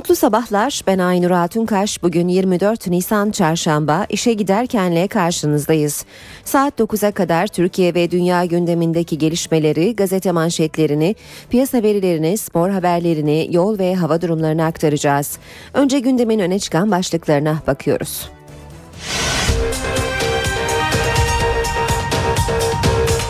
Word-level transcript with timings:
Mutlu 0.00 0.16
sabahlar. 0.16 0.82
Ben 0.86 0.98
Aynur 0.98 1.30
Altunkaş. 1.30 2.02
Bugün 2.02 2.28
24 2.28 2.86
Nisan 2.86 3.30
Çarşamba 3.30 4.06
işe 4.08 4.32
giderkenle 4.32 5.08
karşınızdayız. 5.08 6.04
Saat 6.44 6.80
9'a 6.80 7.12
kadar 7.12 7.46
Türkiye 7.46 7.94
ve 7.94 8.10
dünya 8.10 8.44
gündemindeki 8.44 9.18
gelişmeleri, 9.18 9.96
gazete 9.96 10.32
manşetlerini, 10.32 11.16
piyasa 11.50 11.82
verilerini, 11.82 12.38
spor 12.38 12.70
haberlerini, 12.70 13.48
yol 13.50 13.78
ve 13.78 13.94
hava 13.94 14.20
durumlarını 14.20 14.64
aktaracağız. 14.64 15.38
Önce 15.74 15.98
gündemin 15.98 16.38
öne 16.38 16.58
çıkan 16.58 16.90
başlıklarına 16.90 17.58
bakıyoruz. 17.66 18.30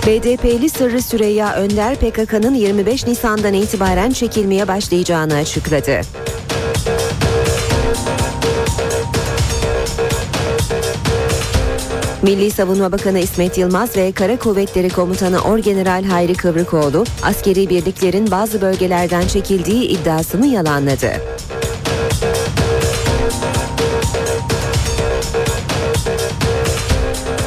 BDP'li 0.06 0.70
Sırrı 0.70 1.02
Süreyya 1.02 1.54
Önder 1.54 1.96
PKK'nın 1.96 2.54
25 2.54 3.06
Nisan'dan 3.06 3.54
itibaren 3.54 4.10
çekilmeye 4.10 4.68
başlayacağını 4.68 5.34
açıkladı. 5.34 6.00
Milli 12.22 12.50
Savunma 12.50 12.92
Bakanı 12.92 13.18
İsmet 13.18 13.58
Yılmaz 13.58 13.96
ve 13.96 14.12
Kara 14.12 14.38
Kuvvetleri 14.38 14.88
Komutanı 14.88 15.40
Orgeneral 15.40 16.04
Hayri 16.04 16.34
Kıvrıkoğlu 16.34 17.04
askeri 17.22 17.68
birliklerin 17.68 18.30
bazı 18.30 18.60
bölgelerden 18.60 19.26
çekildiği 19.26 19.84
iddiasını 19.84 20.46
yalanladı. 20.46 21.12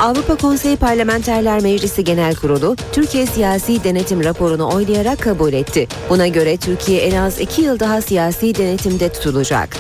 Avrupa 0.02 0.36
Konseyi 0.36 0.78
Parlamenterler 0.78 1.62
Meclisi 1.62 2.04
Genel 2.04 2.36
Kurulu 2.36 2.76
Türkiye 2.92 3.26
Siyasi 3.26 3.84
Denetim 3.84 4.24
raporunu 4.24 4.70
oylayarak 4.76 5.22
kabul 5.22 5.54
etti. 5.54 5.88
Buna 6.10 6.28
göre 6.28 6.58
Türkiye 6.58 7.02
en 7.02 7.16
az 7.16 7.40
iki 7.40 7.62
yıl 7.62 7.80
daha 7.80 8.02
siyasi 8.02 8.56
denetimde 8.56 9.10
tutulacak. 9.10 9.78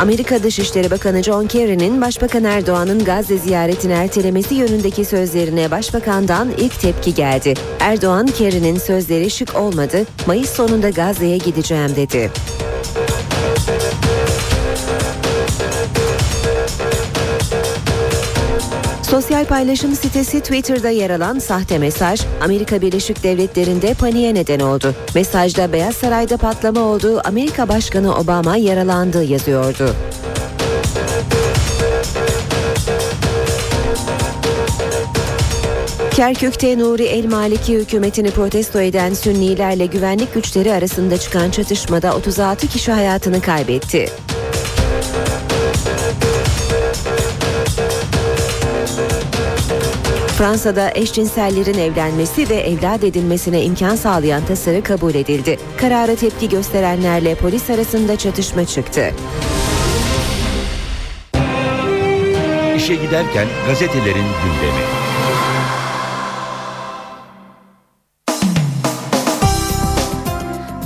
Amerika 0.00 0.42
Dışişleri 0.42 0.90
Bakanı 0.90 1.22
John 1.22 1.46
Kerry'nin 1.46 2.00
Başbakan 2.00 2.44
Erdoğan'ın 2.44 3.04
Gazze 3.04 3.38
ziyaretini 3.38 3.92
ertelemesi 3.92 4.54
yönündeki 4.54 5.04
sözlerine 5.04 5.70
Başbakan'dan 5.70 6.48
ilk 6.58 6.80
tepki 6.80 7.14
geldi. 7.14 7.54
Erdoğan, 7.80 8.26
Kerry'nin 8.26 8.78
sözleri 8.78 9.30
şık 9.30 9.56
olmadı, 9.56 10.06
Mayıs 10.26 10.50
sonunda 10.50 10.90
Gazze'ye 10.90 11.36
gideceğim 11.36 11.96
dedi. 11.96 12.30
Sosyal 19.20 19.44
paylaşım 19.44 19.94
sitesi 19.94 20.40
Twitter'da 20.40 20.90
yer 20.90 21.10
alan 21.10 21.38
sahte 21.38 21.78
mesaj 21.78 22.20
Amerika 22.40 22.80
Birleşik 22.80 23.22
Devletleri'nde 23.22 23.94
paniğe 23.94 24.34
neden 24.34 24.60
oldu. 24.60 24.94
Mesajda 25.14 25.72
Beyaz 25.72 25.96
Saray'da 25.96 26.36
patlama 26.36 26.80
oldu, 26.80 27.20
Amerika 27.24 27.68
Başkanı 27.68 28.16
Obama 28.16 28.56
yaralandı 28.56 29.24
yazıyordu. 29.24 29.94
Kerkük'te 36.14 36.78
Nuri 36.78 37.04
El 37.04 37.24
Maliki 37.24 37.74
hükümetini 37.74 38.30
protesto 38.30 38.80
eden 38.80 39.14
Sünnilerle 39.14 39.86
güvenlik 39.86 40.34
güçleri 40.34 40.72
arasında 40.72 41.18
çıkan 41.18 41.50
çatışmada 41.50 42.16
36 42.16 42.66
kişi 42.66 42.92
hayatını 42.92 43.40
kaybetti. 43.40 44.08
Fransa'da 50.40 50.90
eşcinsellerin 50.94 51.78
evlenmesi 51.78 52.48
ve 52.48 52.54
evlat 52.54 53.04
edilmesine 53.04 53.62
imkan 53.62 53.96
sağlayan 53.96 54.44
tasarı 54.44 54.82
kabul 54.82 55.14
edildi. 55.14 55.58
Karara 55.76 56.14
tepki 56.14 56.48
gösterenlerle 56.48 57.34
polis 57.34 57.70
arasında 57.70 58.18
çatışma 58.18 58.64
çıktı. 58.64 59.10
İşe 62.76 62.94
Giderken 62.94 63.46
gazetelerin 63.66 64.26
gündemi. 64.42 64.99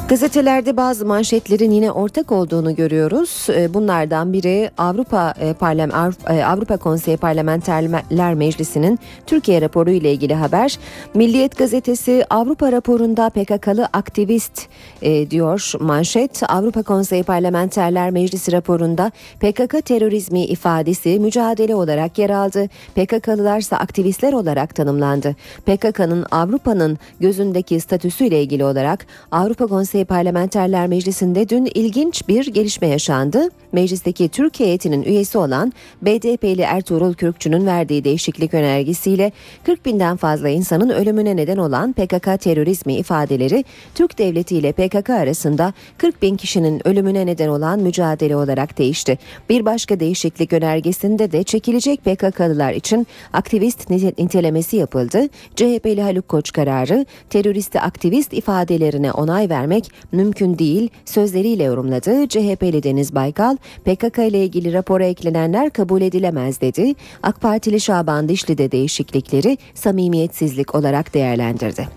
Gazetelerde 0.08 0.76
bazı 0.76 1.06
manşetlerin 1.06 1.70
yine 1.70 1.92
ortak 1.92 2.32
olduğunu 2.32 2.74
görüyoruz. 2.74 3.46
Ee, 3.50 3.74
bunlardan 3.74 4.32
biri 4.32 4.70
Avrupa 4.78 5.34
e, 5.40 5.52
Parlam 5.52 5.90
e, 6.30 6.44
Avrupa 6.44 6.76
Konseyi 6.76 7.16
Parlamenterler 7.16 8.34
Meclisi'nin 8.34 8.98
Türkiye 9.26 9.60
raporu 9.60 9.90
ile 9.90 10.12
ilgili 10.12 10.34
haber. 10.34 10.78
Milliyet 11.14 11.58
gazetesi 11.58 12.24
Avrupa 12.30 12.72
raporunda 12.72 13.30
PKK'lı 13.30 13.88
aktivist 13.92 14.66
e, 15.02 15.30
diyor 15.30 15.72
manşet. 15.80 16.42
Avrupa 16.48 16.82
Konseyi 16.82 17.22
Parlamenterler 17.22 18.10
Meclisi 18.10 18.52
raporunda 18.52 19.12
PKK 19.40 19.86
terörizmi 19.86 20.44
ifadesi 20.44 21.18
mücadele 21.20 21.74
olarak 21.74 22.18
yer 22.18 22.30
aldı. 22.30 22.68
PKK'lılarsa 22.94 23.76
aktivistler 23.76 24.32
olarak 24.32 24.74
tanımlandı. 24.74 25.36
PKK'nın 25.66 26.26
Avrupa'nın 26.30 26.98
gözündeki 27.20 27.80
statüsüyle 27.80 28.42
ilgili 28.42 28.64
olarak 28.64 29.06
Avrupa 29.30 29.66
Konseyi 29.66 29.93
Parlamenterler 30.02 30.86
Meclisi'nde 30.86 31.48
dün 31.48 31.68
ilginç 31.74 32.28
bir 32.28 32.46
gelişme 32.46 32.88
yaşandı. 32.88 33.48
Meclisteki 33.72 34.28
Türk 34.28 34.60
heyetinin 34.60 35.02
üyesi 35.02 35.38
olan 35.38 35.72
BDP'li 36.02 36.60
Ertuğrul 36.60 37.14
Kürkçü'nün 37.14 37.66
verdiği 37.66 38.04
değişiklik 38.04 38.54
önergesiyle 38.54 39.32
40 39.64 39.86
binden 39.86 40.16
fazla 40.16 40.48
insanın 40.48 40.88
ölümüne 40.88 41.36
neden 41.36 41.56
olan 41.56 41.92
PKK 41.92 42.40
terörizmi 42.40 42.94
ifadeleri 42.94 43.64
Türk 43.94 44.18
Devleti 44.18 44.56
ile 44.56 44.72
PKK 44.72 45.10
arasında 45.10 45.72
40 45.98 46.22
bin 46.22 46.36
kişinin 46.36 46.88
ölümüne 46.88 47.26
neden 47.26 47.48
olan 47.48 47.80
mücadele 47.80 48.36
olarak 48.36 48.78
değişti. 48.78 49.18
Bir 49.48 49.64
başka 49.64 50.00
değişiklik 50.00 50.52
önergesinde 50.52 51.32
de 51.32 51.42
çekilecek 51.42 52.04
PKK'lılar 52.04 52.72
için 52.72 53.06
aktivist 53.32 53.90
nitelemesi 53.90 54.76
yapıldı. 54.76 55.28
CHP'li 55.56 56.02
Haluk 56.02 56.28
Koç 56.28 56.52
kararı 56.52 57.06
teröristi 57.30 57.80
aktivist 57.80 58.32
ifadelerine 58.32 59.12
onay 59.12 59.48
vermek 59.48 59.83
mümkün 60.12 60.58
değil 60.58 60.90
sözleriyle 61.04 61.62
yorumladı. 61.62 62.28
CHP'li 62.28 62.82
Deniz 62.82 63.14
Baykal 63.14 63.56
PKK 63.84 64.18
ile 64.18 64.44
ilgili 64.44 64.72
rapora 64.72 65.04
eklenenler 65.04 65.70
kabul 65.70 66.02
edilemez 66.02 66.60
dedi. 66.60 66.94
AK 67.22 67.40
Partili 67.40 67.80
Şaban 67.80 68.28
Dişli 68.28 68.58
de 68.58 68.72
değişiklikleri 68.72 69.58
samimiyetsizlik 69.74 70.74
olarak 70.74 71.14
değerlendirdi. 71.14 71.88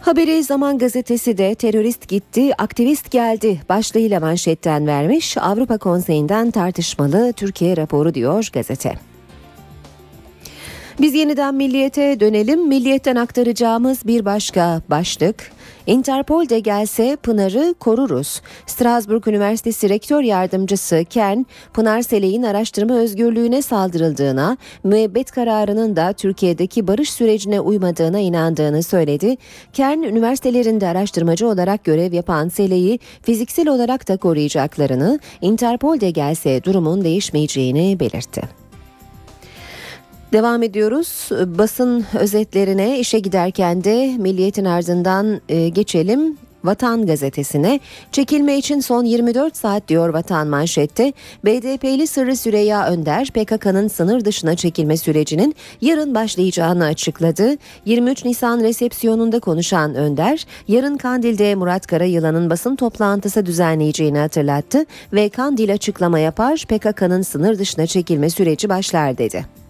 Haberi 0.00 0.44
Zaman 0.44 0.78
Gazetesi 0.78 1.38
de 1.38 1.54
terörist 1.54 2.08
gitti, 2.08 2.50
aktivist 2.58 3.10
geldi 3.10 3.60
başlığıyla 3.68 4.20
manşetten 4.20 4.86
vermiş. 4.86 5.38
Avrupa 5.38 5.78
Konseyi'nden 5.78 6.50
tartışmalı 6.50 7.32
Türkiye 7.32 7.76
raporu 7.76 8.14
diyor 8.14 8.48
gazete. 8.52 8.94
Biz 11.00 11.14
yeniden 11.14 11.54
milliyete 11.54 12.20
dönelim. 12.20 12.68
Milliyetten 12.68 13.16
aktaracağımız 13.16 14.06
bir 14.06 14.24
başka 14.24 14.82
başlık. 14.90 15.52
Interpol 15.90 16.48
de 16.48 16.60
gelse 16.60 17.16
Pınar'ı 17.16 17.74
koruruz. 17.80 18.40
Strasbourg 18.66 19.28
Üniversitesi 19.28 19.88
Rektör 19.88 20.22
Yardımcısı 20.22 21.04
Ken, 21.10 21.46
Pınar 21.74 22.02
Seley'in 22.02 22.42
araştırma 22.42 22.94
özgürlüğüne 22.94 23.62
saldırıldığına, 23.62 24.56
müebbet 24.84 25.30
kararının 25.30 25.96
da 25.96 26.12
Türkiye'deki 26.12 26.86
barış 26.86 27.12
sürecine 27.12 27.60
uymadığına 27.60 28.18
inandığını 28.18 28.82
söyledi. 28.82 29.36
Ken, 29.72 30.02
üniversitelerinde 30.02 30.88
araştırmacı 30.88 31.48
olarak 31.48 31.84
görev 31.84 32.12
yapan 32.12 32.48
Seley'i 32.48 32.98
fiziksel 33.22 33.68
olarak 33.68 34.08
da 34.08 34.16
koruyacaklarını, 34.16 35.20
Interpol 35.40 36.00
de 36.00 36.10
gelse 36.10 36.64
durumun 36.64 37.04
değişmeyeceğini 37.04 38.00
belirtti. 38.00 38.59
Devam 40.32 40.62
ediyoruz. 40.62 41.28
Basın 41.58 42.04
özetlerine 42.14 42.98
işe 42.98 43.18
giderken 43.18 43.84
de 43.84 44.16
Milliyet'in 44.18 44.64
ardından 44.64 45.40
e, 45.48 45.68
geçelim. 45.68 46.36
Vatan 46.64 47.06
gazetesine 47.06 47.80
çekilme 48.12 48.58
için 48.58 48.80
son 48.80 49.04
24 49.04 49.56
saat 49.56 49.88
diyor 49.88 50.08
Vatan 50.08 50.46
manşette. 50.46 51.12
BDP'li 51.44 52.06
Sırrı 52.06 52.36
Süreyya 52.36 52.86
Önder 52.86 53.30
PKK'nın 53.30 53.88
sınır 53.88 54.24
dışına 54.24 54.56
çekilme 54.56 54.96
sürecinin 54.96 55.54
yarın 55.80 56.14
başlayacağını 56.14 56.84
açıkladı. 56.84 57.56
23 57.84 58.24
Nisan 58.24 58.60
resepsiyonunda 58.60 59.40
konuşan 59.40 59.94
Önder, 59.94 60.46
yarın 60.68 60.96
Kandil'de 60.96 61.54
Murat 61.54 61.86
Karayılan'ın 61.86 62.50
basın 62.50 62.76
toplantısı 62.76 63.46
düzenleyeceğini 63.46 64.18
hatırlattı 64.18 64.84
ve 65.12 65.28
Kandil 65.28 65.72
açıklama 65.72 66.18
yapar 66.18 66.64
PKK'nın 66.68 67.22
sınır 67.22 67.58
dışına 67.58 67.86
çekilme 67.86 68.30
süreci 68.30 68.68
başlar 68.68 69.18
dedi. 69.18 69.60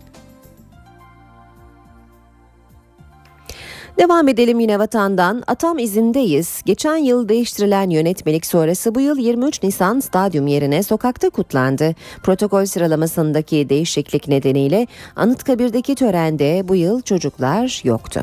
Devam 4.00 4.28
edelim 4.28 4.60
yine 4.60 4.78
vatandan. 4.78 5.42
Atam 5.46 5.78
izindeyiz. 5.78 6.62
Geçen 6.64 6.96
yıl 6.96 7.28
değiştirilen 7.28 7.90
yönetmelik 7.90 8.46
sonrası 8.46 8.94
bu 8.94 9.00
yıl 9.00 9.18
23 9.18 9.62
Nisan 9.62 10.00
stadyum 10.00 10.46
yerine 10.46 10.82
sokakta 10.82 11.30
kutlandı. 11.30 11.94
Protokol 12.22 12.64
sıralamasındaki 12.64 13.68
değişiklik 13.68 14.28
nedeniyle 14.28 14.86
Anıtkabir'deki 15.16 15.94
törende 15.94 16.68
bu 16.68 16.76
yıl 16.76 17.02
çocuklar 17.02 17.80
yoktu. 17.84 18.22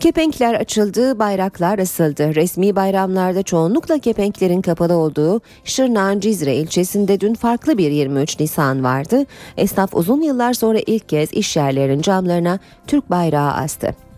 Kepenkler 0.00 0.54
açıldı, 0.54 1.18
bayraklar 1.18 1.78
asıldı. 1.78 2.34
Resmi 2.34 2.76
bayramlarda 2.76 3.42
çoğunlukla 3.42 3.98
kepenklerin 3.98 4.62
kapalı 4.62 4.94
olduğu 4.94 5.40
Şırnak'ın 5.64 6.20
Cizre 6.20 6.54
ilçesinde 6.54 7.20
dün 7.20 7.34
farklı 7.34 7.78
bir 7.78 7.90
23 7.90 8.40
Nisan 8.40 8.84
vardı. 8.84 9.26
Esnaf 9.56 9.94
uzun 9.94 10.22
yıllar 10.22 10.54
sonra 10.54 10.78
ilk 10.86 11.08
kez 11.08 11.32
iş 11.32 11.56
yerlerinin 11.56 12.02
camlarına 12.02 12.58
Türk 12.86 13.10
bayrağı 13.10 13.52
astı. 13.52 14.11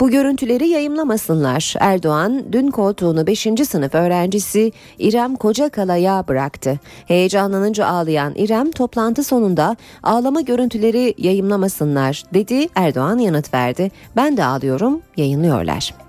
Bu 0.00 0.10
görüntüleri 0.10 0.68
yayımlamasınlar. 0.68 1.74
Erdoğan 1.80 2.44
dün 2.52 2.70
koltuğunu 2.70 3.26
5. 3.26 3.48
sınıf 3.68 3.94
öğrencisi 3.94 4.72
İrem 4.98 5.36
Kocakala'ya 5.36 6.24
bıraktı. 6.28 6.80
Heyecanlanınca 7.06 7.86
ağlayan 7.86 8.32
İrem 8.36 8.70
toplantı 8.70 9.24
sonunda 9.24 9.76
ağlama 10.02 10.40
görüntüleri 10.40 11.14
yayımlamasınlar 11.18 12.22
dedi. 12.34 12.68
Erdoğan 12.74 13.18
yanıt 13.18 13.54
verdi. 13.54 13.90
Ben 14.16 14.36
de 14.36 14.44
ağlıyorum 14.44 15.00
yayınlıyorlar. 15.16 16.05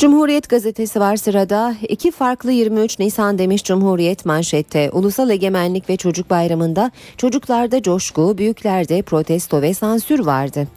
Cumhuriyet 0.00 0.48
gazetesi 0.48 1.00
var 1.00 1.16
sırada. 1.16 1.74
İki 1.88 2.10
farklı 2.10 2.52
23 2.52 2.98
Nisan 2.98 3.38
demiş 3.38 3.64
Cumhuriyet 3.64 4.24
manşette. 4.24 4.90
Ulusal 4.90 5.30
Egemenlik 5.30 5.90
ve 5.90 5.96
Çocuk 5.96 6.30
Bayramı'nda 6.30 6.90
çocuklarda 7.16 7.82
coşku, 7.82 8.38
büyüklerde 8.38 9.02
protesto 9.02 9.62
ve 9.62 9.74
sansür 9.74 10.18
vardı. 10.18 10.68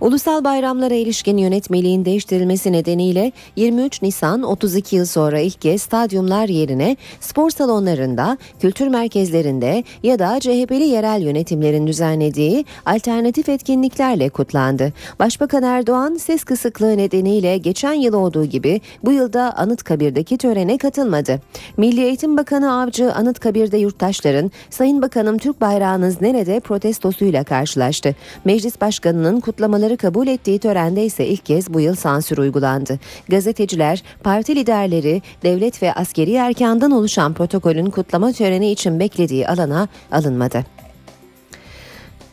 Ulusal 0.00 0.44
bayramlara 0.44 0.94
ilişkin 0.94 1.36
yönetmeliğin 1.36 2.04
değiştirilmesi 2.04 2.72
nedeniyle 2.72 3.32
23 3.56 4.02
Nisan 4.02 4.42
32 4.42 4.96
yıl 4.96 5.06
sonra 5.06 5.40
ilk 5.40 5.60
kez 5.60 5.82
stadyumlar 5.82 6.48
yerine 6.48 6.96
spor 7.20 7.50
salonlarında, 7.50 8.38
kültür 8.60 8.88
merkezlerinde 8.88 9.84
ya 10.02 10.18
da 10.18 10.40
CHP'li 10.40 10.84
yerel 10.84 11.22
yönetimlerin 11.22 11.86
düzenlediği 11.86 12.64
alternatif 12.86 13.48
etkinliklerle 13.48 14.28
kutlandı. 14.28 14.92
Başbakan 15.18 15.62
Erdoğan 15.62 16.14
ses 16.14 16.44
kısıklığı 16.44 16.96
nedeniyle 16.96 17.58
geçen 17.58 17.92
yıl 17.92 18.14
olduğu 18.14 18.44
gibi 18.44 18.71
bu 19.04 19.12
yılda 19.12 19.56
Anıtkabir'deki 19.56 20.38
törene 20.38 20.78
katılmadı. 20.78 21.40
Milli 21.76 22.00
Eğitim 22.00 22.36
Bakanı 22.36 22.80
Avcı 22.80 23.12
Anıtkabir'de 23.12 23.78
yurttaşların 23.78 24.50
Sayın 24.70 25.02
Bakanım 25.02 25.38
Türk 25.38 25.60
bayrağınız 25.60 26.20
nerede 26.20 26.60
protestosuyla 26.60 27.44
karşılaştı. 27.44 28.14
Meclis 28.44 28.80
Başkanı'nın 28.80 29.40
kutlamaları 29.40 29.96
kabul 29.96 30.26
ettiği 30.26 30.58
törende 30.58 31.04
ise 31.04 31.26
ilk 31.26 31.46
kez 31.46 31.74
bu 31.74 31.80
yıl 31.80 31.94
sansür 31.94 32.38
uygulandı. 32.38 32.98
Gazeteciler, 33.28 34.02
parti 34.22 34.56
liderleri, 34.56 35.22
devlet 35.42 35.82
ve 35.82 35.92
askeri 35.92 36.34
erkandan 36.34 36.90
oluşan 36.90 37.34
protokolün 37.34 37.90
kutlama 37.90 38.32
töreni 38.32 38.70
için 38.70 39.00
beklediği 39.00 39.48
alana 39.48 39.88
alınmadı. 40.12 40.81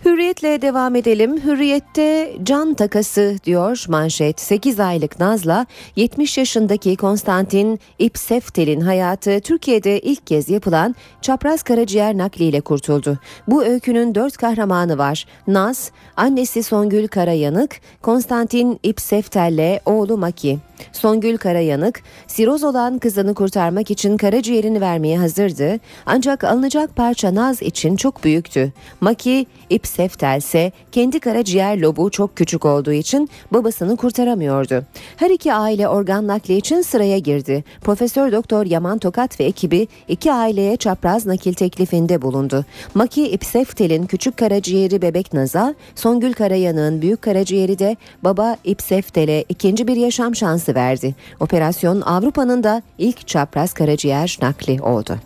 Hürriyetle 0.09 0.61
devam 0.61 0.95
edelim. 0.95 1.44
Hürriyette 1.44 2.33
can 2.44 2.73
takası 2.73 3.35
diyor 3.44 3.85
manşet. 3.88 4.39
8 4.41 4.79
aylık 4.79 5.19
Naz'la 5.19 5.65
70 5.95 6.38
yaşındaki 6.38 6.95
Konstantin 6.95 7.79
İpseftel'in 8.00 8.81
hayatı 8.81 9.39
Türkiye'de 9.39 10.00
ilk 10.00 10.27
kez 10.27 10.50
yapılan 10.50 10.95
çapraz 11.21 11.63
karaciğer 11.63 12.17
nakliyle 12.17 12.61
kurtuldu. 12.61 13.19
Bu 13.47 13.63
öykünün 13.63 14.15
dört 14.15 14.38
kahramanı 14.38 14.97
var. 14.97 15.25
Naz, 15.47 15.91
annesi 16.17 16.63
Songül 16.63 17.07
Karayanık, 17.07 17.81
Konstantin 18.01 18.79
İpseftel'le 18.83 19.79
oğlu 19.85 20.17
Maki. 20.17 20.59
Songül 20.92 21.38
Karayanık, 21.38 22.02
siroz 22.28 22.64
olan 22.64 23.00
kızını 23.00 23.34
kurtarmak 23.34 23.92
için 23.92 24.18
karaciğerini 24.18 24.81
vermeye 24.81 25.18
hazırdı. 25.18 25.80
Ancak 26.06 26.44
alınacak 26.44 26.96
parça 26.96 27.36
Naz 27.36 27.62
için 27.62 27.96
çok 27.96 28.24
büyüktü. 28.24 28.74
Maki, 29.02 29.46
İpseftel 29.70 30.38
ise 30.38 30.72
kendi 30.92 31.20
karaciğer 31.20 31.78
lobu 31.78 32.12
çok 32.12 32.36
küçük 32.36 32.66
olduğu 32.66 32.92
için 32.92 33.30
babasını 33.52 33.98
kurtaramıyordu. 33.98 34.84
Her 35.18 35.30
iki 35.30 35.54
aile 35.54 35.88
organ 35.88 36.28
nakli 36.28 36.58
için 36.58 36.81
sıraya 36.81 37.18
girdi. 37.18 37.64
Profesör 37.81 38.31
Doktor 38.31 38.66
Yaman 38.66 39.00
Tokat 39.00 39.40
ve 39.40 39.44
ekibi 39.44 39.88
iki 40.08 40.34
aileye 40.34 40.78
çapraz 40.78 41.26
nakil 41.26 41.54
teklifinde 41.54 42.22
bulundu. 42.22 42.66
Maki 42.94 43.28
İpseftel'in 43.30 44.06
küçük 44.06 44.38
karaciğeri 44.38 45.02
bebek 45.02 45.34
Naz'a, 45.34 45.76
Songül 45.96 46.34
Karayanık'ın 46.34 47.02
büyük 47.02 47.22
karaciğeri 47.22 47.80
de 47.80 47.98
baba 48.24 48.56
İpseftel'e 48.64 49.46
ikinci 49.50 49.88
bir 49.88 49.96
yaşam 49.96 50.36
şansı 50.36 50.69
verdi. 50.75 51.16
Operasyon 51.39 52.01
Avrupa'nın 52.01 52.63
da 52.63 52.81
ilk 52.98 53.27
çapraz 53.27 53.74
karaciğer 53.74 54.38
nakli 54.42 54.81
oldu. 54.81 55.19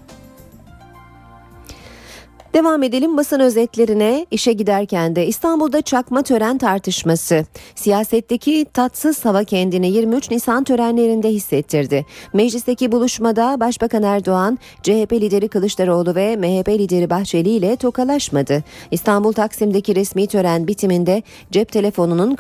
Devam 2.54 2.84
edelim 2.84 3.18
basın 3.18 3.40
özetlerine. 3.40 4.26
İşe 4.32 4.54
giderken 4.54 5.16
de 5.16 5.28
İstanbul'da 5.28 5.82
çakma 5.82 6.22
tören 6.22 6.58
tartışması. 6.58 7.46
Siyasetteki 7.76 8.66
tatsız 8.74 9.26
hava 9.26 9.44
kendini 9.44 9.92
23 9.92 10.32
Nisan 10.32 10.64
törenlerinde 10.64 11.30
hissettirdi. 11.30 12.06
Meclisteki 12.34 12.92
buluşmada 12.92 13.60
Başbakan 13.60 14.04
Erdoğan, 14.04 14.60
CHP 14.84 15.14
lideri 15.14 15.48
Kılıçdaroğlu 15.48 16.16
ve 16.16 16.36
MHP 16.36 16.70
lideri 16.70 17.10
Bahçeli 17.10 17.50
ile 17.50 17.76
tokalaşmadı. 17.76 18.64
İstanbul 18.92 19.34
Taksim'deki 19.34 19.96
resmi 19.96 20.28
tören 20.28 20.68
bitiminde 20.68 21.24
cep 21.52 21.72
telefonunun 21.72 22.38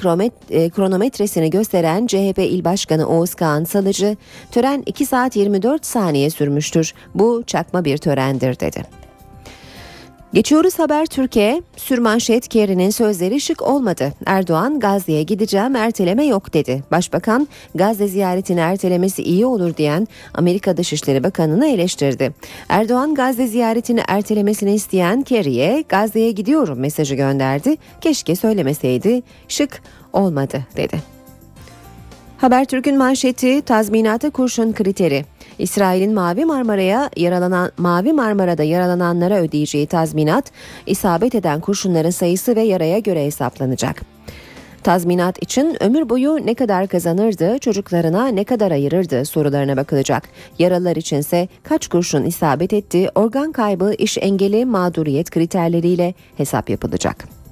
e, 0.49 0.69
kronometresini 0.69 1.49
gösteren 1.49 2.07
CHP 2.07 2.39
İl 2.39 2.63
Başkanı 2.63 3.07
Oğuz 3.07 3.35
Kağan 3.35 3.63
Salıcı, 3.63 4.17
tören 4.51 4.83
2 4.85 5.05
saat 5.05 5.35
24 5.35 5.85
saniye 5.85 6.29
sürmüştür. 6.29 6.93
Bu 7.15 7.43
çakma 7.47 7.85
bir 7.85 7.97
törendir 7.97 8.59
dedi. 8.59 9.02
Geçiyoruz 10.33 10.79
Haber 10.79 11.05
Türkiye. 11.05 11.61
Sürmanşet 11.77 12.47
Kerry'nin 12.47 12.89
sözleri 12.89 13.41
şık 13.41 13.61
olmadı. 13.61 14.13
Erdoğan 14.25 14.79
Gazze'ye 14.79 15.23
gideceğim 15.23 15.75
erteleme 15.75 16.25
yok 16.25 16.53
dedi. 16.53 16.83
Başbakan 16.91 17.47
Gazze 17.75 18.07
ziyaretini 18.07 18.59
ertelemesi 18.59 19.23
iyi 19.23 19.45
olur 19.45 19.77
diyen 19.77 20.07
Amerika 20.33 20.77
Dışişleri 20.77 21.23
Bakanı'nı 21.23 21.67
eleştirdi. 21.67 22.33
Erdoğan 22.69 23.15
Gazze 23.15 23.47
ziyaretini 23.47 24.01
ertelemesini 24.07 24.73
isteyen 24.73 25.21
Kerry'e 25.21 25.83
Gazze'ye 25.89 26.31
gidiyorum 26.31 26.79
mesajı 26.79 27.15
gönderdi. 27.15 27.77
Keşke 28.01 28.35
söylemeseydi 28.35 29.21
şık 29.47 29.81
olmadı 30.13 30.65
dedi. 30.77 30.97
Habertürk'ün 32.37 32.97
manşeti 32.97 33.61
tazminata 33.61 34.29
kurşun 34.29 34.73
kriteri. 34.73 35.25
İsrail'in 35.59 36.13
Mavi 36.13 36.45
Marmara'ya 36.45 37.09
yaralanan 37.17 37.71
Mavi 37.77 38.13
Marmara'da 38.13 38.63
yaralananlara 38.63 39.39
ödeyeceği 39.39 39.87
tazminat 39.87 40.51
isabet 40.85 41.35
eden 41.35 41.59
kurşunların 41.59 42.09
sayısı 42.09 42.55
ve 42.55 42.61
yaraya 42.61 42.99
göre 42.99 43.25
hesaplanacak. 43.25 44.01
Tazminat 44.83 45.43
için 45.43 45.83
ömür 45.83 46.09
boyu 46.09 46.45
ne 46.45 46.53
kadar 46.53 46.87
kazanırdı, 46.87 47.57
çocuklarına 47.59 48.27
ne 48.27 48.43
kadar 48.43 48.71
ayırırdı 48.71 49.25
sorularına 49.25 49.77
bakılacak. 49.77 50.23
Yaralılar 50.59 50.95
içinse 50.95 51.47
kaç 51.63 51.87
kurşun 51.87 52.23
isabet 52.23 52.73
etti, 52.73 53.09
organ 53.15 53.51
kaybı, 53.51 53.93
iş 53.97 54.17
engeli, 54.17 54.65
mağduriyet 54.65 55.29
kriterleriyle 55.29 56.13
hesap 56.37 56.69
yapılacak. 56.69 57.42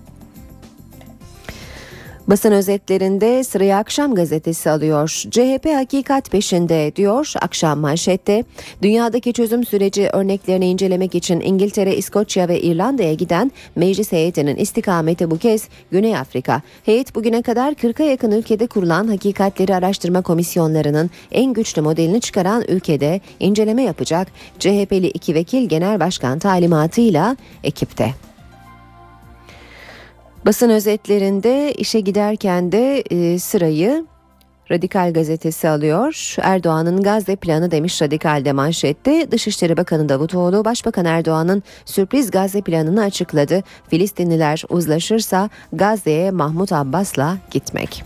Basın 2.28 2.52
özetlerinde 2.52 3.44
sıraya 3.44 3.78
Akşam 3.78 4.16
gazetesi 4.16 4.70
alıyor. 4.70 5.10
CHP 5.32 5.66
hakikat 5.76 6.32
peşinde 6.32 6.92
diyor 6.96 7.34
akşam 7.42 7.80
manşette. 7.80 8.44
Dünyadaki 8.82 9.34
çözüm 9.34 9.66
süreci 9.66 10.10
örneklerini 10.14 10.68
incelemek 10.68 11.16
için 11.16 11.40
İngiltere, 11.40 11.96
İskoçya 11.96 12.48
ve 12.48 12.62
İrlanda'ya 12.62 13.14
giden 13.14 13.52
meclis 13.76 14.12
heyetinin 14.12 14.56
istikameti 14.56 15.32
bu 15.32 15.38
kez 15.38 15.68
Güney 15.92 16.18
Afrika. 16.18 16.62
Heyet 16.84 17.16
bugüne 17.16 17.42
kadar 17.42 17.72
40'a 17.72 18.06
yakın 18.06 18.32
ülkede 18.32 18.68
kurulan 18.68 19.08
hakikatleri 19.08 19.76
araştırma 19.76 20.22
komisyonlarının 20.22 21.10
en 21.32 21.54
güçlü 21.54 21.82
modelini 21.82 22.22
çıkaran 22.22 22.64
ülkede 22.68 23.22
inceleme 23.40 23.84
yapacak. 23.84 24.28
CHP'li 24.60 25.08
iki 25.08 25.36
vekil 25.36 25.70
genel 25.70 26.00
başkan 26.00 26.40
talimatıyla 26.40 27.38
ekipte. 27.64 28.31
Basın 30.46 30.70
özetlerinde 30.70 31.74
işe 31.74 32.00
giderken 32.00 32.72
de 32.72 33.00
e, 33.00 33.40
sırayı 33.40 34.06
Radikal 34.72 35.14
gazetesi 35.14 35.70
alıyor. 35.70 36.36
Erdoğan'ın 36.42 37.04
Gazze 37.04 37.36
planı 37.36 37.72
demiş 37.72 38.02
Radikal'de 38.02 38.52
manşette. 38.52 39.32
Dışişleri 39.32 39.78
Bakanı 39.78 40.10
Davutoğlu, 40.10 40.66
Başbakan 40.66 41.06
Erdoğan'ın 41.06 41.64
sürpriz 41.86 42.32
Gazze 42.32 42.62
planını 42.62 43.04
açıkladı. 43.04 43.64
Filistinliler 43.90 44.64
uzlaşırsa 44.70 45.50
Gazze'ye 45.74 46.32
Mahmut 46.32 46.72
Abbas'la 46.72 47.38
gitmek. 47.52 48.04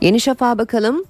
Yeni 0.00 0.20
Şafak'a 0.20 0.58
bakalım. 0.58 1.04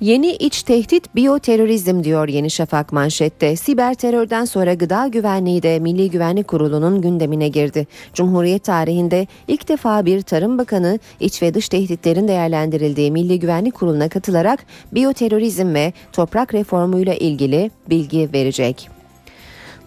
Yeni 0.00 0.30
iç 0.32 0.62
tehdit 0.62 1.14
biyoterörizm 1.14 2.04
diyor 2.04 2.28
Yeni 2.28 2.50
Şafak 2.50 2.92
manşette. 2.92 3.56
Siber 3.56 3.94
terörden 3.94 4.44
sonra 4.44 4.74
gıda 4.74 5.06
güvenliği 5.06 5.62
de 5.62 5.78
Milli 5.78 6.10
Güvenlik 6.10 6.48
Kurulu'nun 6.48 7.00
gündemine 7.00 7.48
girdi. 7.48 7.86
Cumhuriyet 8.14 8.64
tarihinde 8.64 9.26
ilk 9.48 9.68
defa 9.68 10.06
bir 10.06 10.22
Tarım 10.22 10.58
Bakanı 10.58 10.98
iç 11.20 11.42
ve 11.42 11.54
dış 11.54 11.68
tehditlerin 11.68 12.28
değerlendirildiği 12.28 13.10
Milli 13.10 13.40
Güvenlik 13.40 13.74
Kurulu'na 13.74 14.08
katılarak 14.08 14.66
biyoterörizm 14.92 15.74
ve 15.74 15.92
toprak 16.12 16.54
reformuyla 16.54 17.14
ilgili 17.14 17.70
bilgi 17.90 18.28
verecek. 18.32 18.95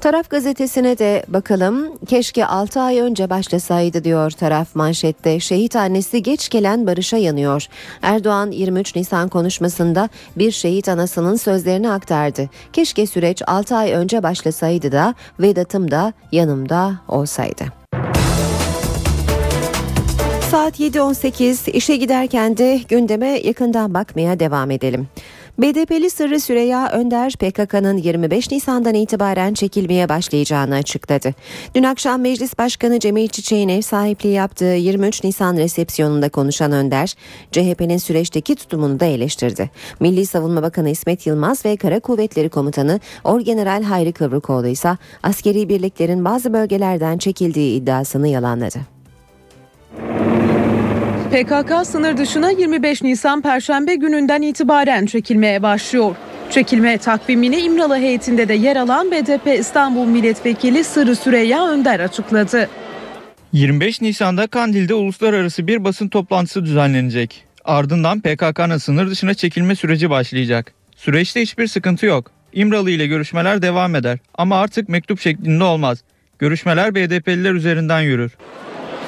Taraf 0.02 0.30
gazetesine 0.30 0.98
de 0.98 1.24
bakalım. 1.28 1.98
Keşke 2.08 2.46
6 2.46 2.82
ay 2.82 3.00
önce 3.00 3.30
başlasaydı 3.30 4.04
diyor 4.04 4.32
taraf 4.32 4.76
manşette. 4.76 5.40
Şehit 5.40 5.76
annesi 5.76 6.24
geç 6.24 6.50
gelen 6.50 6.88
barışa 6.88 7.18
yanıyor. 7.18 7.68
Erdoğan 8.02 8.52
23 8.52 8.96
Nisan 8.96 9.30
konuşmasında 9.30 10.10
bir 10.36 10.52
şehit 10.52 10.90
anasının 10.90 11.36
sözlerini 11.36 11.92
aktardı. 11.92 12.50
Keşke 12.74 13.08
süreç 13.08 13.42
6 13.48 13.76
ay 13.76 13.92
önce 13.92 14.24
başlasaydı 14.24 14.92
da 14.92 15.16
Vedat'ım 15.40 15.92
da 15.92 16.14
yanımda 16.32 16.96
olsaydı. 17.08 17.64
Saat 20.52 20.80
7.18 20.80 21.72
işe 21.72 21.96
giderken 21.96 22.58
de 22.58 22.82
gündeme 22.90 23.40
yakından 23.44 23.94
bakmaya 23.94 24.40
devam 24.40 24.72
edelim. 24.72 25.08
BDP'li 25.60 26.10
Sırrı 26.10 26.40
Süreyya 26.40 26.92
Önder 26.92 27.34
PKK'nın 27.34 27.98
25 27.98 28.52
Nisan'dan 28.52 28.94
itibaren 28.94 29.54
çekilmeye 29.54 30.10
başlayacağını 30.10 30.76
açıkladı. 30.76 31.34
Dün 31.76 31.84
akşam 31.84 32.22
Meclis 32.22 32.58
Başkanı 32.58 33.00
Cemil 33.00 33.28
Çiçek'in 33.28 33.70
ev 33.70 33.82
sahipliği 33.82 34.34
yaptığı 34.34 34.66
23 34.66 35.24
Nisan 35.24 35.58
resepsiyonunda 35.58 36.30
konuşan 36.30 36.72
Önder, 36.72 37.16
CHP'nin 37.52 37.98
süreçteki 37.98 38.56
tutumunu 38.56 39.00
da 39.00 39.06
eleştirdi. 39.06 39.70
Milli 40.00 40.26
Savunma 40.26 40.62
Bakanı 40.62 40.90
İsmet 40.90 41.28
Yılmaz 41.28 41.66
ve 41.66 41.78
Kara 41.78 42.00
Kuvvetleri 42.00 42.50
Komutanı 42.50 43.00
Orgeneral 43.24 43.84
Hayri 43.84 44.12
Kıvrıkoğlu 44.12 44.68
ise 44.68 44.98
askeri 45.24 45.70
birliklerin 45.70 46.26
bazı 46.26 46.54
bölgelerden 46.54 47.18
çekildiği 47.18 47.82
iddiasını 47.82 48.28
yalanladı. 48.28 48.99
PKK 51.32 51.88
sınır 51.88 52.18
dışına 52.18 52.52
25 52.52 53.02
Nisan 53.02 53.42
Perşembe 53.42 53.96
gününden 53.96 54.42
itibaren 54.42 55.06
çekilmeye 55.06 55.64
başlıyor. 55.64 56.16
Çekilme 56.52 56.98
takvimini 56.98 57.60
İmralı 57.60 57.96
heyetinde 57.98 58.48
de 58.48 58.54
yer 58.54 58.76
alan 58.76 59.12
BDP 59.12 59.60
İstanbul 59.60 60.06
Milletvekili 60.06 60.84
Sırrı 60.84 61.16
Süreyya 61.16 61.68
Önder 61.68 62.00
açıkladı. 62.00 62.70
25 63.54 64.02
Nisan'da 64.02 64.48
Kandil'de 64.48 64.94
uluslararası 64.94 65.68
bir 65.68 65.84
basın 65.84 66.10
toplantısı 66.10 66.66
düzenlenecek. 66.66 67.44
Ardından 67.66 68.22
PKK'nın 68.22 68.78
sınır 68.78 69.10
dışına 69.10 69.34
çekilme 69.34 69.76
süreci 69.76 70.10
başlayacak. 70.10 70.74
Süreçte 70.96 71.42
hiçbir 71.42 71.68
sıkıntı 71.68 72.06
yok. 72.06 72.32
İmralı 72.54 72.92
ile 72.92 73.08
görüşmeler 73.08 73.62
devam 73.62 73.96
eder 73.96 74.20
ama 74.34 74.60
artık 74.60 74.90
mektup 74.90 75.20
şeklinde 75.20 75.64
olmaz. 75.64 76.04
Görüşmeler 76.40 76.96
BDP'liler 76.96 77.54
üzerinden 77.54 78.02
yürür. 78.02 78.32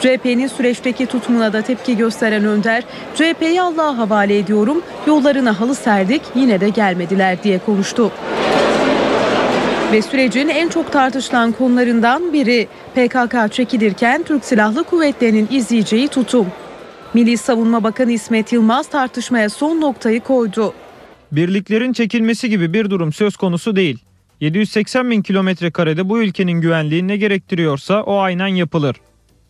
CHP'nin 0.02 0.48
süreçteki 0.48 1.06
tutumuna 1.06 1.54
da 1.54 1.62
tepki 1.62 1.98
gösteren 1.98 2.46
Önder, 2.46 2.84
CHP'yi 3.16 3.62
Allah'a 3.62 3.98
havale 3.98 4.38
ediyorum, 4.38 4.82
yollarına 5.08 5.60
halı 5.60 5.76
serdik 5.76 6.22
yine 6.36 6.62
de 6.62 6.70
gelmediler 6.70 7.44
diye 7.44 7.60
konuştu. 7.60 8.12
Ve 9.92 10.02
sürecin 10.02 10.50
en 10.50 10.70
çok 10.70 10.92
tartışılan 10.92 11.52
konularından 11.52 12.34
biri 12.34 12.68
PKK 12.96 13.54
çekilirken 13.54 14.24
Türk 14.24 14.46
Silahlı 14.46 14.84
Kuvvetleri'nin 14.84 15.48
izleyeceği 15.52 16.08
tutum. 16.08 16.48
Milli 17.14 17.38
Savunma 17.38 17.84
Bakanı 17.84 18.12
İsmet 18.12 18.54
Yılmaz 18.54 18.88
tartışmaya 18.88 19.50
son 19.50 19.82
noktayı 19.82 20.22
koydu. 20.22 20.74
Birliklerin 21.32 21.94
çekilmesi 21.94 22.50
gibi 22.50 22.74
bir 22.74 22.90
durum 22.90 23.14
söz 23.14 23.38
konusu 23.38 23.76
değil. 23.76 23.98
780 24.40 25.12
bin 25.12 25.22
kilometre 25.22 25.72
karede 25.72 26.10
bu 26.10 26.22
ülkenin 26.22 26.62
güvenliği 26.62 27.08
ne 27.08 27.18
gerektiriyorsa 27.18 28.04
o 28.04 28.20
aynen 28.20 28.48
yapılır. 28.48 28.96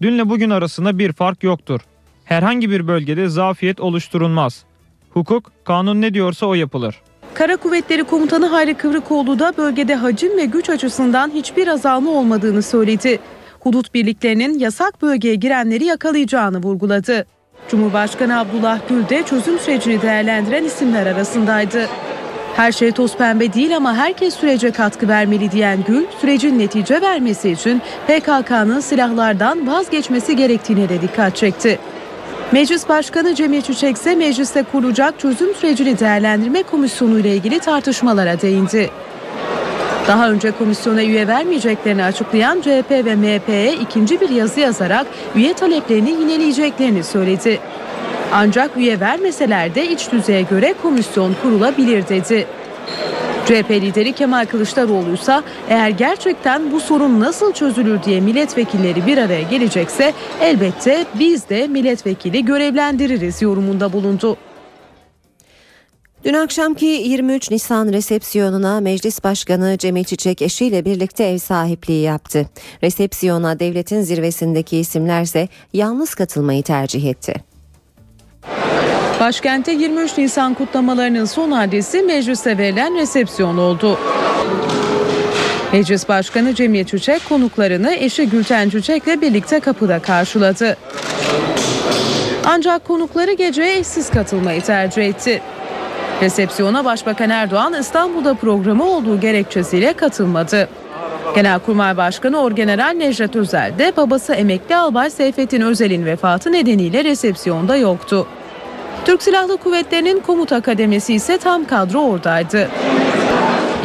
Dünle 0.02 0.30
bugün 0.30 0.50
arasında 0.50 1.00
bir 1.00 1.14
fark 1.14 1.44
yoktur. 1.44 1.82
Herhangi 2.26 2.70
bir 2.70 2.88
bölgede 2.88 3.30
zafiyet 3.30 3.80
oluşturulmaz. 3.80 4.64
Hukuk, 5.10 5.52
kanun 5.64 6.02
ne 6.02 6.14
diyorsa 6.14 6.46
o 6.46 6.54
yapılır. 6.54 7.02
Kara 7.34 7.58
Kuvvetleri 7.58 8.04
Komutanı 8.04 8.46
Hayri 8.46 8.74
Kıvrıkoğlu 8.74 9.40
da 9.40 9.54
bölgede 9.58 9.96
hacim 9.96 10.38
ve 10.38 10.46
güç 10.46 10.70
açısından 10.70 11.32
hiçbir 11.32 11.68
azalma 11.68 12.12
olmadığını 12.12 12.62
söyledi. 12.62 13.20
Hudut 13.60 13.94
birliklerinin 13.94 14.60
yasak 14.60 15.02
bölgeye 15.02 15.36
girenleri 15.36 15.84
yakalayacağını 15.86 16.64
vurguladı. 16.64 17.26
Cumhurbaşkanı 17.70 18.40
Abdullah 18.40 18.80
Gül 18.90 19.10
de 19.10 19.24
çözüm 19.24 19.60
sürecini 19.60 20.02
değerlendiren 20.02 20.64
isimler 20.64 21.06
arasındaydı. 21.06 21.88
Her 22.56 22.72
şey 22.72 22.92
toz 22.92 23.16
pembe 23.16 23.54
değil 23.54 23.78
ama 23.78 23.96
herkes 23.96 24.34
sürece 24.34 24.72
katkı 24.72 25.08
vermeli 25.08 25.52
diyen 25.52 25.80
Gül, 25.88 26.06
sürecin 26.22 26.60
netice 26.60 27.02
vermesi 27.02 27.50
için 27.50 27.82
PKK'nın 28.08 28.80
silahlardan 28.80 29.68
vazgeçmesi 29.68 30.36
gerektiğine 30.36 30.90
de 30.90 31.02
dikkat 31.02 31.36
çekti. 31.36 31.80
Meclis 32.52 32.90
Başkanı 32.90 33.36
Cemil 33.36 33.62
Çiçek 33.62 33.96
ise 33.96 34.16
mecliste 34.16 34.64
kurulacak 34.64 35.20
çözüm 35.20 35.56
sürecini 35.56 36.00
değerlendirme 36.00 36.64
komisyonu 36.64 37.20
ile 37.20 37.36
ilgili 37.36 37.60
tartışmalara 37.60 38.42
değindi. 38.42 38.90
Daha 40.08 40.32
önce 40.32 40.52
komisyona 40.52 41.04
üye 41.04 41.28
vermeyeceklerini 41.28 42.04
açıklayan 42.04 42.62
CHP 42.62 42.92
ve 42.92 43.16
MHP'ye 43.16 43.74
ikinci 43.74 44.22
bir 44.22 44.30
yazı 44.30 44.60
yazarak 44.60 45.08
üye 45.36 45.54
taleplerini 45.54 46.10
yineleyeceklerini 46.10 47.04
söyledi. 47.04 47.60
Ancak 48.32 48.78
üye 48.78 49.00
vermeseler 49.00 49.76
de 49.76 49.90
iç 49.90 50.12
düzeye 50.12 50.42
göre 50.42 50.76
komisyon 50.82 51.36
kurulabilir 51.42 52.08
dedi. 52.10 52.48
CHP 53.46 53.72
lideri 53.72 54.14
Kemal 54.14 54.46
Kılıçdaroğlu 54.46 55.14
ise 55.14 55.42
eğer 55.70 55.90
gerçekten 55.90 56.72
bu 56.72 56.80
sorun 56.80 57.20
nasıl 57.20 57.54
çözülür 57.54 58.04
diye 58.04 58.22
milletvekilleri 58.22 59.06
bir 59.08 59.18
araya 59.18 59.42
gelecekse 59.42 60.14
elbette 60.42 61.06
biz 61.20 61.50
de 61.50 61.68
milletvekili 61.68 62.46
görevlendiririz 62.46 63.42
yorumunda 63.42 63.94
bulundu. 63.94 64.38
Dün 66.24 66.34
akşamki 66.34 66.86
23 66.86 67.52
Nisan 67.52 67.94
resepsiyonuna 67.94 68.80
Meclis 68.82 69.24
Başkanı 69.24 69.78
Cemil 69.78 70.04
Çiçek 70.04 70.42
eşiyle 70.42 70.86
birlikte 70.86 71.24
ev 71.24 71.38
sahipliği 71.38 72.02
yaptı. 72.02 72.50
Resepsiyona 72.84 73.60
devletin 73.60 74.02
zirvesindeki 74.02 74.78
isimlerse 74.78 75.48
yalnız 75.74 76.16
katılmayı 76.16 76.64
tercih 76.64 77.06
etti. 77.06 77.51
Başkente 79.22 79.72
23 79.72 80.18
Nisan 80.18 80.54
kutlamalarının 80.54 81.26
son 81.26 81.52
adresi 81.52 82.02
meclise 82.02 82.58
verilen 82.58 82.96
resepsiyon 82.96 83.58
oldu. 83.58 84.00
Meclis 85.74 86.10
Başkanı 86.10 86.56
Cemil 86.56 86.86
Çiçek 86.86 87.30
konuklarını 87.30 87.94
eşi 87.94 88.30
Gülten 88.30 88.70
Çiçek'le 88.70 89.22
birlikte 89.22 89.60
kapıda 89.60 90.00
karşıladı. 90.00 90.78
Ancak 92.46 92.88
konukları 92.88 93.34
geceye 93.34 93.78
eşsiz 93.78 94.10
katılmayı 94.10 94.62
tercih 94.62 95.06
etti. 95.06 95.42
Resepsiyona 96.22 96.86
Başbakan 96.86 97.30
Erdoğan 97.30 97.74
İstanbul'da 97.74 98.34
programı 98.34 98.84
olduğu 98.90 99.20
gerekçesiyle 99.20 99.94
katılmadı. 99.94 100.70
Genelkurmay 101.36 101.98
Başkanı 101.98 102.42
Orgeneral 102.42 102.94
Necdet 102.94 103.36
Özel 103.36 103.74
de 103.80 103.94
babası 103.98 104.34
emekli 104.34 104.76
albay 104.76 105.10
Seyfettin 105.10 105.62
Özel'in 105.62 106.06
vefatı 106.06 106.52
nedeniyle 106.52 107.04
resepsiyonda 107.04 107.76
yoktu. 107.76 108.28
Türk 109.06 109.24
Silahlı 109.24 109.58
Kuvvetleri'nin 109.58 110.20
komuta 110.20 110.62
kademesi 110.62 111.14
ise 111.14 111.38
tam 111.38 111.66
kadro 111.66 112.00
oradaydı. 112.00 112.70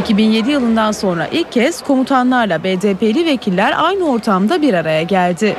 2007 0.01 0.51
yılından 0.51 0.93
sonra 0.93 1.27
ilk 1.33 1.53
kez 1.53 1.83
komutanlarla 1.83 2.65
BDP'li 2.65 3.27
vekiller 3.27 3.75
aynı 3.77 4.11
ortamda 4.11 4.63
bir 4.63 4.75
araya 4.75 5.03
geldi. 5.03 5.57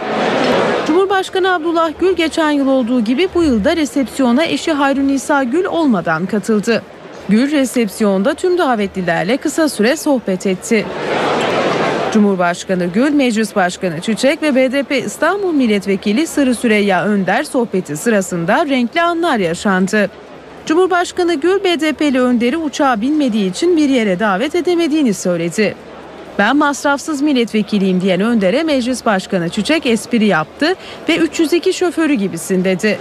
Cumhurbaşkanı 0.87 1.53
Abdullah 1.53 1.91
Gül 1.99 2.15
geçen 2.15 2.51
yıl 2.51 2.67
olduğu 2.67 3.01
gibi 3.01 3.29
bu 3.35 3.43
yılda 3.43 3.75
resepsiyona 3.75 4.45
eşi 4.45 4.71
Hayrun 4.71 5.19
Gül 5.51 5.65
olmadan 5.65 6.25
katıldı. 6.25 6.83
Gül 7.29 7.51
resepsiyonda 7.51 8.33
tüm 8.33 8.57
davetlilerle 8.57 9.37
kısa 9.37 9.69
süre 9.69 9.97
sohbet 9.97 10.47
etti. 10.47 10.85
Cumhurbaşkanı 12.13 12.85
Gül, 12.85 13.13
Meclis 13.13 13.55
Başkanı 13.55 14.01
Çiçek 14.01 14.41
ve 14.41 14.55
BDP 14.55 15.05
İstanbul 15.05 15.53
Milletvekili 15.53 16.27
Sırrı 16.27 16.55
Süreyya 16.55 17.05
Önder 17.05 17.43
sohbeti 17.43 17.97
sırasında 17.97 18.65
renkli 18.65 19.01
anlar 19.01 19.37
yaşandı. 19.37 20.09
Cumhurbaşkanı 20.65 21.33
Gül, 21.33 21.63
BDP'li 21.63 22.21
Önder'i 22.21 22.57
uçağa 22.57 23.01
binmediği 23.01 23.51
için 23.51 23.77
bir 23.77 23.89
yere 23.89 24.19
davet 24.19 24.55
edemediğini 24.55 25.13
söyledi. 25.13 25.75
Ben 26.39 26.57
masrafsız 26.57 27.21
milletvekiliyim 27.21 28.01
diyen 28.01 28.21
Önder'e 28.21 28.63
Meclis 28.63 29.05
Başkanı 29.05 29.49
Çiçek 29.49 29.85
espri 29.85 30.25
yaptı 30.25 30.75
ve 31.09 31.17
302 31.17 31.73
şoförü 31.73 32.13
gibisin 32.13 32.63
dedi. 32.63 32.99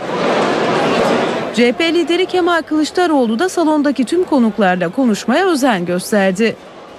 CHP 1.55 1.81
lideri 1.81 2.27
Kemal 2.27 2.63
Kılıçdaroğlu 2.63 3.39
da 3.39 3.49
salondaki 3.49 4.05
tüm 4.05 4.25
konuklarla 4.25 4.89
konuşmaya 4.89 5.47
özen 5.47 5.87
gösterdi. 5.87 6.57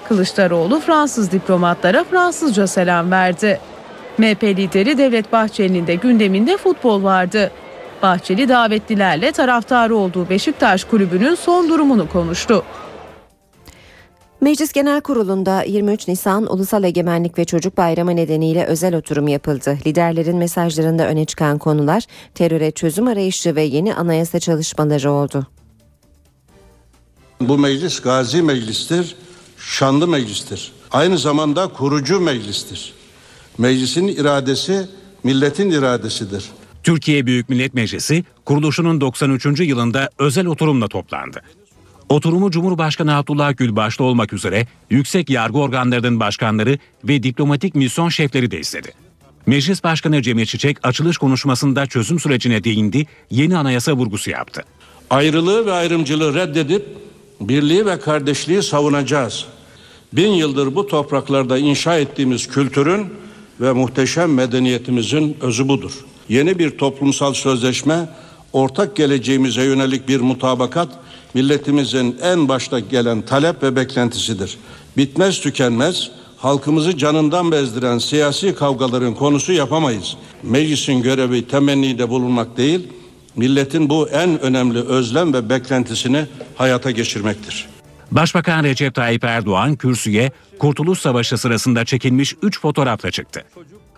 Kılıçdaroğlu 0.08 0.80
Fransız 0.80 1.32
diplomatlara 1.32 2.04
Fransızca 2.04 2.68
selam 2.68 3.12
verdi. 3.12 3.60
MHP 4.18 4.44
lideri 4.44 4.98
Devlet 4.98 5.32
Bahçeli'nin 5.32 5.88
de 5.88 5.96
gündeminde 5.96 6.58
futbol 6.58 7.04
vardı. 7.04 7.52
Bahçeli 8.02 8.50
davetlilerle 8.50 9.32
taraftarı 9.32 9.96
olduğu 9.96 10.30
Beşiktaş 10.30 10.84
kulübünün 10.84 11.36
son 11.36 11.70
durumunu 11.70 12.10
konuştu. 12.10 12.64
Meclis 14.42 14.74
Genel 14.74 15.02
Kurulu'nda 15.02 15.64
23 15.64 16.08
Nisan 16.08 16.54
Ulusal 16.54 16.84
Egemenlik 16.84 17.38
ve 17.38 17.46
Çocuk 17.46 17.78
Bayramı 17.78 18.16
nedeniyle 18.16 18.66
özel 18.66 18.96
oturum 18.96 19.28
yapıldı. 19.28 19.78
Liderlerin 19.86 20.38
mesajlarında 20.38 21.08
öne 21.08 21.26
çıkan 21.26 21.58
konular 21.58 22.04
teröre 22.36 22.72
çözüm 22.72 23.08
arayışı 23.08 23.56
ve 23.56 23.62
yeni 23.62 23.96
anayasa 23.96 24.40
çalışmaları 24.40 25.12
oldu. 25.12 25.48
Bu 27.42 27.58
meclis 27.58 28.00
gazi 28.00 28.42
meclistir, 28.42 29.16
şanlı 29.68 30.08
meclistir. 30.08 30.72
Aynı 30.92 31.18
zamanda 31.18 31.68
kurucu 31.68 32.20
meclistir. 32.20 32.94
Meclisin 33.58 34.08
iradesi 34.08 34.88
milletin 35.24 35.72
iradesidir. 35.72 36.46
Türkiye 36.84 37.26
Büyük 37.26 37.50
Millet 37.50 37.74
Meclisi 37.74 38.24
kuruluşunun 38.46 39.02
93. 39.02 39.60
yılında 39.60 40.10
özel 40.20 40.46
oturumla 40.46 40.88
toplandı. 40.88 41.42
Oturumu 42.10 42.52
Cumhurbaşkanı 42.52 43.16
Abdullah 43.16 43.58
Gül 43.58 43.76
başta 43.76 44.04
olmak 44.04 44.34
üzere 44.34 44.68
yüksek 44.90 45.30
yargı 45.30 45.58
organlarının 45.58 46.20
başkanları 46.20 46.78
ve 47.04 47.24
diplomatik 47.24 47.76
misyon 47.76 48.10
şefleri 48.10 48.52
de 48.52 48.60
izledi. 48.60 48.92
Meclis 49.46 49.84
Başkanı 49.84 50.22
Cemil 50.22 50.46
Çiçek 50.46 50.78
açılış 50.84 51.18
konuşmasında 51.18 51.86
çözüm 51.86 52.20
sürecine 52.20 52.64
değindi, 52.64 53.06
yeni 53.30 53.58
anayasa 53.58 53.94
vurgusu 53.94 54.30
yaptı. 54.30 54.64
Ayrılığı 55.10 55.66
ve 55.66 55.72
ayrımcılığı 55.72 56.34
reddedip 56.34 56.86
birliği 57.42 57.86
ve 57.86 58.00
kardeşliği 58.00 58.64
savunacağız. 58.64 59.46
Bin 60.14 60.32
yıldır 60.32 60.76
bu 60.76 60.88
topraklarda 60.88 61.58
inşa 61.58 61.98
ettiğimiz 61.98 62.48
kültürün 62.48 63.08
ve 63.62 63.72
muhteşem 63.72 64.34
medeniyetimizin 64.34 65.38
özü 65.42 65.68
budur. 65.68 65.92
Yeni 66.30 66.60
bir 66.60 66.78
toplumsal 66.78 67.34
sözleşme, 67.34 68.10
ortak 68.54 68.96
geleceğimize 68.96 69.64
yönelik 69.64 70.08
bir 70.08 70.20
mutabakat 70.20 70.90
milletimizin 71.34 72.18
en 72.22 72.48
başta 72.48 72.80
gelen 72.80 73.22
talep 73.22 73.64
ve 73.64 73.76
beklentisidir. 73.76 74.58
Bitmez 74.98 75.42
tükenmez 75.42 76.12
halkımızı 76.38 76.98
canından 76.98 77.52
bezdiren 77.52 77.98
siyasi 77.98 78.56
kavgaların 78.56 79.16
konusu 79.16 79.54
yapamayız. 79.54 80.18
Meclisin 80.44 81.02
görevi 81.02 81.48
temennide 81.48 82.10
bulunmak 82.10 82.58
değil, 82.58 82.88
milletin 83.36 83.90
bu 83.90 84.10
en 84.10 84.40
önemli 84.40 84.80
özlem 84.80 85.34
ve 85.34 85.50
beklentisini 85.50 86.26
hayata 86.56 86.92
geçirmektir. 86.92 87.77
Başbakan 88.12 88.64
Recep 88.64 88.96
Tayyip 88.96 89.24
Erdoğan 89.24 89.76
kürsüye 89.76 90.32
Kurtuluş 90.60 91.00
Savaşı 91.00 91.38
sırasında 91.38 91.86
çekilmiş 91.86 92.36
3 92.42 92.62
fotoğrafla 92.62 93.12
çıktı. 93.12 93.44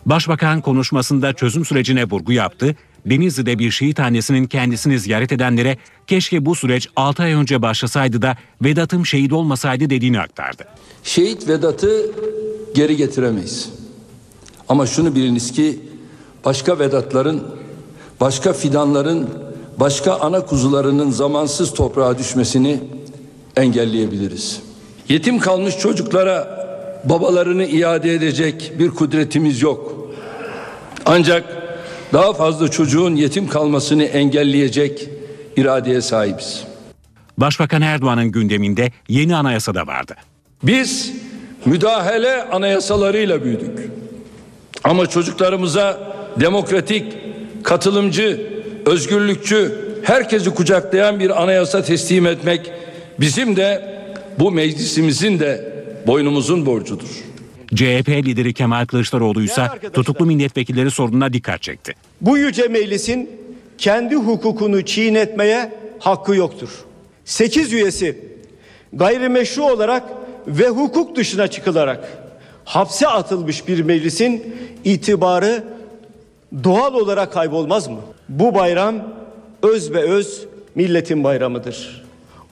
Başbakan 0.06 0.62
konuşmasında 0.62 1.34
çözüm 1.34 1.66
sürecine 1.66 2.04
vurgu 2.04 2.32
yaptı. 2.32 2.76
Denizli'de 3.06 3.60
bir 3.60 3.72
şehit 3.72 4.00
annesinin 4.00 4.48
kendisini 4.48 5.00
ziyaret 5.00 5.32
edenlere 5.32 5.78
keşke 6.08 6.46
bu 6.46 6.56
süreç 6.56 6.88
6 6.96 7.24
ay 7.24 7.34
önce 7.34 7.62
başlasaydı 7.62 8.22
da 8.22 8.38
Vedat'ım 8.62 9.06
şehit 9.06 9.34
olmasaydı 9.34 9.90
dediğini 9.90 10.20
aktardı. 10.20 10.66
Şehit 11.04 11.48
Vedat'ı 11.48 12.12
geri 12.76 12.98
getiremeyiz. 12.98 13.70
Ama 14.70 14.86
şunu 14.86 15.16
biliniz 15.16 15.52
ki 15.52 15.80
başka 16.46 16.80
Vedatların, 16.80 17.44
başka 18.20 18.54
fidanların, 18.54 19.30
başka 19.78 20.16
ana 20.16 20.46
kuzularının 20.46 21.12
zamansız 21.12 21.74
toprağa 21.74 22.18
düşmesini 22.18 22.80
engelleyebiliriz. 23.56 24.62
Yetim 25.10 25.40
kalmış 25.40 25.78
çocuklara 25.78 26.60
babalarını 27.04 27.66
iade 27.66 28.14
edecek 28.14 28.72
bir 28.80 28.90
kudretimiz 28.90 29.62
yok. 29.62 30.10
Ancak 31.06 31.44
daha 32.14 32.34
fazla 32.34 32.72
çocuğun 32.72 33.16
yetim 33.16 33.48
kalmasını 33.48 34.04
engelleyecek 34.04 35.10
iradeye 35.58 36.02
sahibiz. 36.02 36.64
Başbakan 37.38 37.82
Erdoğan'ın 37.82 38.32
gündeminde 38.32 38.92
yeni 39.10 39.36
anayasa 39.36 39.76
da 39.76 39.88
vardı. 39.88 40.16
Biz 40.64 41.12
müdahale 41.66 42.44
anayasalarıyla 42.44 43.44
büyüdük. 43.44 43.92
Ama 44.84 45.08
çocuklarımıza 45.08 46.14
demokratik, 46.40 47.14
katılımcı, 47.64 48.48
özgürlükçü, 48.86 49.90
herkesi 50.04 50.50
kucaklayan 50.50 51.20
bir 51.20 51.44
anayasa 51.44 51.84
teslim 51.84 52.26
etmek 52.26 52.72
bizim 53.20 53.56
de 53.56 54.00
bu 54.40 54.52
meclisimizin 54.52 55.40
de 55.40 55.74
boynumuzun 56.08 56.66
borcudur. 56.66 57.10
CHP 57.76 58.10
lideri 58.10 58.54
Kemal 58.54 58.86
Kılıçdaroğlu 58.86 59.44
ise 59.44 59.68
tutuklu 59.94 60.26
milletvekilleri 60.26 60.92
sorununa 60.92 61.34
dikkat 61.34 61.62
çekti. 61.62 61.94
Bu 62.22 62.38
yüce 62.38 62.68
meclisin 62.68 63.30
kendi 63.78 64.16
hukukunu 64.16 64.86
çiğnetmeye 64.86 65.74
hakkı 66.00 66.36
yoktur. 66.36 66.70
8 67.26 67.74
üyesi 67.74 68.18
gayrimeşru 68.94 69.64
olarak 69.64 70.04
ve 70.48 70.70
hukuk 70.70 71.16
dışına 71.16 71.48
çıkılarak 71.48 72.18
hapse 72.66 73.08
atılmış 73.08 73.68
bir 73.68 73.80
meclisin 73.80 74.56
itibarı 74.84 75.64
doğal 76.64 76.94
olarak 76.94 77.34
kaybolmaz 77.34 77.88
mı? 77.88 78.00
Bu 78.30 78.56
bayram 78.56 78.96
öz 79.64 79.94
ve 79.94 80.02
öz 80.02 80.46
milletin 80.76 81.24
bayramıdır. 81.24 82.09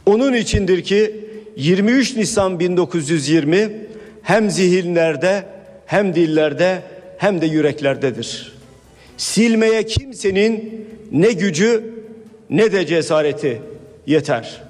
Onun 0.08 0.34
içindir 0.34 0.84
ki 0.84 1.26
23 1.56 2.16
Nisan 2.16 2.60
1920 2.60 3.70
hem 4.24 4.50
zihinlerde 4.50 5.46
hem 5.86 6.16
dillerde 6.16 6.82
hem 7.18 7.42
de 7.42 7.46
yüreklerdedir. 7.46 8.54
Silmeye 9.18 9.86
kimsenin 9.86 10.86
ne 11.12 11.32
gücü 11.32 11.84
ne 12.50 12.72
de 12.72 12.86
cesareti 12.86 13.62
yeter. 14.06 14.62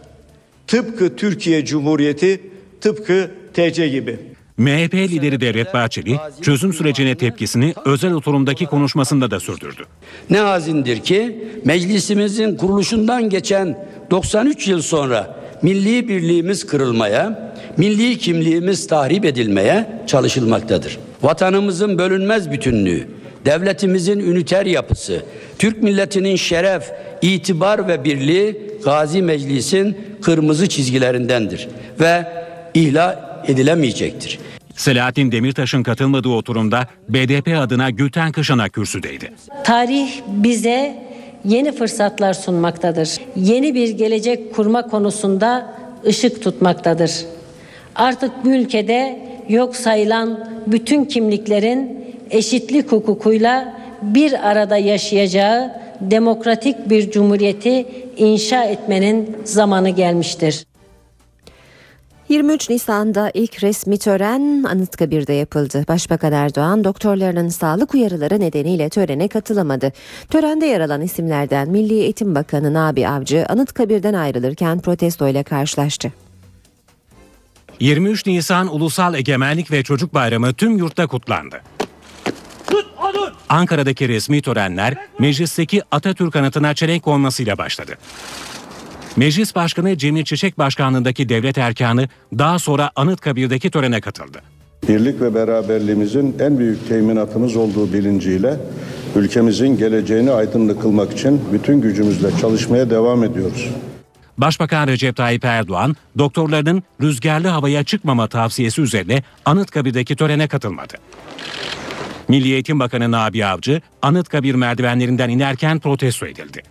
Tıpkı 0.68 1.16
Türkiye 1.16 1.66
Cumhuriyeti, 1.66 2.42
tıpkı 2.82 3.32
TC 3.54 3.88
gibi. 3.88 4.20
MHP 4.58 4.94
lideri 4.94 5.42
Devlet 5.42 5.74
Bahçeli 5.74 6.18
çözüm 6.42 6.74
sürecine 6.74 7.18
tepkisini 7.18 7.74
özel 7.86 8.14
oturumdaki 8.14 8.66
konuşmasında 8.66 9.32
da 9.32 9.40
sürdürdü. 9.40 9.84
Ne 10.30 10.38
hazindir 10.38 11.00
ki 11.00 11.44
meclisimizin 11.66 12.56
kuruluşundan 12.56 13.30
geçen 13.30 13.88
93 14.12 14.68
yıl 14.68 14.82
sonra 14.82 15.36
milli 15.62 16.08
birliğimiz 16.08 16.68
kırılmaya, 16.68 17.54
milli 17.78 18.18
kimliğimiz 18.18 18.88
tahrip 18.88 19.26
edilmeye 19.26 19.88
çalışılmaktadır. 20.08 20.98
Vatanımızın 21.22 21.98
bölünmez 21.98 22.52
bütünlüğü, 22.52 23.08
devletimizin 23.46 24.20
üniter 24.20 24.66
yapısı, 24.66 25.24
Türk 25.60 25.84
milletinin 25.84 26.36
şeref, 26.36 26.92
itibar 27.22 27.88
ve 27.88 28.04
birliği 28.04 28.62
Gazi 28.84 29.22
Meclis'in 29.22 29.98
kırmızı 30.22 30.70
çizgilerindendir 30.70 31.68
ve 32.00 32.26
ihlal 32.74 33.16
edilemeyecektir. 33.48 34.40
Selahattin 34.76 35.32
Demirtaş'ın 35.32 35.84
katılmadığı 35.84 36.30
oturumda 36.30 36.88
BDP 37.10 37.48
adına 37.58 37.90
Gülten 37.90 38.32
Kışan'a 38.32 38.70
kürsüdeydi. 38.70 39.32
Tarih 39.64 40.10
bize 40.28 41.07
yeni 41.48 41.72
fırsatlar 41.72 42.34
sunmaktadır. 42.34 43.18
Yeni 43.36 43.76
bir 43.76 43.90
gelecek 43.90 44.56
kurma 44.56 44.88
konusunda 44.88 45.74
ışık 46.06 46.44
tutmaktadır. 46.44 47.12
Artık 47.96 48.32
bu 48.46 48.50
ülkede 48.50 49.20
yok 49.50 49.76
sayılan 49.76 50.50
bütün 50.68 51.06
kimliklerin 51.06 52.06
eşitlik 52.32 52.92
hukukuyla 52.92 53.74
bir 54.02 54.50
arada 54.50 54.78
yaşayacağı 54.78 55.72
demokratik 56.02 56.90
bir 56.90 57.12
cumhuriyeti 57.12 57.86
inşa 58.18 58.64
etmenin 58.64 59.38
zamanı 59.44 59.90
gelmiştir. 59.90 60.66
23 62.30 62.70
Nisan'da 62.70 63.32
ilk 63.34 63.64
resmi 63.64 63.98
tören 63.98 64.64
Anıtkabir'de 64.64 65.34
yapıldı. 65.34 65.86
Başbakan 65.88 66.34
Erdoğan 66.34 66.84
doktorlarının 66.84 67.50
sağlık 67.50 67.94
uyarıları 67.94 68.40
nedeniyle 68.40 68.90
törene 68.90 69.28
katılamadı. 69.28 69.94
Törende 70.30 70.66
yer 70.66 70.82
alan 70.82 71.02
isimlerden 71.02 71.70
Milli 71.70 71.94
Eğitim 71.94 72.36
Bakanı 72.36 72.74
Nabi 72.74 73.08
Avcı 73.08 73.46
Anıtkabir'den 73.50 74.14
ayrılırken 74.14 74.80
protestoyla 74.80 75.44
karşılaştı. 75.44 76.14
23 77.80 78.26
Nisan 78.26 78.76
Ulusal 78.76 79.16
Egemenlik 79.16 79.72
ve 79.72 79.84
Çocuk 79.84 80.14
Bayramı 80.14 80.54
tüm 80.54 80.78
yurtta 80.78 81.08
kutlandı. 81.08 81.62
Ankara'daki 83.50 84.08
resmi 84.08 84.42
törenler 84.42 84.98
meclisteki 85.20 85.82
Atatürk 85.92 86.36
anıtına 86.36 86.74
çelenk 86.74 87.04
konmasıyla 87.04 87.58
başladı. 87.58 87.98
Meclis 89.18 89.56
Başkanı 89.56 89.98
Cemil 89.98 90.24
Çiçek 90.24 90.58
Başkanlığındaki 90.58 91.30
devlet 91.30 91.58
erkanı 91.58 92.08
daha 92.38 92.60
sonra 92.60 92.92
Anıtkabir'deki 92.96 93.72
törene 93.72 94.02
katıldı. 94.02 94.42
Birlik 94.88 95.22
ve 95.22 95.36
beraberliğimizin 95.36 96.36
en 96.40 96.60
büyük 96.60 96.88
teminatımız 96.88 97.56
olduğu 97.56 97.94
bilinciyle 97.94 98.60
ülkemizin 99.16 99.78
geleceğini 99.78 100.32
aydınlık 100.32 100.82
kılmak 100.82 101.14
için 101.14 101.42
bütün 101.54 101.82
gücümüzle 101.82 102.30
çalışmaya 102.42 102.90
devam 102.90 103.24
ediyoruz. 103.24 103.70
Başbakan 104.38 104.88
Recep 104.88 105.16
Tayyip 105.16 105.46
Erdoğan, 105.46 105.96
doktorlarının 106.18 106.84
rüzgarlı 107.02 107.48
havaya 107.48 107.84
çıkmama 107.84 108.28
tavsiyesi 108.28 108.82
üzerine 108.82 109.24
Anıtkabir'deki 109.46 110.16
törene 110.16 110.48
katılmadı. 110.48 110.94
Milli 112.28 112.54
Eğitim 112.54 112.80
Bakanı 112.80 113.12
Nabi 113.12 113.46
Avcı, 113.46 113.82
Anıtkabir 114.02 114.56
merdivenlerinden 114.56 115.30
inerken 115.30 115.80
protesto 115.80 116.26
edildi. 116.26 116.64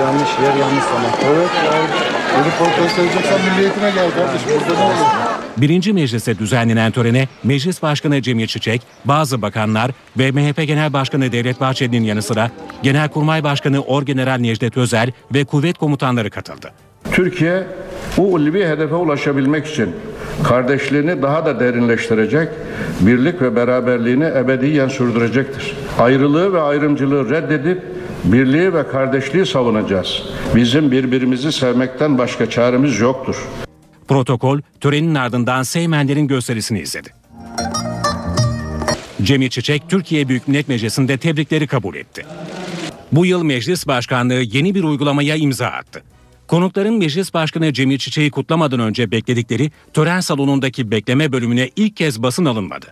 Yanlış 0.00 0.28
yer, 0.42 0.54
yanlış 0.60 0.84
zaman. 0.84 1.10
Evet, 1.24 1.50
yani 1.66 1.86
bunu 2.34 2.52
protesto 2.58 3.02
edeceksen 3.02 3.40
milliyetine 3.50 3.90
gel 3.90 4.10
kardeşim. 4.10 4.48
Burada 4.68 4.80
ne 4.80 4.84
olur? 4.84 4.94
Birinci 5.56 5.92
meclise 5.92 6.38
düzenlenen 6.38 6.92
törene 6.92 7.28
Meclis 7.44 7.82
Başkanı 7.82 8.22
Cemil 8.22 8.46
Çiçek, 8.46 8.82
bazı 9.04 9.42
bakanlar 9.42 9.90
ve 10.18 10.30
MHP 10.30 10.66
Genel 10.66 10.92
Başkanı 10.92 11.32
Devlet 11.32 11.60
Bahçeli'nin 11.60 12.04
yanı 12.04 12.22
sıra 12.22 12.50
Genelkurmay 12.82 13.44
Başkanı 13.44 13.80
Orgeneral 13.80 14.38
Necdet 14.38 14.76
Özel 14.76 15.12
ve 15.34 15.44
kuvvet 15.44 15.78
komutanları 15.78 16.30
katıldı. 16.30 16.72
Türkiye 17.12 17.62
bu 18.16 18.32
ulvi 18.32 18.66
hedefe 18.66 18.94
ulaşabilmek 18.94 19.66
için 19.66 19.90
kardeşliğini 20.44 21.22
daha 21.22 21.46
da 21.46 21.60
derinleştirecek, 21.60 22.48
birlik 23.00 23.42
ve 23.42 23.56
beraberliğini 23.56 24.24
ebediyen 24.24 24.88
sürdürecektir. 24.88 25.76
Ayrılığı 25.98 26.52
ve 26.52 26.60
ayrımcılığı 26.60 27.30
reddedip 27.30 27.82
birliği 28.24 28.74
ve 28.74 28.88
kardeşliği 28.88 29.46
savunacağız. 29.46 30.22
Bizim 30.54 30.90
birbirimizi 30.90 31.52
sevmekten 31.52 32.18
başka 32.18 32.50
çaremiz 32.50 33.00
yoktur. 33.00 33.48
Protokol 34.08 34.60
törenin 34.80 35.14
ardından 35.14 35.62
Seymenler'in 35.62 36.28
gösterisini 36.28 36.80
izledi. 36.80 37.08
Cemil 39.22 39.48
Çiçek 39.48 39.82
Türkiye 39.88 40.28
Büyük 40.28 40.48
Millet 40.48 40.68
Meclisi'nde 40.68 41.18
tebrikleri 41.18 41.66
kabul 41.66 41.94
etti. 41.94 42.26
Bu 43.12 43.26
yıl 43.26 43.42
meclis 43.42 43.86
başkanlığı 43.86 44.42
yeni 44.42 44.74
bir 44.74 44.84
uygulamaya 44.84 45.36
imza 45.36 45.66
attı. 45.66 46.02
Konukların 46.48 46.94
Meclis 46.94 47.34
Başkanı 47.34 47.72
Cemil 47.72 47.98
Çiçek'i 47.98 48.30
kutlamadan 48.30 48.80
önce 48.80 49.10
bekledikleri 49.10 49.70
tören 49.92 50.20
salonundaki 50.20 50.90
bekleme 50.90 51.32
bölümüne 51.32 51.70
ilk 51.76 51.96
kez 51.96 52.22
basın 52.22 52.44
alınmadı. 52.44 52.86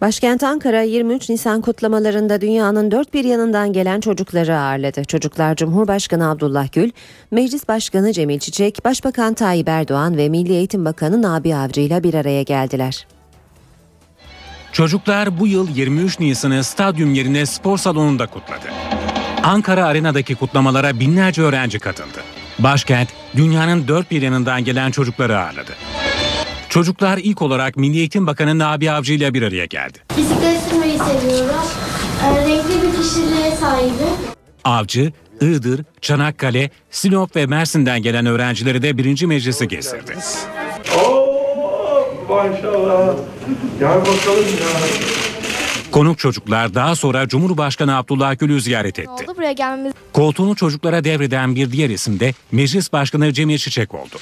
Başkent 0.00 0.42
Ankara 0.42 0.82
23 0.82 1.28
Nisan 1.28 1.60
kutlamalarında 1.60 2.40
dünyanın 2.40 2.90
dört 2.90 3.14
bir 3.14 3.24
yanından 3.24 3.72
gelen 3.72 4.00
çocukları 4.00 4.58
ağırladı. 4.58 5.04
Çocuklar 5.04 5.56
Cumhurbaşkanı 5.56 6.30
Abdullah 6.30 6.72
Gül, 6.72 6.90
Meclis 7.30 7.68
Başkanı 7.68 8.12
Cemil 8.12 8.38
Çiçek, 8.38 8.84
Başbakan 8.84 9.34
Tayyip 9.34 9.68
Erdoğan 9.68 10.16
ve 10.16 10.28
Milli 10.28 10.52
Eğitim 10.52 10.84
Bakanı 10.84 11.22
Nabi 11.22 11.54
Avcı 11.54 11.80
ile 11.80 12.02
bir 12.02 12.14
araya 12.14 12.42
geldiler. 12.42 13.06
Çocuklar 14.72 15.40
bu 15.40 15.46
yıl 15.46 15.76
23 15.76 16.20
Nisan'ı 16.20 16.64
stadyum 16.64 17.14
yerine 17.14 17.46
spor 17.46 17.78
salonunda 17.78 18.26
kutladı. 18.26 18.66
Ankara 19.42 19.84
Arena'daki 19.84 20.34
kutlamalara 20.34 21.00
binlerce 21.00 21.42
öğrenci 21.42 21.78
katıldı. 21.78 22.18
Başkent 22.58 23.08
dünyanın 23.36 23.88
dört 23.88 24.10
bir 24.10 24.22
yanından 24.22 24.64
gelen 24.64 24.90
çocukları 24.90 25.38
ağırladı. 25.38 25.72
Çocuklar 26.68 27.18
ilk 27.18 27.42
olarak 27.42 27.76
Milli 27.76 27.98
Eğitim 27.98 28.26
Bakanı 28.26 28.58
Nabi 28.58 28.90
Avcı 28.90 29.12
ile 29.12 29.34
bir 29.34 29.42
araya 29.42 29.64
geldi. 29.64 29.98
Bisiklet 30.16 30.60
sürmeyi 30.70 30.98
seviyorum. 30.98 31.54
Ee, 32.24 32.36
renkli 32.46 32.82
bir 32.82 33.02
kişiliğe 33.02 33.56
sahibim. 33.56 34.16
Avcı, 34.64 35.12
Iğdır, 35.40 35.84
Çanakkale, 36.00 36.70
Sinop 36.90 37.36
ve 37.36 37.46
Mersin'den 37.46 38.02
gelen 38.02 38.26
öğrencileri 38.26 38.82
de 38.82 38.98
birinci 38.98 39.26
meclisi 39.26 39.68
gezdirdi. 39.68 40.12
Maşallah. 42.28 43.14
Gel 43.78 44.00
bakalım 44.00 44.44
ya. 44.44 44.80
Konuk 45.92 46.18
çocuklar 46.18 46.74
daha 46.74 46.96
sonra 46.96 47.28
Cumhurbaşkanı 47.28 47.96
Abdullah 47.96 48.38
Gül'ü 48.38 48.60
ziyaret 48.60 48.98
etti. 48.98 49.10
Oldu 49.10 49.34
buraya 49.36 49.52
gelmemiz. 49.52 49.92
Koltuğunu 50.12 50.56
çocuklara 50.56 51.04
devreden 51.04 51.56
bir 51.56 51.72
diğer 51.72 51.90
isim 51.90 52.20
de 52.20 52.34
Meclis 52.52 52.92
Başkanı 52.92 53.32
Cemil 53.32 53.58
Çiçek 53.58 53.94
oldu. 53.94 54.16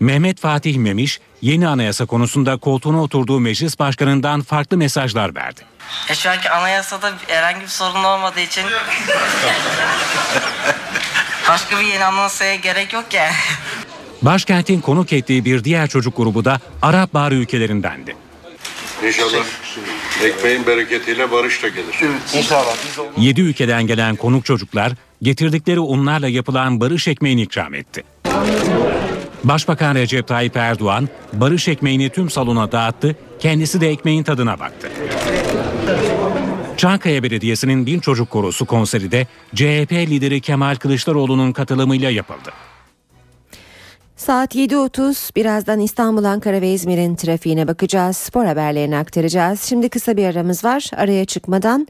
Mehmet 0.00 0.40
Fatih 0.40 0.76
Memiş, 0.76 1.20
yeni 1.42 1.68
anayasa 1.68 2.06
konusunda 2.06 2.56
koltuğuna 2.56 3.02
oturduğu 3.02 3.40
meclis 3.40 3.78
başkanından 3.78 4.42
farklı 4.42 4.76
mesajlar 4.76 5.34
verdi. 5.34 5.60
E 6.10 6.14
şu 6.14 6.30
anki 6.30 6.50
anayasada 6.50 7.12
herhangi 7.26 7.60
bir 7.60 7.66
sorun 7.66 8.04
olmadığı 8.04 8.40
için 8.40 8.64
başka 11.48 11.80
bir 11.80 11.84
yeni 11.84 12.04
anayasaya 12.04 12.54
gerek 12.54 12.92
yok 12.92 13.04
yani. 13.12 13.34
Başkentin 14.22 14.80
konuk 14.80 15.12
ettiği 15.12 15.44
bir 15.44 15.64
diğer 15.64 15.88
çocuk 15.88 16.16
grubu 16.16 16.44
da 16.44 16.60
Arap 16.82 17.14
Baharı 17.14 17.34
ülkelerindendi. 17.34 18.16
İnşallah 19.06 19.44
ekmeğin 20.24 20.66
bereketiyle 20.66 21.30
barış 21.30 21.62
da 21.62 21.68
gelir. 21.68 21.94
İnşallah. 22.34 22.76
7 23.18 23.40
ülkeden 23.40 23.86
gelen 23.86 24.16
konuk 24.16 24.44
çocuklar 24.44 24.92
getirdikleri 25.22 25.80
unlarla 25.80 26.28
yapılan 26.28 26.80
barış 26.80 27.08
ekmeğini 27.08 27.42
ikram 27.42 27.74
etti. 27.74 28.04
Başbakan 29.44 29.94
Recep 29.94 30.26
Tayyip 30.26 30.56
Erdoğan 30.56 31.08
barış 31.32 31.68
ekmeğini 31.68 32.10
tüm 32.10 32.30
salona 32.30 32.72
dağıttı, 32.72 33.16
kendisi 33.38 33.80
de 33.80 33.88
ekmeğin 33.90 34.22
tadına 34.22 34.60
baktı. 34.60 34.90
Çankaya 36.76 37.22
Belediyesi'nin 37.22 37.86
Bin 37.86 38.00
Çocuk 38.00 38.30
Korosu 38.30 38.66
konseri 38.66 39.12
de 39.12 39.26
CHP 39.54 39.92
lideri 39.92 40.40
Kemal 40.40 40.74
Kılıçdaroğlu'nun 40.74 41.52
katılımıyla 41.52 42.10
yapıldı. 42.10 42.50
Saat 44.16 44.54
7.30 44.54 45.36
birazdan 45.36 45.80
İstanbul, 45.80 46.24
Ankara 46.24 46.60
ve 46.60 46.72
İzmir'in 46.72 47.16
trafiğine 47.16 47.68
bakacağız. 47.68 48.16
Spor 48.16 48.44
haberlerini 48.44 48.96
aktaracağız. 48.96 49.62
Şimdi 49.62 49.88
kısa 49.88 50.16
bir 50.16 50.24
aramız 50.24 50.64
var. 50.64 50.90
Araya 50.96 51.24
çıkmadan 51.24 51.86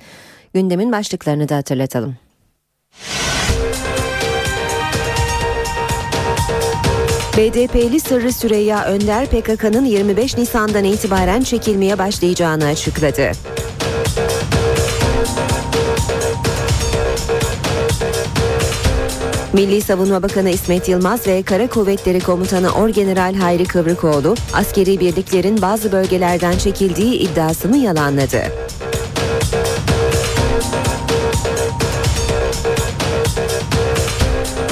gündemin 0.55 0.93
başlıklarını 0.93 1.49
da 1.49 1.57
hatırlatalım. 1.57 2.17
BDP'li 7.41 8.01
Sırrı 8.01 8.33
Süreyya 8.33 8.85
Önder 8.85 9.27
PKK'nın 9.27 9.85
25 9.85 10.39
Nisan'dan 10.39 10.85
itibaren 10.85 11.43
çekilmeye 11.43 11.99
başlayacağını 11.99 12.67
açıkladı. 12.67 13.31
Milli 19.53 19.81
Savunma 19.81 20.23
Bakanı 20.23 20.51
İsmet 20.51 20.89
Yılmaz 20.89 21.27
ve 21.27 21.43
Kara 21.43 21.69
Kuvvetleri 21.69 22.21
Komutanı 22.21 22.71
Orgeneral 22.73 23.35
Hayri 23.35 23.65
Kıvrıkoğlu 23.65 24.35
askeri 24.53 25.01
birliklerin 25.01 25.63
bazı 25.63 25.93
bölgelerden 25.93 26.59
çekildiği 26.59 27.15
iddiasını 27.15 27.77
yalanladı. 27.77 28.43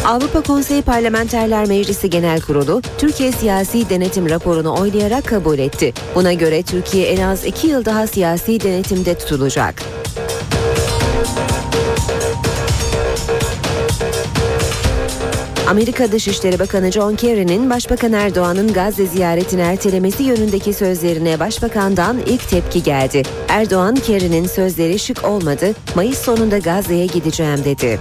Avrupa 0.09 0.41
Konseyi 0.41 0.83
Parlamenterler 0.83 1.69
Meclisi 1.69 2.11
Genel 2.11 2.41
Kurulu 2.41 2.83
Türkiye 2.99 3.33
Siyasi 3.33 3.91
Denetim 3.91 4.31
raporunu 4.31 4.81
oylayarak 4.81 5.27
kabul 5.27 5.59
etti. 5.59 5.93
Buna 6.15 6.33
göre 6.33 6.63
Türkiye 6.63 7.07
en 7.07 7.23
az 7.23 7.45
iki 7.45 7.67
yıl 7.67 7.85
daha 7.85 8.07
siyasi 8.07 8.61
denetimde 8.61 9.19
tutulacak. 9.19 9.83
Amerika 15.69 16.13
Dışişleri 16.13 16.59
Bakanı 16.59 16.93
John 16.93 17.15
Kerry'nin 17.15 17.71
Başbakan 17.71 18.13
Erdoğan'ın 18.13 18.73
Gazze 18.73 19.07
ziyaretini 19.07 19.61
ertelemesi 19.61 20.23
yönündeki 20.23 20.73
sözlerine 20.73 21.41
Başbakan'dan 21.41 22.17
ilk 22.27 22.49
tepki 22.49 22.83
geldi. 22.83 23.23
Erdoğan, 23.49 23.95
Kerry'nin 23.95 24.47
sözleri 24.47 24.99
şık 24.99 25.25
olmadı, 25.25 25.75
Mayıs 25.95 26.19
sonunda 26.19 26.59
Gazze'ye 26.59 27.07
gideceğim 27.07 27.65
dedi. 27.65 28.01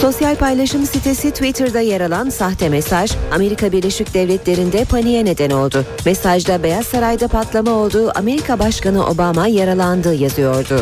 Sosyal 0.00 0.36
paylaşım 0.36 0.86
sitesi 0.86 1.30
Twitter'da 1.30 1.80
yer 1.80 2.00
alan 2.00 2.28
sahte 2.28 2.68
mesaj 2.68 3.12
Amerika 3.32 3.72
Birleşik 3.72 4.14
Devletleri'nde 4.14 4.84
paniğe 4.84 5.24
neden 5.24 5.50
oldu. 5.50 5.84
Mesajda 6.06 6.62
Beyaz 6.62 6.86
Saray'da 6.86 7.28
patlama 7.28 7.70
olduğu 7.70 8.18
Amerika 8.18 8.58
Başkanı 8.58 9.06
Obama 9.06 9.46
yaralandı 9.46 10.14
yazıyordu. 10.14 10.80